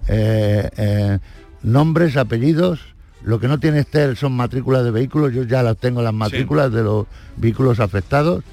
eh, 0.09 0.69
eh, 0.77 1.19
nombres, 1.62 2.17
apellidos, 2.17 2.81
lo 3.23 3.41
que 3.41 3.49
no 3.49 3.59
tiene 3.59 3.81
Esther 3.81 4.17
son 4.17 4.33
matrículas 4.33 4.85
de 4.85 4.91
vehículos, 4.93 5.33
yo 5.35 5.43
ya 5.43 5.62
las 5.62 5.77
tengo 5.79 6.01
las 6.03 6.14
matrículas 6.14 6.73
de 6.73 6.83
los 6.83 7.07
vehículos 7.37 7.81
afectados. 7.81 8.45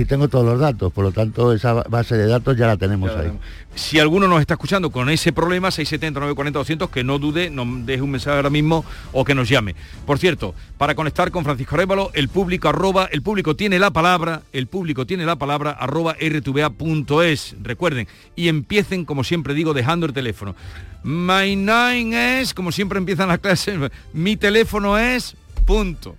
Y 0.00 0.04
tengo 0.04 0.28
todos 0.28 0.44
los 0.44 0.60
datos, 0.60 0.92
por 0.92 1.04
lo 1.04 1.10
tanto 1.12 1.52
esa 1.52 1.72
ba- 1.72 1.84
base 1.88 2.16
de 2.16 2.26
datos 2.26 2.56
ya 2.56 2.66
la 2.68 2.76
tenemos 2.76 3.10
ahí. 3.16 3.32
Si 3.74 3.98
alguno 3.98 4.28
nos 4.28 4.40
está 4.40 4.54
escuchando 4.54 4.90
con 4.90 5.08
ese 5.10 5.32
problema, 5.32 5.70
670 5.70 6.20
940 6.20 6.58
200, 6.58 6.90
que 6.90 7.02
no 7.04 7.18
dude, 7.18 7.50
nos 7.50 7.66
deje 7.86 8.02
un 8.02 8.10
mensaje 8.12 8.36
ahora 8.36 8.50
mismo 8.50 8.84
o 9.12 9.24
que 9.24 9.34
nos 9.34 9.48
llame. 9.48 9.74
Por 10.06 10.18
cierto, 10.18 10.54
para 10.76 10.94
conectar 10.94 11.30
con 11.30 11.44
Francisco 11.44 11.74
Arévalo, 11.74 12.10
el 12.14 12.28
público 12.28 12.68
arroba, 12.68 13.08
el 13.10 13.22
público 13.22 13.56
tiene 13.56 13.78
la 13.78 13.90
palabra, 13.90 14.42
el 14.52 14.66
público 14.68 15.04
tiene 15.06 15.24
la 15.26 15.36
palabra 15.36 15.70
arroba 15.72 16.14
rtva.es. 16.14 17.56
Recuerden, 17.62 18.06
y 18.36 18.48
empiecen, 18.48 19.04
como 19.04 19.24
siempre 19.24 19.54
digo, 19.54 19.74
dejando 19.74 20.06
el 20.06 20.12
teléfono. 20.12 20.54
My 21.02 21.54
nine 21.56 22.40
es, 22.40 22.54
como 22.54 22.72
siempre 22.72 22.98
empiezan 22.98 23.28
las 23.28 23.38
clases, 23.38 23.78
mi 24.12 24.36
teléfono 24.36 24.98
es, 24.98 25.36
punto. 25.66 26.16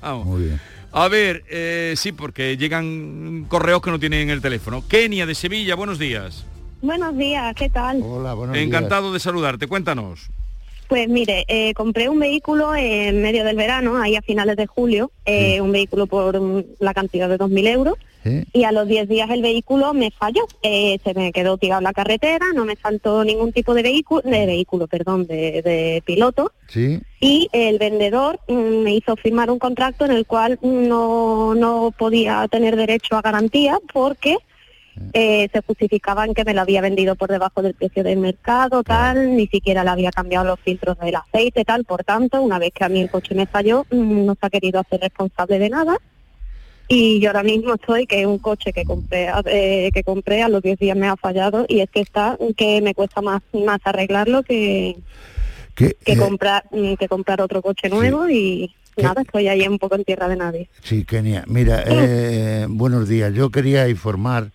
Vamos. 0.00 0.26
Muy 0.26 0.42
bien. 0.44 0.60
A 0.94 1.08
ver, 1.08 1.42
eh, 1.48 1.94
sí, 1.96 2.12
porque 2.12 2.58
llegan 2.58 3.46
correos 3.48 3.80
que 3.80 3.90
no 3.90 3.98
tienen 3.98 4.28
el 4.28 4.42
teléfono. 4.42 4.84
Kenia 4.86 5.24
de 5.24 5.34
Sevilla, 5.34 5.74
buenos 5.74 5.98
días. 5.98 6.44
Buenos 6.82 7.16
días, 7.16 7.54
¿qué 7.56 7.70
tal? 7.70 8.02
Hola, 8.02 8.34
buenos 8.34 8.56
Encantado 8.58 9.12
de 9.12 9.18
saludarte, 9.18 9.66
cuéntanos. 9.66 10.28
Pues 10.88 11.08
mire, 11.08 11.46
eh, 11.48 11.72
compré 11.72 12.10
un 12.10 12.18
vehículo 12.18 12.74
en 12.74 13.22
medio 13.22 13.44
del 13.44 13.56
verano, 13.56 13.96
ahí 13.96 14.16
a 14.16 14.20
finales 14.20 14.56
de 14.56 14.66
julio, 14.66 15.10
eh, 15.24 15.62
un 15.62 15.72
vehículo 15.72 16.06
por 16.06 16.38
la 16.78 16.92
cantidad 16.92 17.30
de 17.30 17.38
2.000 17.38 17.68
euros, 17.68 17.94
¿Eh? 18.24 18.44
y 18.52 18.64
a 18.64 18.72
los 18.72 18.86
10 18.86 19.08
días 19.08 19.30
el 19.30 19.42
vehículo 19.42 19.94
me 19.94 20.10
falló. 20.10 20.46
Eh, 20.62 20.98
se 21.02 21.14
me 21.14 21.32
quedó 21.32 21.58
tirado 21.58 21.80
en 21.80 21.84
la 21.84 21.92
carretera, 21.92 22.46
no 22.54 22.64
me 22.64 22.76
faltó 22.76 23.24
ningún 23.24 23.52
tipo 23.52 23.74
de 23.74 23.82
vehículo, 23.82 24.22
de 24.22 24.46
vehículo, 24.46 24.86
perdón, 24.86 25.26
de, 25.26 25.62
de 25.62 26.02
piloto, 26.04 26.52
Sí, 26.68 27.00
y 27.20 27.48
el 27.52 27.78
vendedor 27.78 28.40
mm, 28.48 28.54
me 28.54 28.94
hizo 28.94 29.14
firmar 29.16 29.50
un 29.50 29.58
contrato 29.58 30.06
en 30.06 30.12
el 30.12 30.24
cual 30.24 30.58
no, 30.62 31.54
no 31.54 31.92
podía 31.96 32.46
tener 32.48 32.76
derecho 32.76 33.16
a 33.16 33.22
garantía 33.22 33.78
porque 33.92 34.38
eh, 35.12 35.48
se 35.52 35.62
justificaba 35.62 36.24
en 36.24 36.34
que 36.34 36.44
me 36.44 36.54
lo 36.54 36.60
había 36.60 36.80
vendido 36.80 37.14
por 37.14 37.30
debajo 37.30 37.62
del 37.62 37.74
precio 37.74 38.04
del 38.04 38.18
mercado, 38.18 38.82
tal, 38.82 39.36
ni 39.36 39.46
siquiera 39.46 39.84
le 39.84 39.90
había 39.90 40.10
cambiado 40.10 40.46
los 40.46 40.60
filtros 40.60 40.98
del 40.98 41.16
aceite, 41.16 41.64
tal, 41.64 41.84
por 41.84 42.04
tanto, 42.04 42.42
una 42.42 42.58
vez 42.58 42.72
que 42.74 42.84
a 42.84 42.88
mí 42.88 43.00
el 43.00 43.10
coche 43.10 43.34
me 43.34 43.46
falló, 43.46 43.86
mm, 43.90 44.26
no 44.26 44.34
se 44.34 44.46
ha 44.46 44.50
querido 44.50 44.80
hacer 44.80 45.00
responsable 45.00 45.58
de 45.58 45.70
nada. 45.70 45.98
Y 46.94 47.20
yo 47.20 47.30
ahora 47.30 47.42
mismo 47.42 47.74
estoy 47.74 48.06
que 48.06 48.26
un 48.26 48.38
coche 48.38 48.70
que 48.70 48.84
compré 48.84 49.30
eh, 49.46 49.90
que 49.94 50.04
compré 50.04 50.42
a 50.42 50.50
los 50.50 50.62
10 50.62 50.78
días 50.78 50.94
me 50.94 51.08
ha 51.08 51.16
fallado 51.16 51.64
y 51.66 51.80
es 51.80 51.88
que 51.88 52.00
está 52.00 52.36
que 52.54 52.82
me 52.82 52.94
cuesta 52.94 53.22
más 53.22 53.40
más 53.54 53.80
arreglarlo 53.84 54.42
que 54.42 54.96
que, 55.74 55.96
que 56.04 56.12
eh, 56.12 56.16
comprar 56.18 56.64
mm, 56.70 56.94
que 56.96 57.08
comprar 57.08 57.40
otro 57.40 57.62
coche 57.62 57.88
nuevo 57.88 58.28
y 58.28 58.74
¿Qué? 58.94 59.04
nada 59.04 59.22
estoy 59.22 59.48
ahí 59.48 59.66
un 59.66 59.78
poco 59.78 59.94
en 59.94 60.04
tierra 60.04 60.28
de 60.28 60.36
nadie 60.36 60.68
Sí, 60.82 61.06
Kenia. 61.06 61.44
Mira, 61.46 61.82
eh, 61.86 62.66
buenos 62.68 63.08
días. 63.08 63.32
Yo 63.32 63.48
quería 63.48 63.88
informar 63.88 64.50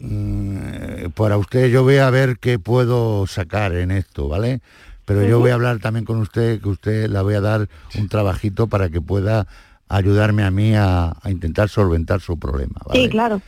mm, 0.00 1.10
para 1.14 1.38
usted, 1.38 1.70
yo 1.70 1.84
voy 1.84 1.98
a 1.98 2.10
ver 2.10 2.38
qué 2.40 2.58
puedo 2.58 3.28
sacar 3.28 3.76
en 3.76 3.92
esto, 3.92 4.26
¿vale? 4.26 4.60
Pero 5.04 5.24
yo 5.24 5.38
voy 5.38 5.52
a 5.52 5.54
hablar 5.54 5.78
también 5.78 6.04
con 6.04 6.18
usted, 6.18 6.60
que 6.60 6.68
usted 6.68 7.08
la 7.08 7.22
voy 7.22 7.34
a 7.34 7.40
dar 7.40 7.68
un 7.94 8.08
trabajito 8.08 8.66
para 8.66 8.90
que 8.90 9.00
pueda 9.00 9.46
ayudarme 9.88 10.42
a 10.44 10.50
mí 10.50 10.74
a, 10.74 11.14
a 11.20 11.30
intentar 11.30 11.68
solventar 11.68 12.20
su 12.20 12.38
problema, 12.38 12.80
¿vale? 12.86 13.02
sí 13.04 13.08
claro 13.08 13.40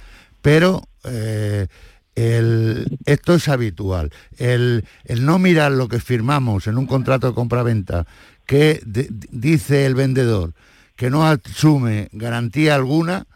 pero 0.43 0.83
eh, 1.05 1.67
el- 2.15 2.99
esto 3.05 3.35
es 3.35 3.49
habitual. 3.49 4.11
El, 4.39 4.85
el 5.05 5.25
no 5.25 5.39
mirar 5.39 5.73
lo 5.73 5.89
que 5.89 6.01
firmamos 6.01 6.67
en 6.67 6.79
un 6.79 6.87
contrato 6.87 7.29
de 7.29 7.35
compra-venta 7.35 8.07
que 8.47 8.81
de- 8.85 9.09
dice 9.31 9.87
el 9.87 9.95
vendedor 9.95 10.55
que 10.97 11.09
no 11.11 11.27
asume 11.27 12.09
garantía 12.13 12.75
alguna, 12.75 13.27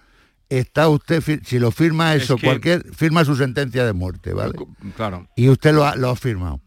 está 0.51 0.89
usted, 0.89 1.23
si 1.45 1.59
lo 1.59 1.71
firma 1.71 2.15
Es 2.15 2.25
eso, 2.25 2.37
que- 2.37 2.47
cualquier, 2.47 2.85
firma 2.95 3.25
su 3.25 3.37
sentencia 3.37 3.85
de 3.87 3.93
muerte, 3.93 4.33
¿vale? 4.35 4.55
Claro. 4.97 5.29
Y 5.37 5.49
usted 5.49 5.75
lo 5.75 5.87
ha, 5.87 5.97
lo 5.97 6.11
ha 6.11 6.17
firmado. 6.17 6.61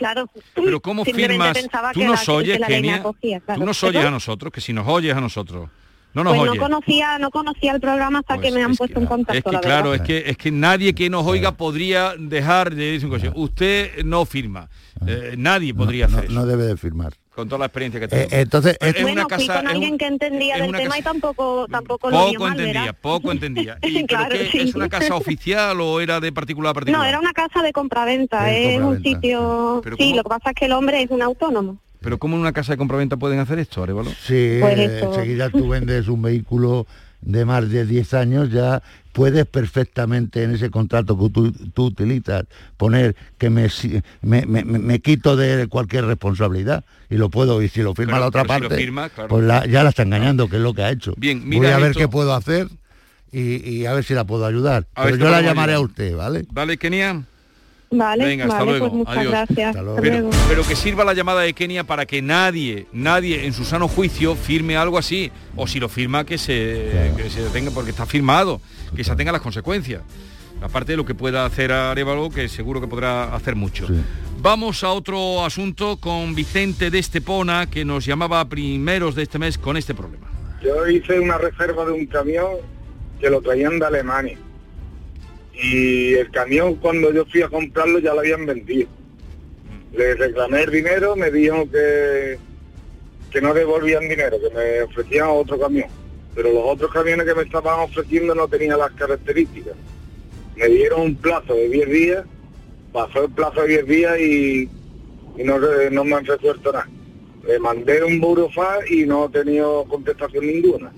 Claro 0.00 0.30
Pero 0.54 0.80
¿cómo 0.80 1.04
firmas? 1.04 1.56
Tú 1.92 2.02
nos 2.04 2.28
oyes, 2.28 2.58
Kenia. 2.66 3.02
claro. 3.44 3.60
Tú 3.60 3.66
nos 3.66 3.84
oyes 3.84 4.04
a 4.04 4.10
nosotros, 4.10 4.52
que 4.52 4.60
si 4.60 4.72
nos 4.72 4.88
oyes 4.88 5.14
a 5.14 5.20
nosotros. 5.20 5.68
No 6.12 6.24
nos 6.24 6.36
pues 6.36 6.50
no 6.50 6.56
conocía 6.56 7.18
no 7.18 7.30
conocía 7.30 7.72
el 7.72 7.80
programa 7.80 8.18
hasta 8.20 8.38
que 8.38 8.50
me 8.50 8.62
han 8.62 8.74
puesto 8.74 8.98
en 8.98 9.06
contacto 9.06 9.38
Es 9.38 9.44
que 9.44 9.52
la 9.52 9.60
claro, 9.60 9.94
es 9.94 10.00
que 10.02 10.24
es 10.26 10.36
que 10.36 10.50
nadie 10.50 10.94
que 10.94 11.08
nos 11.08 11.24
oiga 11.26 11.52
podría 11.52 12.14
dejar 12.18 12.74
de 12.74 12.92
decir 12.92 13.04
un 13.06 13.12
coche. 13.12 13.30
Usted 13.34 14.04
no 14.04 14.24
firma. 14.24 14.68
Eh, 15.06 15.34
nadie 15.38 15.72
podría 15.72 16.08
no, 16.08 16.16
hacer 16.18 16.30
eso. 16.30 16.34
no 16.38 16.46
debe 16.46 16.64
de 16.64 16.76
firmar. 16.76 17.14
Con 17.34 17.48
toda 17.48 17.60
la 17.60 17.66
experiencia 17.66 18.00
que 18.00 18.06
Eh, 18.06 18.26
tiene. 18.26 18.42
entonces, 18.42 18.76
es 18.80 18.88
esto- 18.88 19.02
bueno, 19.02 19.24
una 19.24 19.36
fui 19.36 19.46
casa, 19.46 19.60
con 19.60 19.68
es 19.68 19.72
alguien 19.74 19.92
un- 19.92 19.98
que 19.98 20.06
entendía 20.06 20.54
es 20.56 20.60
del 20.62 20.72
tema 20.72 20.84
casa- 20.88 20.98
y 20.98 21.02
tampoco 21.02 21.66
tampoco 21.70 22.10
lo 22.10 22.16
vio 22.28 22.32
poco 22.32 22.42
mal, 22.44 22.58
entendía, 22.58 22.80
¿verdad? 22.82 22.98
poco 23.00 23.32
entendía. 23.32 23.78
¿Y, 23.82 23.94
pero 23.94 24.06
Claro, 24.08 24.28
qué, 24.36 24.48
sí. 24.50 24.58
¿Es 24.58 24.74
una 24.74 24.88
casa 24.88 25.14
oficial 25.14 25.80
o 25.80 26.00
era 26.00 26.20
de 26.20 26.32
particular 26.32 26.72
a 26.72 26.74
particular? 26.74 27.00
No, 27.02 27.08
era 27.08 27.18
una 27.20 27.32
casa 27.32 27.62
de 27.62 27.72
compraventa, 27.72 28.50
es 28.52 28.80
un 28.80 29.00
sitio... 29.02 29.80
Pero 29.82 29.96
Sí, 29.96 30.02
¿cómo? 30.10 30.16
lo 30.16 30.22
que 30.24 30.28
pasa 30.28 30.50
es 30.50 30.54
que 30.56 30.64
el 30.66 30.72
hombre 30.72 31.02
es 31.02 31.10
un 31.10 31.22
autónomo. 31.22 31.78
Pero 32.00 32.18
¿cómo 32.18 32.36
en 32.36 32.40
una 32.42 32.52
casa 32.52 32.72
de 32.72 32.78
compraventa 32.78 33.16
pueden 33.16 33.38
hacer 33.40 33.58
esto, 33.58 33.82
Arevalo? 33.82 34.10
Si 34.10 34.56
Pues 34.60 34.78
eh, 34.78 35.00
enseguida 35.02 35.50
tú 35.50 35.68
vendes 35.68 36.08
un 36.08 36.22
vehículo 36.22 36.86
de 37.20 37.44
más 37.44 37.68
de 37.68 37.84
10 37.84 38.14
años, 38.14 38.50
ya 38.50 38.82
puedes 39.12 39.44
perfectamente 39.44 40.42
en 40.42 40.52
ese 40.54 40.70
contrato 40.70 41.18
que 41.18 41.28
tú, 41.28 41.52
tú 41.52 41.84
utilizas 41.86 42.44
poner 42.78 43.14
que 43.36 43.50
me, 43.50 43.68
si- 43.68 44.00
me, 44.22 44.46
me- 44.46 44.64
me- 44.64 44.78
me 44.78 45.00
quito 45.00 45.36
de 45.36 45.66
cualquier 45.66 46.06
responsabilidad 46.06 46.84
y 47.10 47.16
lo 47.16 47.28
puedo, 47.28 47.60
y 47.60 47.68
si 47.68 47.82
lo 47.82 47.94
firma 47.94 48.12
Pero- 48.14 48.20
la 48.22 48.28
otra 48.28 48.42
si 48.42 48.48
parte, 48.48 48.74
firma, 48.76 49.10
claro. 49.10 49.28
pues 49.28 49.44
la- 49.44 49.66
ya 49.66 49.82
la 49.82 49.90
está 49.90 50.02
engañando, 50.04 50.48
que 50.48 50.56
es 50.56 50.62
lo 50.62 50.72
que 50.72 50.82
ha 50.82 50.90
hecho. 50.90 51.12
Bien, 51.18 51.40
Voy 51.40 51.60
mira 51.60 51.74
a 51.76 51.78
ver 51.78 51.88
esto. 51.90 51.98
qué 52.00 52.08
puedo 52.08 52.32
hacer 52.34 52.68
y, 53.30 53.56
y 53.70 53.84
a 53.84 53.92
ver 53.92 54.04
si 54.04 54.14
la 54.14 54.24
puedo 54.24 54.46
ayudar. 54.46 54.86
A 54.94 55.04
ver 55.04 55.14
Pero 55.18 55.26
yo 55.26 55.30
la 55.30 55.42
llamaré 55.42 55.74
a 55.74 55.80
usted, 55.80 56.16
¿vale? 56.16 56.46
Dale, 56.50 56.78
Kenia. 56.78 57.24
Vale, 57.92 58.24
Venga, 58.24 58.44
hasta 58.44 58.58
vale, 58.58 58.70
luego. 58.70 58.86
pues 58.86 58.98
muchas 58.98 59.16
Adiós. 59.16 59.32
gracias. 59.32 59.68
Hasta 59.70 59.82
luego. 59.82 60.00
Pero, 60.00 60.18
luego. 60.20 60.36
pero 60.48 60.62
que 60.62 60.76
sirva 60.76 61.04
la 61.04 61.12
llamada 61.12 61.40
de 61.40 61.52
Kenia 61.54 61.82
para 61.84 62.06
que 62.06 62.22
nadie, 62.22 62.86
nadie 62.92 63.46
en 63.46 63.52
su 63.52 63.64
sano 63.64 63.88
juicio 63.88 64.36
firme 64.36 64.76
algo 64.76 64.96
así. 64.96 65.32
O 65.56 65.66
si 65.66 65.80
lo 65.80 65.88
firma 65.88 66.24
que 66.24 66.38
se, 66.38 67.12
que 67.16 67.28
se 67.30 67.42
detenga 67.42 67.72
porque 67.72 67.90
está 67.90 68.06
firmado, 68.06 68.60
que 68.94 69.02
se 69.02 69.10
atenga 69.10 69.32
las 69.32 69.40
consecuencias. 69.40 70.02
Aparte 70.62 70.92
de 70.92 70.98
lo 70.98 71.04
que 71.04 71.14
pueda 71.14 71.44
hacer 71.46 71.72
Arevalo, 71.72 72.30
que 72.30 72.48
seguro 72.48 72.80
que 72.80 72.86
podrá 72.86 73.34
hacer 73.34 73.56
mucho. 73.56 73.86
Vamos 74.40 74.84
a 74.84 74.90
otro 74.90 75.44
asunto 75.44 75.96
con 75.96 76.34
Vicente 76.34 76.90
de 76.90 76.98
Estepona, 76.98 77.68
que 77.68 77.84
nos 77.84 78.04
llamaba 78.06 78.40
a 78.40 78.48
primeros 78.48 79.14
de 79.14 79.22
este 79.24 79.38
mes 79.38 79.58
con 79.58 79.76
este 79.76 79.94
problema. 79.94 80.28
Yo 80.62 80.86
hice 80.86 81.18
una 81.18 81.38
reserva 81.38 81.86
de 81.86 81.92
un 81.92 82.06
camión 82.06 82.46
que 83.18 83.30
lo 83.30 83.40
traían 83.40 83.78
de 83.78 83.86
Alemania. 83.86 84.38
Y 85.62 86.14
el 86.14 86.30
camión 86.30 86.76
cuando 86.76 87.12
yo 87.12 87.24
fui 87.26 87.42
a 87.42 87.48
comprarlo 87.48 87.98
ya 87.98 88.14
lo 88.14 88.20
habían 88.20 88.46
vendido. 88.46 88.88
Le 89.92 90.14
reclamé 90.14 90.62
el 90.62 90.70
dinero, 90.70 91.16
me 91.16 91.30
dijo 91.30 91.68
que, 91.70 92.38
que 93.30 93.40
no 93.40 93.52
devolvían 93.52 94.08
dinero, 94.08 94.38
que 94.40 94.54
me 94.54 94.82
ofrecían 94.82 95.28
otro 95.30 95.58
camión. 95.58 95.88
Pero 96.34 96.52
los 96.52 96.62
otros 96.64 96.92
camiones 96.92 97.26
que 97.26 97.34
me 97.34 97.42
estaban 97.42 97.80
ofreciendo 97.80 98.34
no 98.34 98.48
tenían 98.48 98.78
las 98.78 98.92
características. 98.92 99.74
Me 100.56 100.68
dieron 100.68 101.00
un 101.02 101.14
plazo 101.16 101.54
de 101.54 101.68
10 101.68 101.90
días, 101.90 102.24
pasó 102.92 103.24
el 103.24 103.30
plazo 103.30 103.62
de 103.62 103.68
10 103.68 103.86
días 103.86 104.20
y, 104.20 104.68
no, 105.44 105.58
no 105.58 106.04
me 106.04 106.14
han 106.14 106.24
resuelto 106.24 106.72
nada. 106.72 106.88
Le 107.46 107.58
mandé 107.58 108.04
un 108.04 108.20
burofax 108.20 108.90
y 108.90 109.04
no 109.04 109.26
he 109.26 109.28
tenido 109.30 109.84
contestación 109.84 110.46
ninguna. 110.46 110.92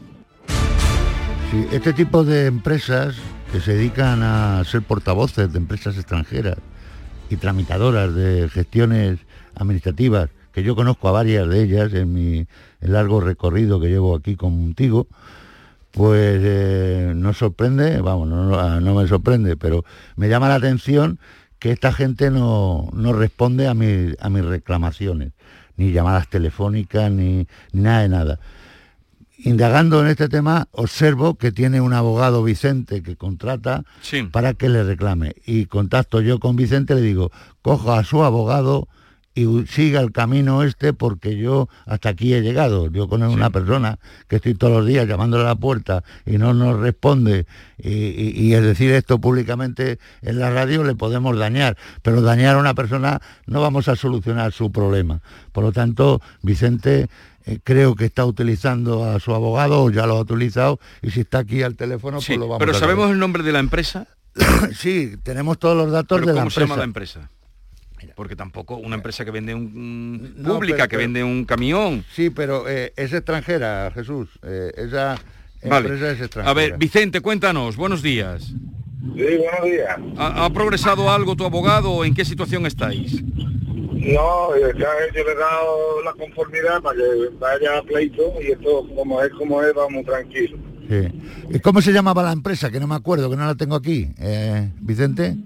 Este 1.70 1.92
tipo 1.92 2.24
de 2.24 2.46
empresas 2.46 3.16
que 3.52 3.60
se 3.60 3.74
dedican 3.74 4.22
a 4.22 4.64
ser 4.64 4.80
portavoces 4.80 5.52
de 5.52 5.58
empresas 5.58 5.98
extranjeras 5.98 6.56
y 7.28 7.36
tramitadoras 7.36 8.14
de 8.14 8.48
gestiones 8.48 9.18
administrativas 9.54 10.30
que 10.52 10.62
yo 10.62 10.74
conozco 10.74 11.08
a 11.08 11.12
varias 11.12 11.46
de 11.50 11.62
ellas 11.62 11.92
en 11.92 12.14
mi 12.14 12.46
largo 12.80 13.20
recorrido 13.20 13.78
que 13.78 13.88
llevo 13.88 14.16
aquí 14.16 14.36
contigo, 14.36 15.06
pues 15.90 16.40
eh, 16.42 17.12
no 17.14 17.34
sorprende, 17.34 18.00
vamos, 18.00 18.28
no, 18.28 18.94
me 18.94 19.06
sorprende, 19.06 19.58
pero 19.58 19.84
me 20.16 20.30
llama 20.30 20.48
la 20.48 20.54
atención 20.54 21.18
que 21.58 21.72
esta 21.72 21.92
gente 21.92 22.30
no, 22.30 22.88
no 22.94 23.12
responde 23.12 23.68
a, 23.68 23.74
mi, 23.74 24.14
a 24.18 24.30
mis 24.30 24.46
reclamaciones, 24.46 25.32
ni 25.76 25.92
llamadas 25.92 26.28
telefónicas, 26.28 27.10
ni, 27.10 27.46
ni 27.72 27.82
nada 27.82 28.00
de 28.00 28.08
nada. 28.08 28.38
Indagando 29.44 30.00
en 30.00 30.06
este 30.06 30.28
tema, 30.28 30.68
observo 30.70 31.34
que 31.34 31.50
tiene 31.50 31.80
un 31.80 31.92
abogado 31.94 32.44
Vicente 32.44 33.02
que 33.02 33.16
contrata 33.16 33.82
para 34.30 34.54
que 34.54 34.68
le 34.68 34.84
reclame. 34.84 35.34
Y 35.44 35.66
contacto 35.66 36.20
yo 36.20 36.38
con 36.38 36.54
Vicente, 36.54 36.94
le 36.94 37.00
digo, 37.00 37.32
coja 37.60 37.98
a 37.98 38.04
su 38.04 38.22
abogado 38.22 38.86
y 39.34 39.64
siga 39.66 40.00
el 40.00 40.12
camino 40.12 40.62
este 40.62 40.92
porque 40.92 41.36
yo 41.36 41.68
hasta 41.86 42.10
aquí 42.10 42.34
he 42.34 42.42
llegado. 42.42 42.90
Yo 42.90 43.08
con 43.08 43.22
una 43.22 43.50
persona 43.50 43.98
que 44.28 44.36
estoy 44.36 44.54
todos 44.54 44.74
los 44.74 44.86
días 44.86 45.08
llamándole 45.08 45.44
a 45.44 45.48
la 45.48 45.56
puerta 45.56 46.04
y 46.26 46.38
no 46.38 46.54
nos 46.54 46.78
responde 46.78 47.46
y, 47.78 48.52
es 48.52 48.62
decir 48.62 48.92
esto 48.92 49.20
públicamente 49.20 49.98
en 50.20 50.38
la 50.38 50.50
radio 50.50 50.84
le 50.84 50.94
podemos 50.94 51.36
dañar, 51.36 51.76
pero 52.02 52.20
dañar 52.20 52.56
a 52.56 52.58
una 52.58 52.74
persona 52.74 53.20
no 53.46 53.60
vamos 53.60 53.88
a 53.88 53.96
solucionar 53.96 54.52
su 54.52 54.70
problema. 54.70 55.20
Por 55.52 55.64
lo 55.64 55.72
tanto, 55.72 56.20
Vicente 56.42 57.08
eh, 57.46 57.58
creo 57.62 57.94
que 57.94 58.04
está 58.04 58.24
utilizando 58.24 59.04
a 59.04 59.20
su 59.20 59.34
abogado 59.34 59.82
o 59.82 59.90
ya 59.90 60.06
lo 60.06 60.16
ha 60.16 60.20
utilizado 60.20 60.78
y 61.02 61.10
si 61.10 61.20
está 61.20 61.38
aquí 61.38 61.62
al 61.62 61.76
teléfono 61.76 62.18
pues 62.18 62.38
lo 62.38 62.48
vamos 62.48 62.58
pero 62.58 62.74
sabemos 62.74 63.10
el 63.10 63.18
nombre 63.18 63.42
de 63.42 63.52
la 63.52 63.58
empresa 63.58 64.06
sí 64.74 65.16
tenemos 65.22 65.58
todos 65.58 65.76
los 65.76 65.90
datos 65.90 66.20
de 66.20 66.32
la 66.32 66.42
empresa. 66.42 66.54
se 66.54 66.60
llama 66.60 66.76
la 66.76 66.84
empresa. 66.84 67.30
porque 68.14 68.36
tampoco 68.36 68.76
una 68.76 68.96
empresa 68.96 69.24
que 69.24 69.30
vende 69.30 69.54
un 69.54 70.34
pública 70.44 70.88
que 70.88 70.96
vende 70.96 71.22
un 71.22 71.44
camión. 71.44 72.04
Sí 72.12 72.30
pero 72.30 72.68
eh, 72.68 72.92
es 72.96 73.12
extranjera 73.12 73.90
Jesús. 73.94 74.28
Eh, 74.42 74.72
esa 74.76 75.18
empresa 75.60 76.10
es 76.10 76.20
extranjera 76.20 76.50
a 76.50 76.54
ver 76.54 76.78
Vicente 76.78 77.20
cuéntanos. 77.20 77.76
Buenos 77.76 78.02
días. 78.02 78.42
Sí 78.44 79.36
buenos 79.36 79.64
días. 79.64 79.98
¿Ha, 80.16 80.48
progresado 80.50 81.10
algo 81.10 81.36
tu 81.36 81.44
abogado 81.44 82.04
en 82.04 82.14
qué 82.14 82.24
situación 82.24 82.66
estáis 82.66 83.22
no, 84.02 84.56
yo 84.56 84.72
le 84.72 85.20
he 85.20 85.34
dado 85.34 86.02
la 86.04 86.12
conformidad 86.12 86.82
para 86.82 86.96
que 86.96 87.28
vaya 87.38 87.78
a 87.78 87.82
pleito 87.82 88.34
y 88.40 88.52
esto 88.52 88.86
como 88.96 89.22
es 89.22 89.30
como 89.30 89.62
es, 89.62 89.72
vamos 89.74 90.04
tranquilo. 90.04 90.58
Sí. 90.88 91.08
¿Y 91.50 91.58
cómo 91.60 91.80
se 91.80 91.92
llamaba 91.92 92.22
la 92.22 92.32
empresa? 92.32 92.70
Que 92.70 92.80
no 92.80 92.86
me 92.86 92.96
acuerdo, 92.96 93.30
que 93.30 93.36
no 93.36 93.46
la 93.46 93.54
tengo 93.54 93.76
aquí. 93.76 94.08
Eh, 94.18 94.70
Vicente. 94.80 95.36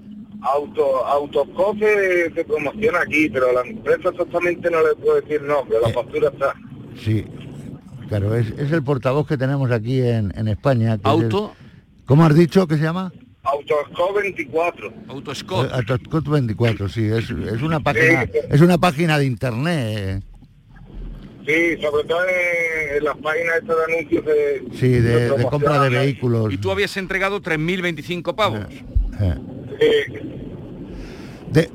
Auto, 0.40 1.06
Autocofe 1.06 2.32
se 2.34 2.44
promociona 2.44 3.00
aquí, 3.00 3.28
pero 3.28 3.52
la 3.52 3.62
empresa 3.62 4.10
exactamente 4.10 4.70
no 4.70 4.78
le 4.86 4.94
puedo 4.96 5.20
decir 5.20 5.42
nombre, 5.42 5.78
la 5.82 5.90
eh, 5.90 5.92
factura 5.92 6.28
está. 6.28 6.54
Sí, 6.96 7.24
claro, 8.08 8.34
es, 8.34 8.52
el 8.58 8.82
portavoz 8.82 9.26
que 9.26 9.36
tenemos 9.36 9.70
aquí 9.70 10.00
en, 10.00 10.48
España. 10.48 10.98
Auto. 11.02 11.52
¿Cómo 12.04 12.24
has 12.24 12.34
dicho 12.34 12.66
que 12.66 12.76
se 12.76 12.82
llama? 12.82 13.12
Autoscope 13.46 14.22
24. 14.22 14.92
Autoscope. 15.08 15.72
Autoscope 15.72 16.30
24, 16.30 16.88
sí, 16.88 17.06
es, 17.06 17.30
una 17.30 17.80
página, 17.80 18.22
es 18.50 18.60
una 18.60 18.78
página 18.78 19.18
de 19.18 19.26
internet. 19.26 20.22
Sí, 21.46 21.80
sobre 21.80 22.04
todo 22.04 22.18
en, 22.96 23.04
las 23.04 23.16
páginas 23.18 23.62
de 23.62 23.94
anuncios 23.94 24.24
de... 24.24 24.64
Sí, 24.74 24.88
de, 24.88 25.46
compra 25.48 25.80
de 25.84 25.90
vehículos. 25.90 26.52
Y 26.52 26.58
tú 26.58 26.72
habías 26.72 26.96
entregado 26.96 27.40
3.025 27.40 28.34
pavos. 28.34 28.66
De, 31.52 31.70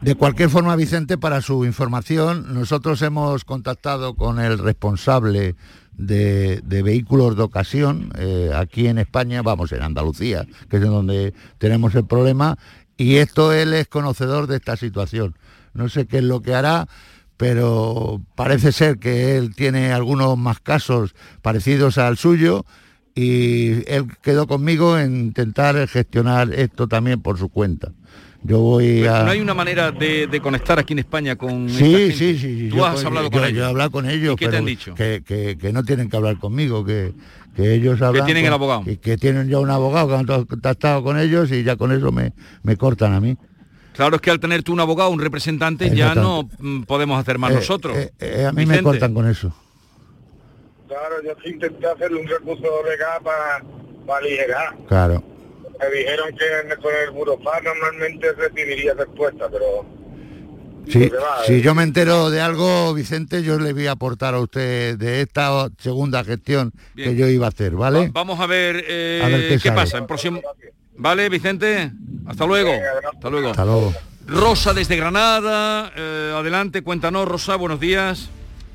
de, 0.00 0.14
cualquier 0.14 0.48
forma, 0.48 0.74
Vicente, 0.76 1.18
para 1.18 1.42
su 1.42 1.66
información, 1.66 2.54
nosotros 2.54 3.02
hemos 3.02 3.44
contactado 3.44 4.14
con 4.14 4.40
el 4.40 4.58
responsable 4.58 5.54
de, 5.96 6.62
vehículos 6.82 7.36
de 7.36 7.42
ocasión 7.42 8.10
eh, 8.18 8.50
aquí 8.54 8.86
en 8.86 8.98
España, 8.98 9.42
vamos, 9.42 9.72
en 9.72 9.82
Andalucía, 9.82 10.46
que 10.68 10.76
es 10.76 10.82
en 10.82 10.90
donde 10.90 11.34
tenemos 11.58 11.94
el 11.94 12.04
problema, 12.04 12.58
y 12.96 13.16
esto 13.16 13.52
él 13.52 13.74
es 13.74 13.88
conocedor 13.88 14.46
de 14.46 14.56
esta 14.56 14.76
situación. 14.76 15.36
No 15.72 15.88
sé 15.88 16.06
qué 16.06 16.18
es 16.18 16.24
lo 16.24 16.40
que 16.40 16.54
hará, 16.54 16.88
pero 17.36 18.20
parece 18.36 18.72
ser 18.72 18.98
que 18.98 19.36
él 19.36 19.54
tiene 19.54 19.92
algunos 19.92 20.38
más 20.38 20.60
casos 20.60 21.14
parecidos 21.42 21.98
al 21.98 22.16
suyo 22.16 22.64
y 23.14 23.88
él 23.90 24.06
quedó 24.22 24.46
conmigo 24.46 24.98
en 24.98 25.16
intentar 25.16 25.86
gestionar 25.88 26.52
esto 26.52 26.88
también 26.88 27.20
por 27.20 27.38
su 27.38 27.48
cuenta. 27.48 27.92
Yo 28.46 28.60
voy 28.60 29.06
a... 29.06 29.24
¿No 29.24 29.30
hay 29.30 29.40
una 29.40 29.54
manera 29.54 29.90
de, 29.90 30.40
conectar 30.42 30.78
aquí 30.78 30.92
en 30.92 30.98
España 30.98 31.34
con 31.34 31.68
sí, 31.70 32.12
sí, 32.12 32.38
sí, 32.38 32.68
¿Tú 32.70 32.84
has 32.84 33.02
hablado 33.02 33.30
con 33.30 33.42
ellos? 33.42 33.56
Yo 33.56 33.62
he 33.64 33.66
hablado 33.66 33.90
con 33.90 34.08
ellos. 34.08 34.36
qué 34.36 34.48
te 34.48 34.58
han 34.58 34.66
dicho? 34.66 34.94
Que, 34.94 35.70
no 35.72 35.82
tienen 35.82 36.10
que 36.10 36.16
hablar 36.16 36.38
conmigo, 36.38 36.84
que, 36.84 37.14
ellos 37.56 38.02
hablan... 38.02 38.22
Que 38.22 38.26
tienen 38.26 38.44
el 38.44 38.52
abogado. 38.52 38.82
Y 38.86 38.98
que 38.98 39.16
tienen 39.16 39.48
ya 39.48 39.58
un 39.58 39.70
abogado 39.70 40.08
que 40.08 40.14
han 40.14 40.26
contactado 40.26 41.02
con 41.02 41.18
ellos 41.18 41.50
y 41.52 41.62
ya 41.62 41.76
con 41.76 41.90
eso 41.90 42.12
me, 42.12 42.32
me 42.62 42.76
cortan 42.76 43.14
a 43.14 43.20
mí. 43.20 43.34
Claro, 43.94 44.16
es 44.16 44.22
que 44.22 44.30
al 44.30 44.40
tener 44.40 44.62
tú 44.62 44.74
un 44.74 44.80
abogado, 44.80 45.08
un 45.08 45.20
representante, 45.20 45.94
ya 45.94 46.14
no 46.14 46.48
mm, 46.58 46.82
podemos 46.82 47.18
hacer 47.18 47.38
más 47.38 47.52
eh, 47.52 47.54
nosotros. 47.54 47.96
Eh, 47.96 48.12
eh, 48.18 48.46
a 48.46 48.52
mí 48.52 48.66
me 48.66 48.82
cortan 48.82 49.14
con 49.14 49.26
eso. 49.26 49.54
Claro, 50.86 51.14
yo 51.24 51.50
intenté 51.50 51.86
hacerle 51.86 52.20
un 52.20 52.28
recurso 52.28 52.66
legal 52.84 53.22
para, 53.22 53.64
para 54.04 54.18
aligerar. 54.18 54.76
Claro 54.86 55.33
me 55.78 55.90
dijeron 55.96 56.28
que 56.30 56.76
con 56.76 56.92
el 56.94 57.10
burofax 57.10 57.64
normalmente 57.64 58.32
recibiría 58.32 58.94
respuesta, 58.94 59.48
pero... 59.50 59.86
Sí, 60.86 61.10
si 61.46 61.62
yo 61.62 61.74
me 61.74 61.82
entero 61.82 62.28
de 62.28 62.42
algo, 62.42 62.92
Vicente, 62.92 63.42
yo 63.42 63.58
le 63.58 63.72
voy 63.72 63.86
a 63.86 63.92
aportar 63.92 64.34
a 64.34 64.40
usted 64.40 64.98
de 64.98 65.22
esta 65.22 65.70
segunda 65.78 66.22
gestión 66.24 66.72
que 66.94 67.16
yo 67.16 67.26
iba 67.26 67.46
a 67.46 67.48
hacer, 67.48 67.72
¿vale? 67.72 68.10
vamos 68.12 68.38
a 68.38 68.46
ver, 68.46 68.84
eh, 68.86 69.58
qué, 69.62 69.72
pasa 69.72 69.96
en 69.98 70.06
próximo... 70.06 70.42
Vale, 70.96 71.28
Vicente, 71.28 71.90
hasta 72.26 72.46
luego. 72.46 72.70
Hasta 73.12 73.30
luego. 73.30 73.50
Hasta 73.50 73.64
luego. 73.64 73.94
Rosa 74.26 74.72
desde 74.72 74.96
Granada, 74.96 75.90
eh, 75.96 76.32
adelante, 76.36 76.82
cuéntanos, 76.82 77.26
Rosa, 77.26 77.56
buenos 77.56 77.80
días. 77.80 78.28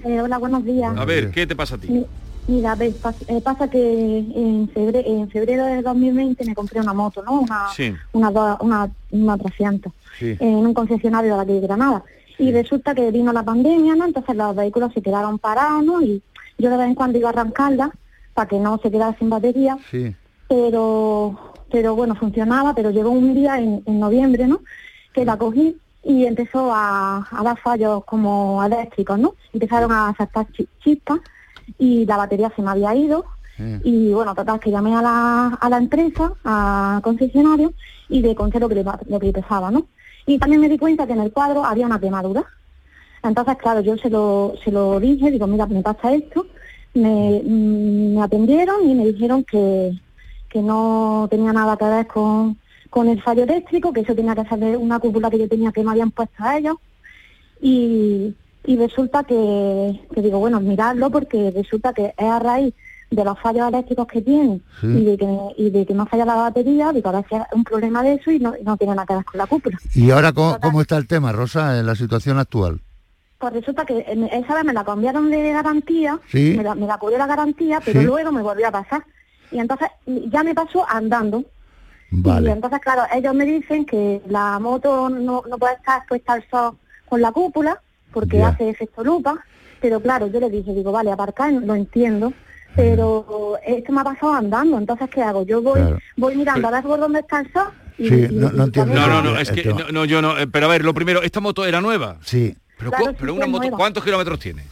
Eh, 0.04 0.22
hola, 0.22 0.38
buenos 0.38 0.66
días. 0.66 0.98
A 0.98 1.06
ver, 1.06 1.32
¿qué 1.32 1.48
te 1.48 1.56
pasa 1.56 1.76
a 1.76 1.78
ti? 1.78 2.06
Mira, 2.48 2.76
eh, 2.80 3.42
pasa 3.44 3.70
que 3.70 4.18
en 4.18 4.70
febrero, 4.74 5.08
en 5.08 5.30
febrero 5.30 5.66
de 5.66 5.82
2020 5.84 6.46
me 6.46 6.56
compré 6.56 6.80
una 6.80 6.94
moto, 6.94 7.22
¿no? 7.22 7.42
Una, 7.42 7.68
una, 8.14 8.58
una, 8.60 8.90
una 9.12 9.38
300 9.38 9.94
en 10.22 10.56
un 10.56 10.74
concesionario 10.74 11.36
de 11.36 11.42
aquí 11.42 11.54
de 11.54 11.62
Granada. 11.62 12.04
Y 12.40 12.52
resulta 12.52 12.96
que 12.96 13.12
vino 13.12 13.32
la 13.34 13.44
pandemia, 13.44 13.96
¿no? 13.96 14.06
Entonces 14.06 14.36
los 14.36 14.56
vehículos 14.56 14.94
se 14.94 15.02
quedaron 15.02 15.38
parados, 15.40 15.84
¿no? 15.84 16.02
Y 16.02 16.24
yo 16.58 16.70
de 16.70 16.78
vez 16.78 16.88
en 16.88 16.96
cuando 16.96 17.20
iba 17.20 17.30
a 17.30 17.34
arrancarla 17.34 17.92
para 18.34 18.48
que 18.48 18.60
no 18.60 18.80
se 18.80 18.90
quedara 18.90 19.18
sin 19.20 19.30
batería. 19.30 19.78
Pero, 20.48 21.54
pero 21.72 21.96
bueno, 21.96 22.16
funcionaba, 22.16 22.74
pero 22.74 22.90
llegó 22.90 23.12
un 23.12 23.36
día 23.36 23.60
en, 23.60 23.84
noviembre, 23.86 24.48
¿no? 24.48 24.62
Que 25.14 25.26
la 25.26 25.38
cogí 25.38 25.78
y 26.04 26.26
empezó 26.26 26.74
a, 26.74 27.28
a, 27.30 27.44
dar 27.44 27.60
fallos 27.60 28.04
como 28.06 28.64
eléctricos, 28.64 29.20
¿no? 29.20 29.36
Empezaron 29.54 29.92
a 29.92 30.16
saltar 30.18 30.48
chispas 30.84 31.20
y 31.78 32.06
la 32.06 32.18
batería 32.18 32.52
se 32.56 32.62
me 32.62 32.72
había 32.72 32.96
ido. 32.96 33.26
Y 33.84 34.14
bueno, 34.14 34.34
total, 34.34 34.58
que 34.58 34.72
llamé 34.72 34.96
a 34.96 35.02
la, 35.02 35.48
a 35.60 35.70
la 35.70 35.78
empresa, 35.78 36.32
a 36.46 37.02
concesionario, 37.04 37.74
y 38.08 38.22
le 38.22 38.34
conté 38.34 38.58
lo 38.58 38.70
que, 38.70 38.86
lo 39.08 39.20
que 39.20 39.34
pesaba, 39.34 39.70
¿no? 39.70 39.86
Y 40.26 40.40
también 40.40 40.62
me 40.62 40.70
di 40.70 40.78
cuenta 40.78 41.06
que 41.06 41.12
en 41.12 41.20
el 41.20 41.34
cuadro 41.34 41.66
había 41.66 41.86
una 41.86 42.00
quemadura. 42.00 42.46
Entonces, 43.22 43.58
claro, 43.58 43.82
yo 43.82 43.98
se 43.98 44.10
lo, 44.10 44.54
se 44.64 44.72
lo 44.72 44.98
dije, 45.02 45.30
digo, 45.30 45.46
mira, 45.46 45.66
me 45.66 45.82
pasa 45.82 46.14
esto. 46.14 46.48
Me, 46.94 47.42
mm, 47.44 48.16
me 48.16 48.22
atendieron 48.22 48.90
y 48.90 48.96
me 48.96 49.06
dijeron 49.08 49.44
que, 49.44 49.92
que 50.50 50.62
no 50.62 51.28
tenía 51.30 51.52
nada 51.52 51.76
que 51.76 51.86
ver 51.86 52.08
con, 52.08 52.58
con 52.90 53.08
el 53.10 53.22
fallo 53.22 53.44
eléctrico, 53.44 53.92
que 53.92 54.02
eso 54.02 54.16
tenía 54.16 54.36
que 54.36 54.46
ser 54.46 54.78
una 54.78 55.00
cúpula 55.00 55.30
que 55.30 55.40
yo 55.40 55.50
tenía 55.50 55.72
que 55.72 55.84
me 55.84 55.92
habían 55.92 56.12
puesto 56.12 56.44
a 56.44 56.58
ellos. 56.58 56.78
Y, 57.62 58.34
y 58.66 58.76
resulta 58.76 59.24
que, 59.24 60.00
digo, 60.16 60.40
bueno, 60.40 60.60
miradlo 60.60 61.10
porque 61.10 61.52
resulta 61.56 61.94
que 61.94 62.14
es 62.18 62.26
a 62.26 62.40
raíz 62.40 62.74
de 63.10 63.24
los 63.24 63.40
fallos 63.40 63.68
eléctricos 63.68 64.06
que 64.08 64.22
tiene 64.22 64.62
y, 64.84 65.04
de 65.04 65.18
que, 65.18 65.38
y 65.58 65.70
de 65.72 65.86
que 65.86 65.94
no 65.94 66.06
falla 66.06 66.26
la 66.26 66.36
batería, 66.36 66.92
digo, 66.92 67.10
ahora 67.10 67.26
es 67.28 67.42
un 67.54 67.64
problema 67.64 68.04
de 68.04 68.16
eso 68.16 68.32
y 68.32 68.40
no, 68.40 68.54
tiene 68.78 68.94
nada 68.94 69.06
que 69.08 69.16
ver 69.16 69.26
con 69.26 69.38
la 69.38 69.48
cúpula. 69.48 69.80
¿Y 69.96 70.12
ahora 70.12 70.32
cómo, 70.34 70.82
está 70.82 70.98
el 70.98 71.08
tema, 71.08 71.32
Rosa, 71.32 71.80
en 71.80 71.86
la 71.86 71.96
situación 71.96 72.38
actual? 72.38 72.82
Pues 73.40 73.54
resulta 73.54 73.86
que 73.86 74.06
esa 74.32 74.54
vez 74.54 74.66
me 74.66 74.74
la 74.74 74.84
cambiaron 74.84 75.32
de 75.32 75.54
garantía, 75.54 76.20
me, 76.34 76.62
la, 76.62 76.76
me 76.76 76.86
la 76.86 76.98
cubrió 76.98 77.18
la 77.18 77.26
garantía, 77.26 77.82
pero 77.84 78.02
luego 78.02 78.32
me 78.32 78.42
volvió 78.42 78.68
a 78.68 78.72
pasar. 78.72 79.04
Y 79.52 79.60
entonces 79.60 79.88
ya 80.06 80.44
me 80.44 80.54
pasó 80.54 80.86
andando. 80.88 81.44
Vale. 82.12 82.50
Y 82.50 82.52
entonces, 82.52 82.80
claro, 82.82 83.04
ellos 83.14 83.34
me 83.34 83.46
dicen 83.46 83.86
que 83.86 84.22
la 84.28 84.60
moto 84.60 85.10
no, 85.10 85.44
no 85.50 85.58
puede 85.58 85.76
estar 85.76 86.00
expuesta 86.00 86.34
al 86.34 86.44
sol 86.50 86.78
con 87.08 87.22
la 87.22 87.32
cúpula, 87.32 87.82
porque 88.14 88.42
hace 88.44 88.70
efecto 88.70 89.04
lupa, 89.04 89.44
pero 89.82 90.02
claro, 90.02 90.28
yo 90.28 90.40
le 90.40 90.50
dije, 90.50 90.74
digo, 90.74 90.92
vale, 90.92 91.12
aparcar, 91.12 91.52
lo 91.54 91.76
entiendo, 91.76 92.34
pero 92.76 93.58
esto 93.66 93.92
me 93.92 94.02
ha 94.02 94.04
pasado 94.04 94.34
andando, 94.34 94.78
entonces 94.78 95.10
¿qué 95.10 95.22
hago? 95.22 95.44
Yo 95.44 95.62
voy 95.62 95.80
voy 96.18 96.36
mirando 96.36 96.68
a 96.68 96.72
ver 96.72 96.84
por 96.84 97.00
dónde 97.00 97.20
está 97.20 97.40
el 97.42 97.48
sí, 97.98 98.28
no, 98.32 98.64
entiendo. 98.66 98.94
No, 98.94 99.08
no, 99.08 99.22
no, 99.22 99.40
es 99.40 99.52
que 99.52 99.74
no, 99.92 100.06
yo 100.06 100.22
no, 100.22 100.38
eh, 100.38 100.48
pero 100.48 100.68
a 100.68 100.70
ver, 100.70 100.84
lo 100.86 100.94
primero, 100.94 101.22
¿esta 101.22 101.40
moto 101.40 101.66
era 101.66 101.82
nueva? 101.82 102.18
Sí. 102.24 102.56
Pero, 102.78 102.92
Claro, 102.92 103.06
cu- 103.06 103.12
sí 103.12 103.18
pero 103.20 103.34
que 103.34 103.38
una 103.38 103.46
es 103.46 103.52
moto, 103.52 103.64
nueva. 103.64 103.78
¿cuántos 103.78 104.04
kilómetros 104.06 104.40
tiene? 104.40 104.64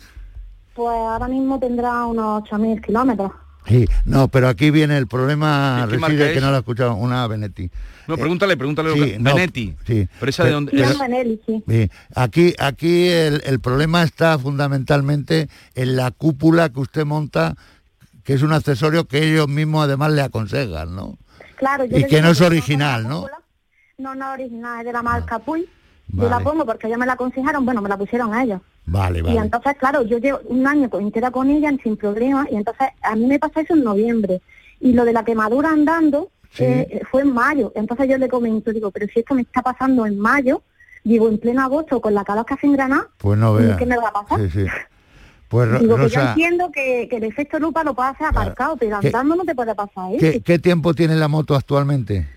Pues 0.74 0.96
ahora 0.96 1.28
mismo 1.28 1.60
tendrá 1.60 2.06
unos 2.06 2.44
8.000 2.44 2.80
kilómetros. 2.82 3.32
Sí, 3.68 3.86
no, 4.06 4.28
pero 4.30 4.48
aquí 4.48 4.72
viene 4.72 4.98
el 4.98 5.08
problema, 5.08 5.84
¿Qué- 5.86 5.96
qué 5.96 5.98
marca 6.00 6.16
reside 6.16 6.34
que 6.34 6.42
no 6.42 6.50
lo 6.52 6.56
he 6.56 6.60
escuchado, 6.60 6.96
una 6.96 7.28
Benetti. 7.28 7.70
No, 8.08 8.16
pregúntale, 8.18 8.56
pregúntale 8.56 8.90
lo 8.90 8.96
sí, 8.96 9.12
que... 9.12 9.20
no, 9.20 9.36
Benetti. 9.36 9.76
Sí. 9.86 10.08
Pero 10.20 10.30
esa 10.30 10.44
de 10.46 10.52
dónde... 10.52 10.72
Es- 10.82 10.98
sí. 11.46 11.64
Sí, 11.68 11.90
Aquí, 12.16 12.54
aquí 12.60 13.10
el, 13.10 13.42
el 13.46 13.60
problema 13.60 14.04
está 14.04 14.40
fundamentalmente 14.40 15.50
en 15.76 15.96
la 15.98 16.12
cúpula 16.12 16.70
que 16.70 16.80
usted 16.80 17.06
monta, 17.06 17.56
que 18.24 18.34
es 18.34 18.42
un 18.42 18.54
accesorio 18.54 19.06
que 19.06 19.30
ellos 19.30 19.50
mismos 19.50 19.84
además 19.84 20.12
le 20.14 20.22
aconsejan, 20.22 20.96
¿no? 20.96 21.18
Claro, 21.58 21.84
yo 21.86 21.98
Y 21.98 22.06
que 22.06 22.22
no 22.22 22.30
es 22.30 22.38
que 22.40 22.46
original, 22.46 23.04
la 23.04 23.10
¿no? 23.10 23.16
cúpula- 23.24 23.42
No, 23.98 24.16
no 24.16 24.34
es 24.34 24.40
original, 24.40 24.80
es 24.80 24.86
de 24.86 24.94
la 24.94 25.02
marca 25.04 25.40
Puy. 25.40 25.68
Yo 26.10 26.24
la 26.24 26.30
Vale. 26.38 26.44
pongo 26.46 26.66
porque 26.66 26.88
ellos 26.88 27.00
me 27.00 27.06
la 27.06 27.14
aconsejaron, 27.14 27.66
bueno, 27.66 27.82
me 27.82 27.90
la 27.90 27.98
pusieron 27.98 28.34
a 28.34 28.44
ellos. 28.44 28.62
Vale, 28.90 29.22
Y 29.26 29.38
entonces, 29.38 29.76
claro, 29.78 30.02
yo 30.04 30.18
llevo 30.18 30.40
un 30.46 30.66
año 30.66 30.90
entera 30.94 31.30
con 31.30 31.50
ella 31.50 31.70
sin 31.84 31.98
problema 31.98 32.48
y 32.50 32.56
entonces 32.56 32.88
a 33.02 33.16
mí 33.16 33.26
me 33.28 33.38
pasa 33.38 33.62
eso 33.62 33.74
en 33.74 33.84
noviembre. 33.84 34.42
Y 34.80 34.94
lo 34.94 35.04
de 35.04 35.12
la 35.14 35.26
quemadura 35.26 35.70
andando 35.72 36.32
eh, 36.60 37.02
fue 37.12 37.22
en 37.24 37.34
mayo. 37.34 37.74
Entonces 37.76 38.08
yo 38.10 38.18
le 38.18 38.30
comento, 38.30 38.72
digo, 38.72 38.90
pero 38.92 39.06
si 39.14 39.20
esto 39.20 39.36
me 39.36 39.42
está 39.42 39.62
pasando 39.62 40.06
en 40.06 40.18
mayo, 40.18 40.64
digo, 41.04 41.28
en 41.28 41.38
pleno 41.38 41.62
agosto, 41.64 42.00
con 42.00 42.14
la 42.14 42.24
calor 42.24 42.46
que 42.46 42.54
hace 42.54 42.66
en 42.68 42.74
Granada, 42.74 43.10
Pues 43.18 43.38
no 43.38 43.60
¿y 43.60 43.64
vea. 43.66 43.78
¿qué 43.78 43.86
me 43.86 43.98
va 43.98 44.08
a 44.08 44.14
pasar? 44.14 44.40
Sí, 44.40 44.50
sí. 44.52 44.66
Pues 45.50 45.80
digo, 45.80 45.96
que 45.96 46.10
yo 46.10 46.20
Rosa, 46.20 46.30
entiendo 46.32 46.72
que, 46.74 47.08
que 47.10 47.18
el 47.18 47.24
efecto 47.24 47.58
lupa 47.58 47.82
lo 47.84 47.94
puede 47.94 48.10
hacer 48.10 48.28
aparcado, 48.28 48.76
pero 48.76 49.00
¿Qué- 49.00 49.08
andando 49.08 49.36
no 49.38 49.46
te 49.46 49.56
puede 49.56 49.74
pasar. 49.76 50.12
¿qué, 50.20 50.42
qué 50.42 50.60
tiempo 50.60 50.94
tiene 50.94 51.16
la 51.16 51.30
moto 51.30 51.56
actualmente? 51.56 52.28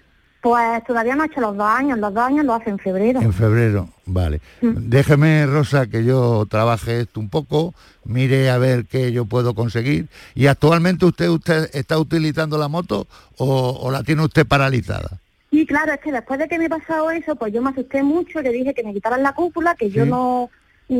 Pues 0.41 0.85
todavía 0.85 1.15
no 1.15 1.23
ha 1.23 1.27
hecho 1.27 1.41
los 1.41 1.57
dos 1.57 1.67
años, 1.67 1.99
los 1.99 2.15
dos 2.15 2.25
años 2.25 2.47
lo 2.47 2.55
hace 2.55 2.71
en 2.71 2.79
febrero. 2.79 3.21
En 3.21 3.33
febrero, 3.33 3.89
vale. 4.07 4.41
Mm. 4.63 4.89
Déjeme, 4.89 5.47
Rosa, 5.47 5.87
que 5.87 6.05
yo 6.05 6.47
trabaje 6.49 7.01
esto 7.01 7.21
un 7.21 7.29
poco, 7.29 7.75
mire 8.05 8.49
a 8.49 8.57
ver 8.57 8.87
qué 8.87 9.13
yo 9.13 9.27
puedo 9.27 9.55
conseguir. 9.55 10.09
¿Y 10.35 10.47
actualmente 10.47 11.05
usted, 11.05 11.29
usted 11.29 11.69
está 11.75 11.99
utilizando 11.99 12.57
la 12.57 12.69
moto 12.69 13.07
o, 13.37 13.79
o 13.83 13.91
la 13.91 14.03
tiene 14.03 14.25
usted 14.25 14.47
paralizada? 14.47 15.19
Sí, 15.51 15.67
claro, 15.67 15.93
es 15.93 16.01
que 16.01 16.13
después 16.13 16.39
de 16.39 16.49
que 16.49 16.59
me 16.59 16.69
pasó 16.69 17.11
eso, 17.11 17.35
pues 17.35 17.53
yo 17.53 17.61
me 17.61 17.71
asusté 17.71 18.03
mucho, 18.03 18.41
le 18.41 18.53
dije 18.53 18.73
que 18.73 18.85
me 18.85 18.95
quitaran 18.95 19.23
la 19.23 19.35
cúpula, 19.35 19.75
que 19.75 19.91
yo 19.91 20.07
no, 20.07 20.49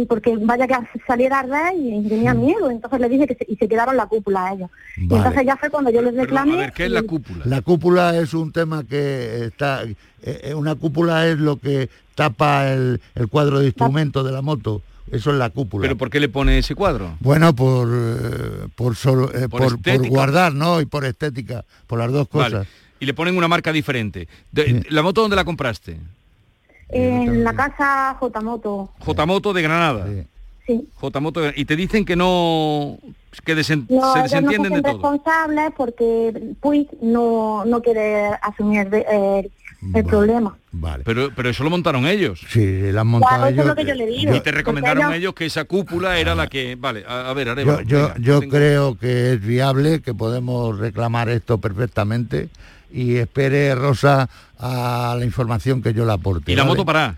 porque 0.09 0.37
vaya 0.37 0.67
que 0.67 0.75
saliera 1.07 1.37
a 1.37 1.41
arder 1.41 1.75
y 1.77 2.09
tenía 2.09 2.35
miedo, 2.35 2.71
entonces 2.71 3.01
le 3.01 3.09
dije 3.09 3.27
que 3.27 3.35
se, 3.35 3.47
y 3.49 3.57
se 3.57 3.69
quedaron 3.69 3.97
la 3.97 4.07
cúpula 4.07 4.47
a 4.47 4.53
ellos. 4.55 4.71
Y 4.97 5.03
entonces 5.15 5.45
ya 5.45 5.57
fue 5.57 5.71
cuando 5.71 5.91
yo 5.91 6.01
les 6.03 6.15
reclamé. 6.15 6.71
¿qué 6.75 6.87
es 6.87 6.91
la 6.93 7.03
cúpula? 7.03 7.45
La 7.47 7.61
cúpula 7.63 8.17
es 8.19 8.35
un 8.35 8.53
tema 8.53 8.85
que 8.85 9.45
está... 9.47 9.83
eh, 9.85 9.95
eh, 10.23 10.55
una 10.55 10.75
cúpula 10.75 11.27
es 11.27 11.39
lo 11.39 11.57
que 11.57 11.89
tapa 12.15 12.71
el, 12.73 13.01
el 13.15 13.29
cuadro 13.29 13.59
de 13.61 13.67
instrumentos 13.67 14.25
de 14.25 14.33
la 14.33 14.43
moto. 14.43 14.83
Eso 15.11 15.31
es 15.33 15.39
la 15.39 15.51
cúpula. 15.51 15.83
¿Pero 15.83 15.97
por 15.97 16.09
qué 16.09 16.21
le 16.21 16.29
pone 16.29 16.59
ese 16.59 16.77
cuadro? 16.77 17.17
Bueno, 17.21 17.53
por 17.55 17.89
por, 17.89 18.71
por, 18.77 18.97
solo- 18.97 19.33
eh, 19.35 19.49
Por 19.49 19.61
por- 19.63 19.69
por 19.71 19.75
estética. 19.93 20.09
guardar, 20.09 20.55
¿no? 20.55 20.81
Y 20.81 20.87
por 20.87 21.05
estética, 21.05 21.65
por 21.89 21.99
las 21.99 22.13
dos 22.13 22.29
cosas. 22.29 22.53
Vale. 22.53 22.67
Y 23.01 23.07
le 23.07 23.15
ponen 23.15 23.37
una 23.37 23.49
marca 23.49 23.73
diferente. 23.73 24.29
De- 24.53 24.85
¿La 24.91 25.03
moto 25.03 25.23
dónde 25.23 25.35
la 25.35 25.45
compraste? 25.45 25.99
En 26.93 27.45
la 27.45 27.53
casa 27.55 28.17
J 28.19 28.41
Moto, 28.41 28.91
J-Moto 29.01 29.53
de 29.53 29.63
Granada. 29.63 30.07
sí. 30.67 30.89
J-Moto 30.95 31.41
de- 31.41 31.53
y 31.57 31.65
te 31.65 31.77
dicen 31.77 32.05
que 32.05 32.17
no 32.17 32.99
que 33.45 33.57
desen- 33.57 33.87
No, 33.89 34.13
se 34.13 34.19
no 34.19 34.23
desentienden 34.25 34.73
de 34.75 34.83
todo. 34.83 34.93
responsables 34.93 35.71
porque 35.77 36.55
Puig 36.61 36.89
no, 37.01 37.65
no 37.65 37.81
quiere 37.81 38.27
asumir 38.43 38.89
el, 38.93 39.51
el- 39.95 40.05
problema. 40.05 40.57
Vale. 40.73 41.05
Pero 41.05 41.31
pero 41.35 41.49
eso 41.49 41.65
lo 41.65 41.71
montaron 41.71 42.07
ellos. 42.07 42.41
Sí, 42.49 42.93
la 42.93 43.01
han 43.03 43.07
montado 43.07 43.37
Claro, 43.39 43.53
eso 43.53 43.61
es 43.63 43.67
lo 43.69 43.75
que 43.77 43.85
yo 43.87 43.95
le 43.95 44.07
digo. 44.07 44.35
Y 44.35 44.41
te 44.41 44.51
recomendaron 44.51 45.05
ellos- 45.05 45.15
ellos 45.17 45.35
que 45.35 45.47
esa 45.47 45.65
cúpula 45.65 46.19
era 46.19 46.35
la 46.35 46.49
que 46.49 46.77
vale, 46.79 47.05
a, 47.09 47.31
a 47.31 47.35
ver, 47.35 47.47
Yo, 47.47 47.53
Arevalo, 47.53 47.81
yo, 47.83 47.99
venga, 48.09 48.15
yo 48.19 48.41
tengo- 48.41 48.53
creo 48.53 48.99
que 48.99 49.33
es 49.35 49.41
viable, 49.41 50.03
que 50.03 50.13
podemos 50.13 50.79
reclamar 50.79 51.29
esto 51.31 51.59
perfectamente 51.59 52.49
y 52.93 53.17
espere 53.17 53.75
Rosa 53.75 54.29
a 54.61 55.17
la 55.19 55.25
información 55.25 55.83
que 55.83 55.93
yo 55.95 56.05
le 56.05 56.13
aporte. 56.13 56.53
y 56.53 56.55
la 56.57 56.63
¿vale? 56.63 56.73
moto 56.73 56.85
para 56.85 57.17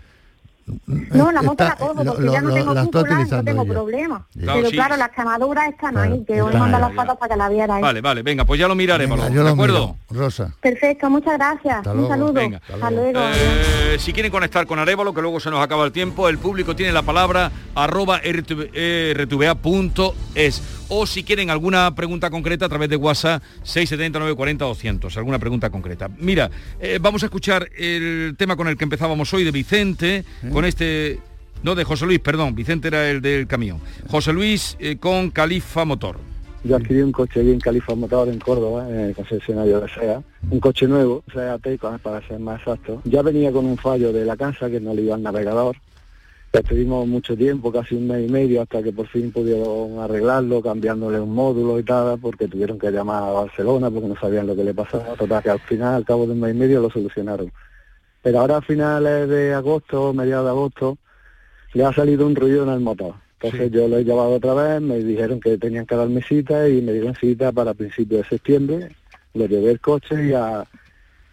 No, 0.87 1.29
la 1.33 1.41
moto 1.41 1.61
Está- 1.61 1.65
la 1.71 1.75
cojo 1.75 1.93
porque 2.05 2.21
lo- 2.23 2.31
ya 2.31 2.39
no 2.39 2.47
lo- 2.47 2.53
tengo 2.55 2.73
cúpula, 2.85 3.25
no 3.29 3.43
tengo 3.43 3.63
ella. 3.63 3.73
problema. 3.73 4.25
Claro, 4.39 4.59
Pero 4.59 4.69
sí. 4.69 4.75
claro, 4.77 4.95
las 4.95 5.09
quemaduras 5.09 5.69
están 5.69 5.97
ahí, 5.97 6.23
que 6.25 6.41
mando 6.41 6.63
ahí, 6.63 6.81
las 6.81 6.93
fotos 6.95 7.17
para 7.17 7.33
que 7.33 7.37
la 7.37 7.49
vierais. 7.49 7.81
Vale, 7.81 7.99
vale, 7.99 8.21
venga, 8.23 8.45
pues 8.45 8.61
ya 8.61 8.69
lo 8.69 8.73
miraremos. 8.75 9.17
Venga, 9.17 9.29
¿De 9.29 9.35
yo 9.35 9.43
lo 9.43 9.49
acuerdo? 9.49 9.97
miro, 10.09 10.21
Rosa. 10.23 10.53
Perfecto, 10.61 11.09
muchas 11.09 11.33
gracias. 11.37 11.79
Hasta 11.79 11.91
Un 11.91 12.07
saludo. 12.07 12.31
Venga. 12.31 12.61
Hasta 12.73 12.91
luego. 12.91 13.19
Eh, 13.19 13.97
si 13.99 14.13
quieren 14.13 14.31
conectar 14.31 14.65
con 14.65 14.79
Arevalo, 14.79 15.13
que 15.13 15.21
luego 15.21 15.41
se 15.41 15.49
nos 15.49 15.59
acaba 15.61 15.83
el 15.83 15.91
tiempo, 15.91 16.29
el 16.29 16.37
público 16.37 16.77
tiene 16.77 16.93
la 16.93 17.01
palabra 17.01 17.51
arroba 17.75 18.21
rtv- 18.21 18.69
eh, 18.73 19.13
rtva.es. 19.17 20.61
O 20.89 21.05
si 21.05 21.23
quieren 21.23 21.49
alguna 21.49 21.93
pregunta 21.95 22.29
concreta 22.29 22.65
a 22.65 22.69
través 22.69 22.89
de 22.89 22.95
WhatsApp 22.95 23.41
670 23.63 24.19
940 24.19 24.65
200. 24.65 25.17
Alguna 25.17 25.39
pregunta 25.39 25.69
concreta. 25.69 26.09
Mira, 26.19 26.49
eh, 26.79 26.99
vamos 27.01 27.23
a 27.23 27.27
escuchar 27.27 27.69
el 27.77 28.35
tema 28.37 28.55
con 28.55 28.67
el 28.67 28.77
que 28.77 28.83
empezábamos 28.83 29.33
hoy 29.33 29.43
de 29.43 29.51
Vicente, 29.51 30.23
con 30.51 30.65
este... 30.65 31.19
No, 31.63 31.75
de 31.75 31.85
José 31.85 32.05
Luis, 32.05 32.19
perdón. 32.19 32.55
Vicente 32.55 32.89
era 32.89 33.09
el 33.09 33.21
del 33.21 33.47
camión. 33.47 33.79
José 34.09 34.33
Luis 34.33 34.75
eh, 34.79 34.97
con 34.97 35.29
Califa 35.29 35.85
Motor. 35.85 36.17
Yo 36.65 36.77
adquirí 36.77 37.01
un 37.01 37.11
coche 37.11 37.41
allí 37.41 37.51
en 37.51 37.59
Califa 37.59 37.93
Motor 37.93 38.29
en 38.29 38.39
Córdoba, 38.39 38.89
en 38.89 38.99
el 38.99 39.15
concesionario 39.15 39.81
de 39.81 39.89
SEA, 39.89 40.21
un 40.49 40.59
coche 40.61 40.87
nuevo, 40.87 41.21
SEA 41.33 41.57
Taycan 41.57 41.99
para 41.99 42.25
ser 42.25 42.39
más 42.39 42.59
exacto. 42.59 43.01
Ya 43.03 43.21
venía 43.21 43.51
con 43.51 43.65
un 43.65 43.77
fallo 43.77 44.13
de 44.13 44.23
la 44.23 44.37
casa 44.37 44.69
que 44.69 44.79
no 44.79 44.93
le 44.93 45.01
iba 45.01 45.15
al 45.15 45.23
navegador. 45.23 45.75
Estuvimos 46.53 47.07
mucho 47.07 47.35
tiempo, 47.35 47.71
casi 47.71 47.95
un 47.95 48.05
mes 48.05 48.29
y 48.29 48.31
medio, 48.31 48.61
hasta 48.61 48.83
que 48.83 48.93
por 48.93 49.07
fin 49.07 49.31
pudieron 49.31 49.97
arreglarlo, 49.97 50.61
cambiándole 50.61 51.19
un 51.19 51.33
módulo 51.33 51.79
y 51.79 51.83
tal, 51.83 52.19
porque 52.19 52.47
tuvieron 52.47 52.77
que 52.77 52.91
llamar 52.91 53.23
a 53.23 53.31
Barcelona 53.31 53.89
porque 53.89 54.09
no 54.09 54.15
sabían 54.15 54.45
lo 54.45 54.55
que 54.55 54.63
le 54.63 54.75
pasaba. 54.75 55.15
Total, 55.15 55.41
que 55.41 55.49
al 55.49 55.59
final, 55.61 55.95
al 55.95 56.05
cabo 56.05 56.27
de 56.27 56.33
un 56.33 56.41
mes 56.41 56.53
y 56.53 56.59
medio, 56.59 56.79
lo 56.79 56.91
solucionaron. 56.91 57.51
Pero 58.21 58.39
ahora 58.39 58.57
a 58.57 58.61
finales 58.61 59.27
de 59.29 59.51
agosto, 59.55 60.13
mediados 60.13 60.45
de 60.45 60.51
agosto, 60.51 60.97
le 61.73 61.85
ha 61.85 61.91
salido 61.91 62.27
un 62.27 62.35
ruido 62.35 62.61
en 62.65 62.69
el 62.69 62.81
motor. 62.81 63.15
Entonces 63.41 63.71
yo 63.71 63.87
lo 63.87 63.97
he 63.97 64.03
llevado 64.03 64.33
otra 64.33 64.53
vez, 64.53 64.79
me 64.79 64.99
dijeron 64.99 65.39
que 65.39 65.57
tenían 65.57 65.87
que 65.87 65.95
darme 65.95 66.21
cita 66.21 66.69
y 66.69 66.83
me 66.83 66.93
dieron 66.93 67.15
cita 67.15 67.51
para 67.51 67.73
principios 67.73 68.21
de 68.21 68.29
septiembre. 68.29 68.95
Lo 69.33 69.47
llevé 69.47 69.71
el 69.71 69.79
coche 69.79 70.27
y 70.27 70.33
a, 70.33 70.63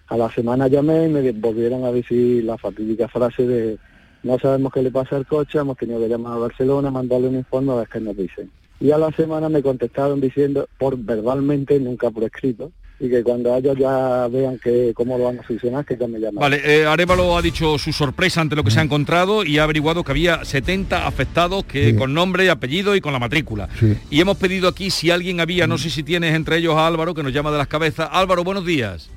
a 0.07 0.17
la 0.17 0.31
semana 0.31 0.67
llamé 0.67 1.05
y 1.05 1.09
me 1.11 1.31
volvieron 1.33 1.85
a 1.85 1.93
decir 1.93 2.43
la 2.43 2.57
fatídica 2.57 3.07
frase 3.07 3.47
de 3.47 3.79
no 4.23 4.39
sabemos 4.39 4.73
qué 4.73 4.83
le 4.83 4.91
pasa 4.91 5.17
al 5.17 5.27
coche, 5.27 5.59
hemos 5.59 5.77
tenido 5.77 5.99
que 6.01 6.09
llamar 6.09 6.35
a 6.35 6.39
Barcelona, 6.39 6.91
mandarle 6.91 7.29
un 7.29 7.37
informe 7.37 7.73
a 7.73 7.77
ver 7.77 7.89
qué 7.89 8.01
nos 8.01 8.17
dicen. 8.17 8.51
Y 8.81 8.91
a 8.93 8.99
la 8.99 9.11
semana 9.13 9.49
me 9.49 9.63
contestaron 9.63 10.21
diciendo, 10.21 10.69
por 10.79 10.97
verbalmente, 10.97 11.79
nunca 11.79 12.11
por 12.11 12.25
escrito, 12.25 12.73
y 12.99 13.09
que 13.09 13.23
cuando 13.23 13.55
ellos 13.57 13.77
ya 13.79 14.29
vean 14.29 14.59
que 14.59 14.93
cómo 14.95 15.17
lo 15.17 15.25
van 15.25 15.39
a 15.39 15.47
solucionar, 15.47 15.85
que 15.87 15.97
ya 15.97 16.07
me 16.07 16.19
llaman. 16.19 16.41
Vale, 16.41 16.61
eh, 16.65 16.87
Arevalo 16.87 17.37
ha 17.37 17.43
dicho 17.43 17.79
su 17.79 17.93
sorpresa 17.93 18.43
ante 18.43 18.57
lo 18.57 18.63
que 18.63 18.71
se 18.71 18.81
ha 18.81 18.83
encontrado 18.83 19.45
y 19.45 19.59
ha 19.59 19.65
averiguado 19.65 20.05
que 20.05 20.13
había 20.13 20.45
70 20.45 21.07
afectados 21.07 21.65
que 21.65 21.97
con 21.97 22.13
nombre, 22.13 22.51
apellido 22.51 22.95
y 22.95 23.01
con 23.01 23.15
la 23.15 23.19
matrícula. 23.19 23.71
Y 24.11 24.21
hemos 24.21 24.37
pedido 24.37 24.69
aquí 24.69 24.91
si 24.91 25.11
alguien 25.11 25.41
había, 25.41 25.67
no 25.67 25.79
sé 25.79 25.89
si 25.89 26.03
tienes 26.03 26.35
entre 26.35 26.59
ellos 26.59 26.77
a 26.77 26.87
Álvaro, 26.87 27.15
que 27.15 27.23
nos 27.23 27.33
llama 27.33 27.51
de 27.51 27.59
las 27.59 27.69
cabezas. 27.69 28.09
Álvaro, 28.13 28.45
buenos 28.45 28.67
días. 28.67 29.11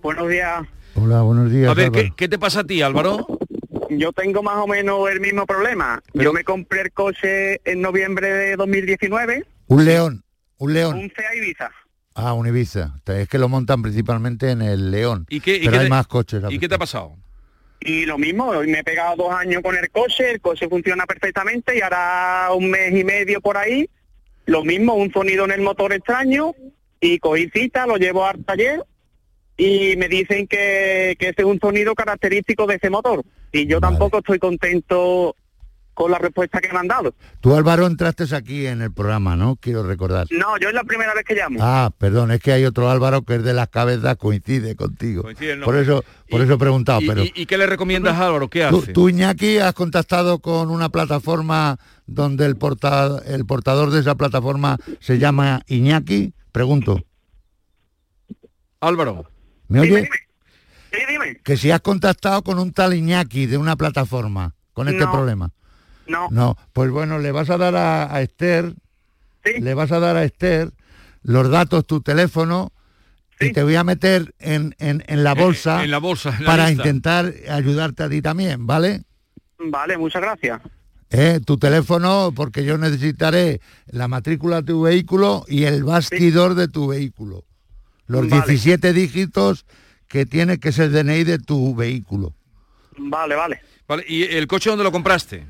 Buenos 0.00 0.28
días. 0.28 0.66
Hola, 0.94 1.22
buenos 1.22 1.50
días. 1.50 1.68
A 1.68 1.74
ver. 1.74 1.90
¿qué, 1.90 2.12
qué 2.16 2.28
te 2.28 2.38
pasa 2.38 2.60
a 2.60 2.64
ti, 2.64 2.82
Álvaro? 2.82 3.26
Yo 3.90 4.12
tengo 4.12 4.42
más 4.42 4.56
o 4.58 4.66
menos 4.66 5.10
el 5.10 5.20
mismo 5.20 5.46
problema. 5.46 6.02
Yo 6.12 6.32
me 6.32 6.44
compré 6.44 6.82
el 6.82 6.92
coche 6.92 7.60
en 7.64 7.80
noviembre 7.80 8.28
de 8.32 8.56
2019, 8.56 9.44
Un 9.68 9.84
león, 9.84 10.24
un 10.58 10.72
león. 10.74 10.98
un 10.98 11.12
Sea 11.16 11.34
Ibiza. 11.34 11.70
Ah, 12.14 12.32
un 12.34 12.46
Ibiza. 12.46 12.94
Es 13.06 13.28
que 13.28 13.38
lo 13.38 13.48
montan 13.48 13.82
principalmente 13.82 14.50
en 14.50 14.62
el 14.62 14.90
León. 14.92 15.26
¿Y 15.28 15.40
qué, 15.40 15.56
y 15.56 15.60
pero 15.60 15.72
qué 15.72 15.78
hay 15.78 15.84
te- 15.86 15.90
más 15.90 16.06
coches. 16.06 16.42
¿Y 16.48 16.58
qué 16.60 16.68
te 16.68 16.76
ha 16.76 16.78
pasado? 16.78 17.16
Y 17.80 18.06
lo 18.06 18.16
mismo, 18.18 18.52
me 18.62 18.78
he 18.78 18.84
pegado 18.84 19.16
dos 19.16 19.32
años 19.34 19.60
con 19.62 19.76
el 19.76 19.90
coche, 19.90 20.30
el 20.30 20.40
coche 20.40 20.68
funciona 20.68 21.04
perfectamente 21.06 21.76
y 21.76 21.80
ahora 21.82 22.48
un 22.54 22.70
mes 22.70 22.94
y 22.98 23.04
medio 23.04 23.40
por 23.40 23.56
ahí, 23.58 23.90
lo 24.46 24.64
mismo, 24.64 24.94
un 24.94 25.12
sonido 25.12 25.44
en 25.44 25.50
el 25.50 25.60
motor 25.60 25.92
extraño 25.92 26.54
y 27.00 27.18
cogí 27.18 27.50
cita, 27.52 27.86
lo 27.86 27.96
llevo 27.96 28.24
al 28.24 28.42
taller 28.44 28.84
y 29.56 29.96
me 29.96 30.08
dicen 30.08 30.46
que, 30.46 31.16
que 31.18 31.28
ese 31.30 31.42
es 31.42 31.44
un 31.46 31.58
sonido 31.60 31.94
característico 31.94 32.66
de 32.66 32.76
ese 32.76 32.90
motor. 32.90 33.22
Y 33.54 33.66
yo 33.66 33.80
tampoco 33.80 34.18
estoy 34.18 34.38
contento 34.38 35.36
con 35.94 36.10
la 36.10 36.18
respuesta 36.18 36.60
que 36.60 36.72
me 36.72 36.80
han 36.80 36.88
dado. 36.88 37.14
Tú, 37.40 37.54
Álvaro, 37.54 37.86
entraste 37.86 38.24
aquí 38.34 38.66
en 38.66 38.82
el 38.82 38.92
programa, 38.92 39.36
¿no? 39.36 39.54
Quiero 39.54 39.84
recordar. 39.84 40.26
No, 40.32 40.58
yo 40.58 40.68
es 40.68 40.74
la 40.74 40.82
primera 40.82 41.14
vez 41.14 41.24
que 41.24 41.36
llamo. 41.36 41.60
Ah, 41.62 41.92
perdón, 41.96 42.32
es 42.32 42.40
que 42.40 42.50
hay 42.50 42.64
otro 42.64 42.90
Álvaro 42.90 43.22
que 43.22 43.36
es 43.36 43.44
de 43.44 43.52
las 43.54 43.68
cabezas, 43.68 44.16
coincide 44.16 44.74
contigo. 44.74 45.22
Coincide 45.22 45.58
por 45.58 45.76
eso, 45.76 46.04
por 46.28 46.40
eso 46.40 46.54
he 46.54 46.58
preguntado, 46.58 47.00
¿Y, 47.00 47.06
pero 47.06 47.22
y- 47.22 47.32
y 47.36 47.46
qué 47.46 47.56
le 47.56 47.66
recomiendas 47.68 48.16
a 48.18 48.26
Álvaro? 48.26 48.48
¿Qué 48.48 48.66
tú, 48.70 48.78
hace? 48.80 48.92
tú, 48.92 49.08
Iñaki, 49.08 49.58
has 49.58 49.72
contactado 49.74 50.40
con 50.40 50.68
una 50.70 50.88
plataforma 50.88 51.78
donde 52.06 52.44
el, 52.46 52.56
porta- 52.56 53.22
el 53.26 53.46
portador 53.46 53.90
de 53.90 54.00
esa 54.00 54.16
plataforma 54.16 54.78
se 54.98 55.20
llama 55.20 55.62
Iñaki. 55.68 56.34
Pregunto, 56.50 57.04
Álvaro. 58.80 59.26
¿me 59.68 59.80
oye? 59.80 60.02
Sí, 60.02 60.08
dime. 61.08 61.36
Que 61.44 61.56
si 61.56 61.70
has 61.70 61.80
contactado 61.80 62.42
con 62.42 62.58
un 62.58 62.72
tal 62.72 62.94
Iñaki 62.94 63.46
de 63.46 63.56
una 63.58 63.76
plataforma 63.76 64.54
con 64.72 64.88
este 64.88 65.04
No. 65.04 65.12
problema. 65.12 65.50
No. 66.06 66.28
No, 66.30 66.56
pues 66.72 66.90
bueno, 66.90 67.18
le 67.18 67.32
vas 67.32 67.48
a 67.50 67.56
dar 67.56 67.74
a, 67.76 68.14
a 68.14 68.20
Esther, 68.22 68.74
le 69.44 69.74
vas 69.74 69.90
a 69.92 70.00
dar 70.00 70.16
a 70.16 70.24
Esther 70.24 70.70
los 71.22 71.48
datos, 71.48 71.86
tu 71.86 72.00
teléfono, 72.02 72.72
y 73.40 73.52
te 73.52 73.62
voy 73.62 73.74
a 73.76 73.84
meter 73.84 74.34
en, 74.38 74.74
en- 74.78 75.02
en 75.06 75.24
la 75.24 75.34
bolsa, 75.34 75.82
en 75.82 75.90
la 75.90 75.98
bolsa, 75.98 76.34
en 76.36 76.44
la 76.44 76.50
para 76.50 76.68
lista. 76.68 76.82
intentar 76.82 77.32
ayudarte 77.50 78.02
a 78.02 78.08
ti 78.08 78.20
también, 78.22 78.66
¿vale? 78.66 79.02
Vale, 79.58 79.96
muchas 79.96 80.20
gracias. 80.22 80.60
Eh, 81.10 81.40
tu 81.44 81.56
teléfono, 81.58 82.32
porque 82.34 82.64
yo 82.64 82.76
necesitaré 82.76 83.60
la 83.86 84.06
matrícula 84.08 84.56
de 84.56 84.62
tu 84.64 84.82
vehículo 84.82 85.44
y 85.48 85.64
el 85.64 85.84
bastidor 85.84 86.54
de 86.54 86.68
tu 86.68 86.88
vehículo. 86.88 87.44
Los 88.06 88.28
Vale. 88.28 88.42
17 88.46 88.92
dígitos 88.92 89.64
que 90.14 90.26
tiene 90.26 90.58
que 90.60 90.70
ser 90.70 90.90
DNI 90.92 91.24
de 91.24 91.40
tu 91.40 91.74
vehículo. 91.74 92.32
Vale, 92.96 93.34
vale. 93.34 93.60
Vale, 93.88 94.04
¿y 94.06 94.22
el 94.22 94.46
coche 94.46 94.70
dónde 94.70 94.84
lo 94.84 94.92
compraste? 94.92 95.44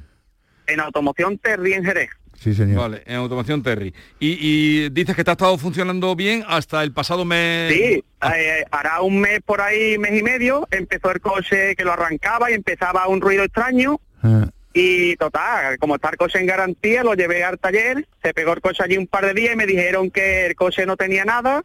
En 0.67 0.81
automoción 0.81 1.37
Terry 1.37 1.75
en 1.75 1.85
Jerez. 1.85 2.09
Sí, 2.41 2.55
señor. 2.55 2.79
Vale, 2.79 3.03
en 3.05 3.17
automación 3.17 3.63
Terry. 3.63 3.93
Y, 4.19 4.39
y 4.41 4.89
dices 4.89 5.15
que 5.15 5.23
te 5.23 5.31
ha 5.31 5.33
estado 5.33 5.59
funcionando 5.59 6.17
bien 6.17 6.45
hasta 6.49 6.83
el 6.83 6.93
pasado 6.93 7.27
mes. 7.27 7.75
Sí, 7.75 8.03
eh, 8.23 8.65
hará 8.71 9.03
un 9.03 9.21
mes 9.21 9.43
por 9.45 9.61
ahí, 9.61 9.99
mes 9.99 10.19
y 10.19 10.23
medio, 10.23 10.67
empezó 10.71 11.11
el 11.13 11.21
coche 11.21 11.77
que 11.77 11.85
lo 11.85 11.93
arrancaba 11.93 12.51
y 12.51 12.55
empezaba 12.55 13.07
un 13.07 13.21
ruido 13.21 13.45
extraño. 13.45 14.01
Ah, 14.23 14.49
Y 14.73 15.15
total, 15.17 15.77
como 15.79 15.97
está 15.97 16.09
el 16.09 16.17
coche 16.17 16.39
en 16.39 16.47
garantía, 16.47 17.05
lo 17.05 17.13
llevé 17.13 17.45
al 17.45 17.59
taller, 17.59 18.09
se 18.23 18.33
pegó 18.33 18.55
el 18.55 18.63
coche 18.63 18.83
allí 18.83 18.97
un 18.97 19.09
par 19.09 19.27
de 19.27 19.35
días 19.35 19.53
y 19.53 19.57
me 19.57 19.67
dijeron 19.67 20.11
que 20.11 20.47
el 20.47 20.55
coche 20.55 20.87
no 20.87 20.97
tenía 20.97 21.27
nada 21.27 21.63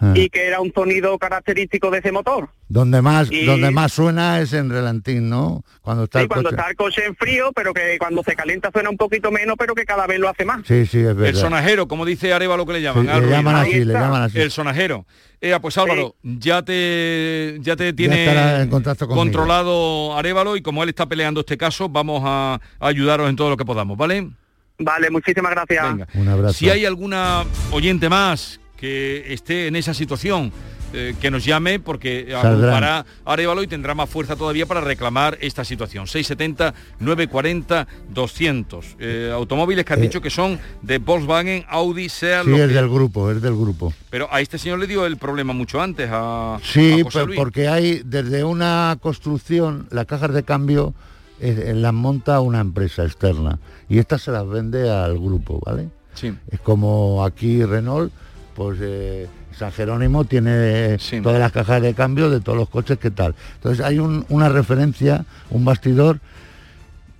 ah. 0.00 0.12
y 0.14 0.28
que 0.28 0.46
era 0.46 0.60
un 0.60 0.72
sonido 0.72 1.18
característico 1.18 1.90
de 1.90 1.98
ese 1.98 2.12
motor. 2.12 2.48
Donde 2.68 3.02
más, 3.02 3.30
Y- 3.30 3.44
donde 3.44 3.70
más 3.70 3.92
suena 3.92 4.40
es 4.40 4.52
en 4.52 4.70
relantín, 4.70 5.28
¿no? 5.28 5.62
Cuando 5.82 6.04
está 6.04 6.18
Sí, 6.18 6.22
el 6.24 6.28
cuando 6.28 6.50
coche. 6.50 6.56
está 6.60 6.70
el 6.70 6.76
coche 6.76 7.04
en 7.06 7.14
frío, 7.16 7.50
pero 7.54 7.72
que 7.74 7.96
cuando 7.98 8.22
se 8.22 8.34
calienta 8.34 8.70
suena 8.72 8.90
un 8.90 8.96
poquito 8.96 9.30
menos, 9.30 9.56
pero 9.58 9.74
que 9.74 9.84
cada 9.84 10.06
vez 10.06 10.18
lo 10.18 10.28
hace 10.28 10.44
más. 10.44 10.66
Sí, 10.66 10.86
sí, 10.86 10.98
es 10.98 11.04
verdad. 11.06 11.26
El 11.26 11.36
sonajero, 11.36 11.86
como 11.88 12.04
dice 12.04 12.32
Areva 12.32 12.56
lo 12.56 12.66
que 12.66 12.72
le 12.74 12.82
llaman. 12.82 13.06
Sí, 13.06 13.20
le 13.20 13.30
llaman 13.30 13.56
así, 13.56 13.84
le 13.84 13.92
llaman 13.92 14.22
así. 14.22 14.40
El 14.40 14.50
sonajero. 14.50 15.06
Eh, 15.40 15.54
pues 15.60 15.76
Álvaro, 15.76 16.16
ya 16.22 16.62
te 16.62 17.58
ya 17.60 17.76
te 17.76 17.92
tiene 17.92 18.62
en 18.62 18.68
contacto 18.70 19.06
controlado 19.06 20.16
Arevalo 20.16 20.56
y 20.56 20.62
como 20.62 20.82
él 20.82 20.88
está 20.88 21.06
peleando 21.06 21.40
este 21.40 21.58
caso, 21.58 21.88
vamos 21.90 22.22
a, 22.24 22.54
a 22.80 22.86
ayudaros 22.86 23.28
en 23.28 23.36
todo 23.36 23.50
lo 23.50 23.56
que 23.58 23.64
podamos, 23.64 23.96
¿vale? 23.98 24.30
Vale, 24.78 25.10
muchísimas 25.10 25.52
gracias. 25.52 25.84
Venga. 25.86 26.08
Un 26.14 26.28
abrazo. 26.28 26.54
Si 26.54 26.70
hay 26.70 26.84
alguna 26.86 27.44
oyente 27.70 28.08
más 28.08 28.58
que 28.84 29.32
esté 29.32 29.66
en 29.66 29.76
esa 29.76 29.94
situación, 29.94 30.52
eh, 30.92 31.14
que 31.18 31.30
nos 31.30 31.42
llame 31.42 31.80
porque 31.80 32.34
agrupará 32.36 33.06
Arevalo 33.24 33.62
y 33.62 33.66
tendrá 33.66 33.94
más 33.94 34.10
fuerza 34.10 34.36
todavía 34.36 34.66
para 34.66 34.82
reclamar 34.82 35.38
esta 35.40 35.64
situación. 35.64 36.06
670 36.06 36.74
940 37.00 37.88
200. 38.12 38.96
Eh, 38.98 39.30
automóviles 39.32 39.86
que 39.86 39.92
has 39.94 39.98
Eh. 40.00 40.02
dicho 40.02 40.20
que 40.20 40.28
son 40.28 40.60
de 40.82 40.98
Volkswagen, 40.98 41.64
Audi, 41.66 42.10
Seat, 42.10 42.44
Sí, 42.44 42.50
lo 42.50 42.56
es 42.58 42.68
que- 42.68 42.74
del 42.74 42.88
grupo, 42.90 43.30
es 43.30 43.40
del 43.40 43.54
grupo. 43.56 43.94
pero 44.10 44.28
a 44.30 44.42
este 44.42 44.58
señor 44.58 44.78
le 44.80 44.86
dio 44.86 45.06
el 45.06 45.16
problema 45.16 45.54
mucho 45.54 45.80
antes 45.80 46.10
a, 46.12 46.58
Sí, 46.62 47.00
a 47.00 47.04
José 47.04 47.24
Luis. 47.24 47.38
porque 47.38 47.68
hay 47.68 48.02
desde 48.04 48.44
una 48.44 48.98
construcción, 49.00 49.88
las 49.92 50.04
cajas 50.04 50.34
de 50.34 50.42
cambio 50.42 50.92
eh, 51.40 51.72
las 51.74 51.92
monta 51.94 52.40
una 52.40 52.60
empresa 52.60 53.02
externa 53.04 53.58
y 53.88 53.98
estas 53.98 54.20
se 54.22 54.30
las 54.30 54.46
vende 54.46 54.90
al 54.90 55.18
grupo, 55.18 55.58
¿vale? 55.64 55.88
Sí. 56.14 56.32
Es 56.50 56.60
como 56.60 57.24
aquí 57.24 57.64
Renault, 57.64 58.12
pues 58.54 58.78
eh, 58.80 59.26
San 59.56 59.72
Jerónimo 59.72 60.24
tiene 60.24 60.98
todas 61.22 61.38
las 61.40 61.52
cajas 61.52 61.82
de 61.82 61.94
cambio 61.94 62.30
de 62.30 62.40
todos 62.40 62.58
los 62.58 62.68
coches 62.68 62.98
que 62.98 63.10
tal. 63.10 63.34
Entonces 63.56 63.84
hay 63.84 63.98
un- 63.98 64.24
una 64.28 64.48
referencia, 64.48 65.24
un 65.50 65.64
bastidor 65.64 66.20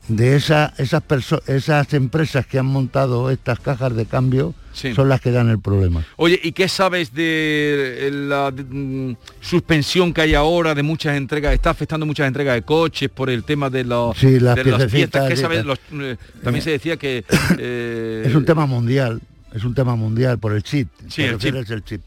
de 0.08 0.36
esa, 0.36 0.74
esas, 0.76 1.02
esas 1.46 1.94
empresas 1.94 2.46
que 2.46 2.58
han 2.58 2.66
montado 2.66 3.30
estas 3.30 3.58
cajas 3.58 3.96
de 3.96 4.04
cambio 4.04 4.54
Sí. 4.74 4.92
son 4.92 5.08
las 5.08 5.20
que 5.20 5.30
dan 5.30 5.48
el 5.48 5.60
problema. 5.60 6.04
Oye, 6.16 6.38
¿y 6.42 6.50
qué 6.52 6.68
sabes 6.68 7.14
de 7.14 8.10
la 8.12 8.50
de, 8.50 8.64
mm, 8.64 9.16
suspensión 9.40 10.12
que 10.12 10.20
hay 10.22 10.34
ahora 10.34 10.74
de 10.74 10.82
muchas 10.82 11.16
entregas? 11.16 11.54
¿Está 11.54 11.70
afectando 11.70 12.04
muchas 12.04 12.26
entregas 12.26 12.54
de 12.56 12.62
coches 12.62 13.08
por 13.08 13.30
el 13.30 13.44
tema 13.44 13.70
de, 13.70 13.84
los, 13.84 14.18
Sí, 14.18 14.40
las 14.40 14.56
de 14.56 15.32
y 15.32 15.36
sabes? 15.36 15.64
Los, 15.64 15.78
eh, 15.92 16.16
también 16.42 16.62
se 16.62 16.70
decía 16.72 16.96
que... 16.96 17.24
eh, 17.58 18.24
Es 18.26 18.34
un 18.34 18.44
tema 18.44 18.66
mundial, 18.66 19.20
es 19.54 19.64
un 19.64 19.74
tema 19.74 19.96
mundial 19.96 20.38
por 20.38 20.52
el 20.52 20.62
chip. 20.62 20.88
Sí, 21.08 21.22
el 21.22 21.38
chip. 21.38 21.54
el 21.54 21.84
chip. 21.84 22.02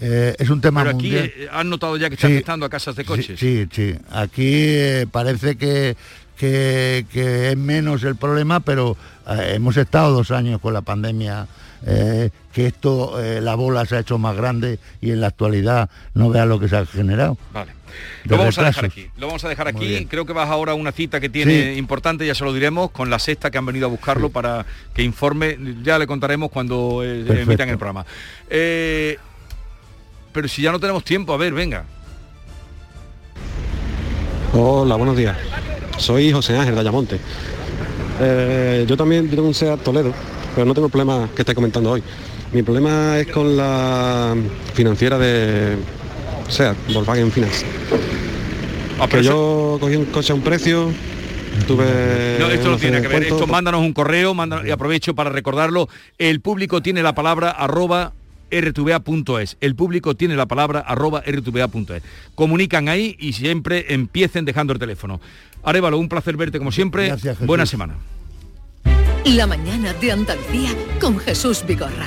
Eh, 0.00 0.34
es 0.38 0.50
un 0.50 0.60
tema 0.60 0.82
Pero 0.84 0.96
aquí 0.96 1.06
mundial. 1.06 1.32
eh, 1.36 1.48
han 1.52 1.68
notado 1.70 1.96
ya 1.96 2.08
que 2.08 2.14
está 2.14 2.26
Sí. 2.28 2.34
afectando 2.34 2.66
a 2.66 2.68
casas 2.68 2.94
de 2.96 3.04
coches. 3.04 3.38
Sí, 3.38 3.66
sí. 3.70 3.94
Aquí 4.10 4.50
eh, 4.54 5.06
parece 5.10 5.56
que, 5.56 5.96
que, 6.36 7.06
que 7.12 7.50
es 7.52 7.56
menos 7.56 8.02
el 8.04 8.16
problema, 8.16 8.60
pero 8.60 8.96
eh, 9.28 9.52
hemos 9.54 9.76
estado 9.76 10.12
dos 10.12 10.30
años 10.30 10.60
con 10.60 10.72
la 10.74 10.80
pandemia, 10.82 11.46
eh, 11.86 12.30
que 12.52 12.66
esto, 12.68 13.20
eh, 13.22 13.40
la 13.40 13.54
bola 13.54 13.84
se 13.86 13.96
ha 13.96 14.00
hecho 14.00 14.18
más 14.18 14.36
grande 14.36 14.78
y 15.00 15.10
en 15.10 15.20
la 15.20 15.28
actualidad 15.28 15.88
no 16.14 16.30
vea 16.30 16.46
lo 16.46 16.58
que 16.58 16.68
se 16.68 16.76
ha 16.76 16.86
generado. 16.86 17.36
Vale. 17.52 17.72
Lo 18.24 18.36
vamos 18.38 18.58
a 18.58 18.64
dejar 18.64 18.84
aquí. 18.84 19.08
Lo 19.16 19.26
vamos 19.26 19.44
a 19.44 19.48
dejar 19.48 19.68
aquí. 19.68 20.06
Creo 20.06 20.24
que 20.26 20.32
vas 20.32 20.48
ahora 20.48 20.72
a 20.72 20.74
una 20.74 20.92
cita 20.92 21.20
que 21.20 21.28
tiene 21.28 21.72
Sí. 21.74 21.78
importante, 21.78 22.26
ya 22.26 22.34
se 22.34 22.44
lo 22.44 22.52
diremos, 22.52 22.90
con 22.90 23.10
la 23.10 23.18
sexta 23.18 23.50
que 23.50 23.58
han 23.58 23.66
venido 23.66 23.86
a 23.86 23.90
buscarlo 23.90 24.30
para 24.30 24.64
que 24.94 25.02
informe. 25.02 25.58
Ya 25.82 25.98
le 25.98 26.06
contaremos 26.06 26.50
cuando 26.50 27.02
eh, 27.04 27.24
emitan 27.42 27.68
el 27.68 27.78
programa. 27.78 28.04
Eh, 28.50 29.18
pero 30.32 30.48
si 30.48 30.62
ya 30.62 30.72
no 30.72 30.80
tenemos 30.80 31.04
tiempo, 31.04 31.32
a 31.34 31.36
ver, 31.36 31.52
venga. 31.52 31.84
Hola, 34.54 34.96
buenos 34.96 35.16
días. 35.16 35.36
Soy 35.98 36.30
José 36.32 36.56
Ángel 36.56 36.74
de 36.74 36.80
Ayamonte. 36.80 37.18
Eh, 38.20 38.84
yo 38.86 38.96
también 38.96 39.28
tengo 39.28 39.46
un 39.46 39.54
SEAT 39.54 39.80
Toledo, 39.82 40.12
pero 40.54 40.66
no 40.66 40.74
tengo 40.74 40.86
el 40.86 40.90
problema 40.92 41.28
que 41.34 41.42
estáis 41.42 41.54
comentando 41.56 41.90
hoy. 41.92 42.02
Mi 42.52 42.62
problema 42.62 43.18
es 43.18 43.28
con 43.28 43.56
la 43.56 44.36
financiera 44.74 45.16
de 45.18 45.76
SEAT, 46.52 46.76
Volkswagen 46.92 47.32
Finance. 47.32 47.64
Ah, 49.00 49.08
que 49.08 49.22
yo 49.22 49.78
cogí 49.80 49.96
un 49.96 50.04
coche 50.06 50.32
a 50.32 50.36
un 50.36 50.42
precio, 50.42 50.92
tuve... 51.66 52.36
No, 52.38 52.48
esto 52.50 52.70
no 52.70 52.76
tiene 52.76 53.00
que 53.02 53.08
ver. 53.08 53.24
Esto 53.24 53.46
mándanos 53.46 53.80
un 53.80 53.92
correo, 53.92 54.34
mándanos- 54.34 54.66
y 54.66 54.70
aprovecho 54.70 55.14
para 55.14 55.30
recordarlo. 55.30 55.88
El 56.18 56.40
público 56.40 56.82
tiene 56.82 57.02
la 57.02 57.14
palabra 57.14 57.50
arroba 57.50 58.12
rtva.es. 58.50 59.56
El 59.60 59.74
público 59.74 60.14
tiene 60.14 60.36
la 60.36 60.46
palabra 60.46 60.80
arroba 60.80 61.22
rtva.es. 61.26 62.02
Comunican 62.34 62.88
ahí 62.88 63.16
y 63.18 63.32
siempre 63.32 63.86
empiecen 63.94 64.44
dejando 64.44 64.72
el 64.74 64.78
teléfono. 64.78 65.20
Arevalo, 65.64 65.98
un 65.98 66.08
placer 66.08 66.36
verte 66.36 66.58
como 66.58 66.70
siempre. 66.70 67.06
Gracias, 67.06 67.36
Jesús. 67.36 67.46
Buena 67.46 67.66
semana. 67.66 67.94
La 69.24 69.46
mañana 69.46 69.94
de 69.94 70.12
Andalucía 70.12 70.70
con 71.00 71.18
Jesús 71.18 71.64
Vigorra. 71.66 72.06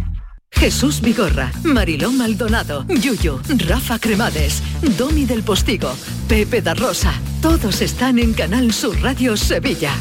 Jesús 0.61 1.01
Vigorra, 1.01 1.51
Mariló 1.63 2.11
Maldonado, 2.11 2.85
Yuyu, 2.87 3.39
Rafa 3.67 3.97
Cremades, 3.97 4.61
Domi 4.95 5.25
del 5.25 5.41
Postigo, 5.41 5.91
Pepe 6.27 6.61
da 6.61 6.75
Rosa, 6.75 7.19
todos 7.41 7.81
están 7.81 8.19
en 8.19 8.33
Canal 8.33 8.71
Sur 8.71 8.95
Radio 9.01 9.35
Sevilla. 9.37 9.91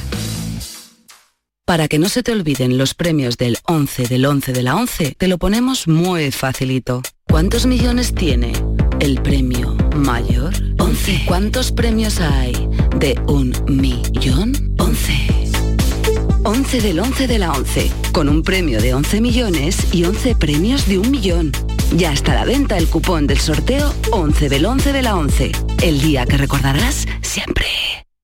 Para 1.65 1.89
que 1.89 1.99
no 1.99 2.11
se 2.11 2.23
te 2.23 2.33
olviden 2.33 2.77
los 2.77 2.93
premios 2.93 3.39
del 3.39 3.57
11 3.65 4.09
del 4.09 4.27
11 4.27 4.53
de 4.53 4.63
la 4.63 4.77
11, 4.77 5.15
te 5.17 5.29
lo 5.29 5.39
ponemos 5.39 5.89
muy 5.89 6.31
facilito. 6.31 7.01
¿Cuántos 7.27 7.65
millones 7.65 8.15
tiene 8.15 8.53
el 9.01 9.23
premio 9.23 9.79
mayor? 9.97 10.53
11. 10.79 11.23
¿Cuántos 11.25 11.73
premios 11.73 12.21
hay 12.21 12.53
de 12.99 13.19
un 13.27 13.55
millón? 13.67 14.75
11. 14.79 15.50
11 16.43 16.81
del 16.81 17.01
11 17.01 17.27
de 17.27 17.39
la 17.39 17.53
11, 17.53 17.93
con 18.13 18.29
un 18.29 18.43
premio 18.43 18.81
de 18.81 18.95
11 18.95 19.21
millones 19.21 19.93
y 19.93 20.05
11 20.05 20.37
premios 20.37 20.89
de 20.89 20.99
un 20.99 21.11
millón. 21.11 21.53
Ya 21.95 22.13
está 22.13 22.33
a 22.33 22.37
la 22.37 22.45
venta 22.47 22.79
el 22.79 22.89
cupón 22.89 23.27
del 23.27 23.39
sorteo 23.39 23.93
11 24.11 24.49
del 24.49 24.65
11 24.65 24.93
de 24.93 25.03
la 25.03 25.17
11, 25.17 25.53
el 25.83 26.01
día 26.01 26.25
que 26.25 26.39
recordarás 26.39 27.07
siempre. 27.21 27.67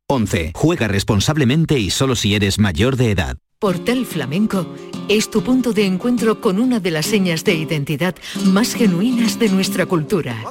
11. 0.09 0.53
Juega 0.55 0.89
responsablemente 0.89 1.79
y 1.79 1.91
solo 1.91 2.17
si 2.17 2.35
eres 2.35 2.59
mayor 2.59 2.97
de 2.97 3.11
edad. 3.11 3.37
Portal 3.59 4.07
Flamenco 4.07 4.67
es 5.09 5.31
tu 5.31 5.43
punto 5.43 5.73
de 5.73 5.85
encuentro 5.85 6.41
con 6.41 6.59
una 6.59 6.81
de 6.81 6.91
las 6.91 7.07
señas 7.07 7.45
de 7.45 7.55
identidad 7.55 8.15
más 8.45 8.75
genuinas 8.75 9.39
de 9.39 9.51
nuestra 9.51 9.85
cultura. 9.85 10.43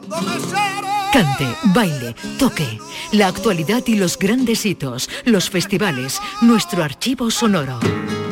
Cante, 1.16 1.48
baile, 1.74 2.14
toque, 2.38 2.78
la 3.14 3.28
actualidad 3.28 3.82
y 3.88 3.96
los 3.96 4.20
grandes 4.20 4.66
hitos, 4.66 5.10
los 5.24 5.50
festivales, 5.50 6.20
nuestro 6.42 6.84
archivo 6.84 7.32
sonoro. 7.32 7.80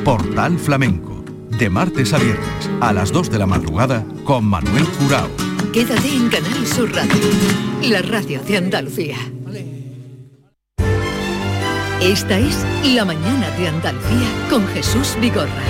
Portal 0.04 0.60
Flamenco. 0.60 1.24
De 1.52 1.70
martes 1.70 2.12
a 2.12 2.18
viernes, 2.18 2.70
a 2.82 2.92
las 2.92 3.14
2 3.14 3.32
de 3.32 3.40
la 3.40 3.46
madrugada, 3.46 4.06
con 4.26 4.44
Manuel 4.44 4.86
Curao. 5.00 5.30
Quédate 5.72 6.14
en 6.14 6.28
Canal 6.28 6.68
Sur 6.68 6.94
Radio, 6.94 7.16
la 7.84 8.02
radio 8.02 8.42
de 8.42 8.58
Andalucía. 8.58 9.18
Esta 12.02 12.38
es 12.38 12.66
La 12.84 13.06
Mañana 13.06 13.50
de 13.52 13.70
Andalucía 13.70 14.28
con 14.50 14.68
Jesús 14.68 15.16
Vigorra. 15.22 15.64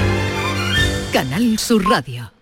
Canal 1.14 1.60
Sur 1.60 1.88
Radio. 1.88 2.33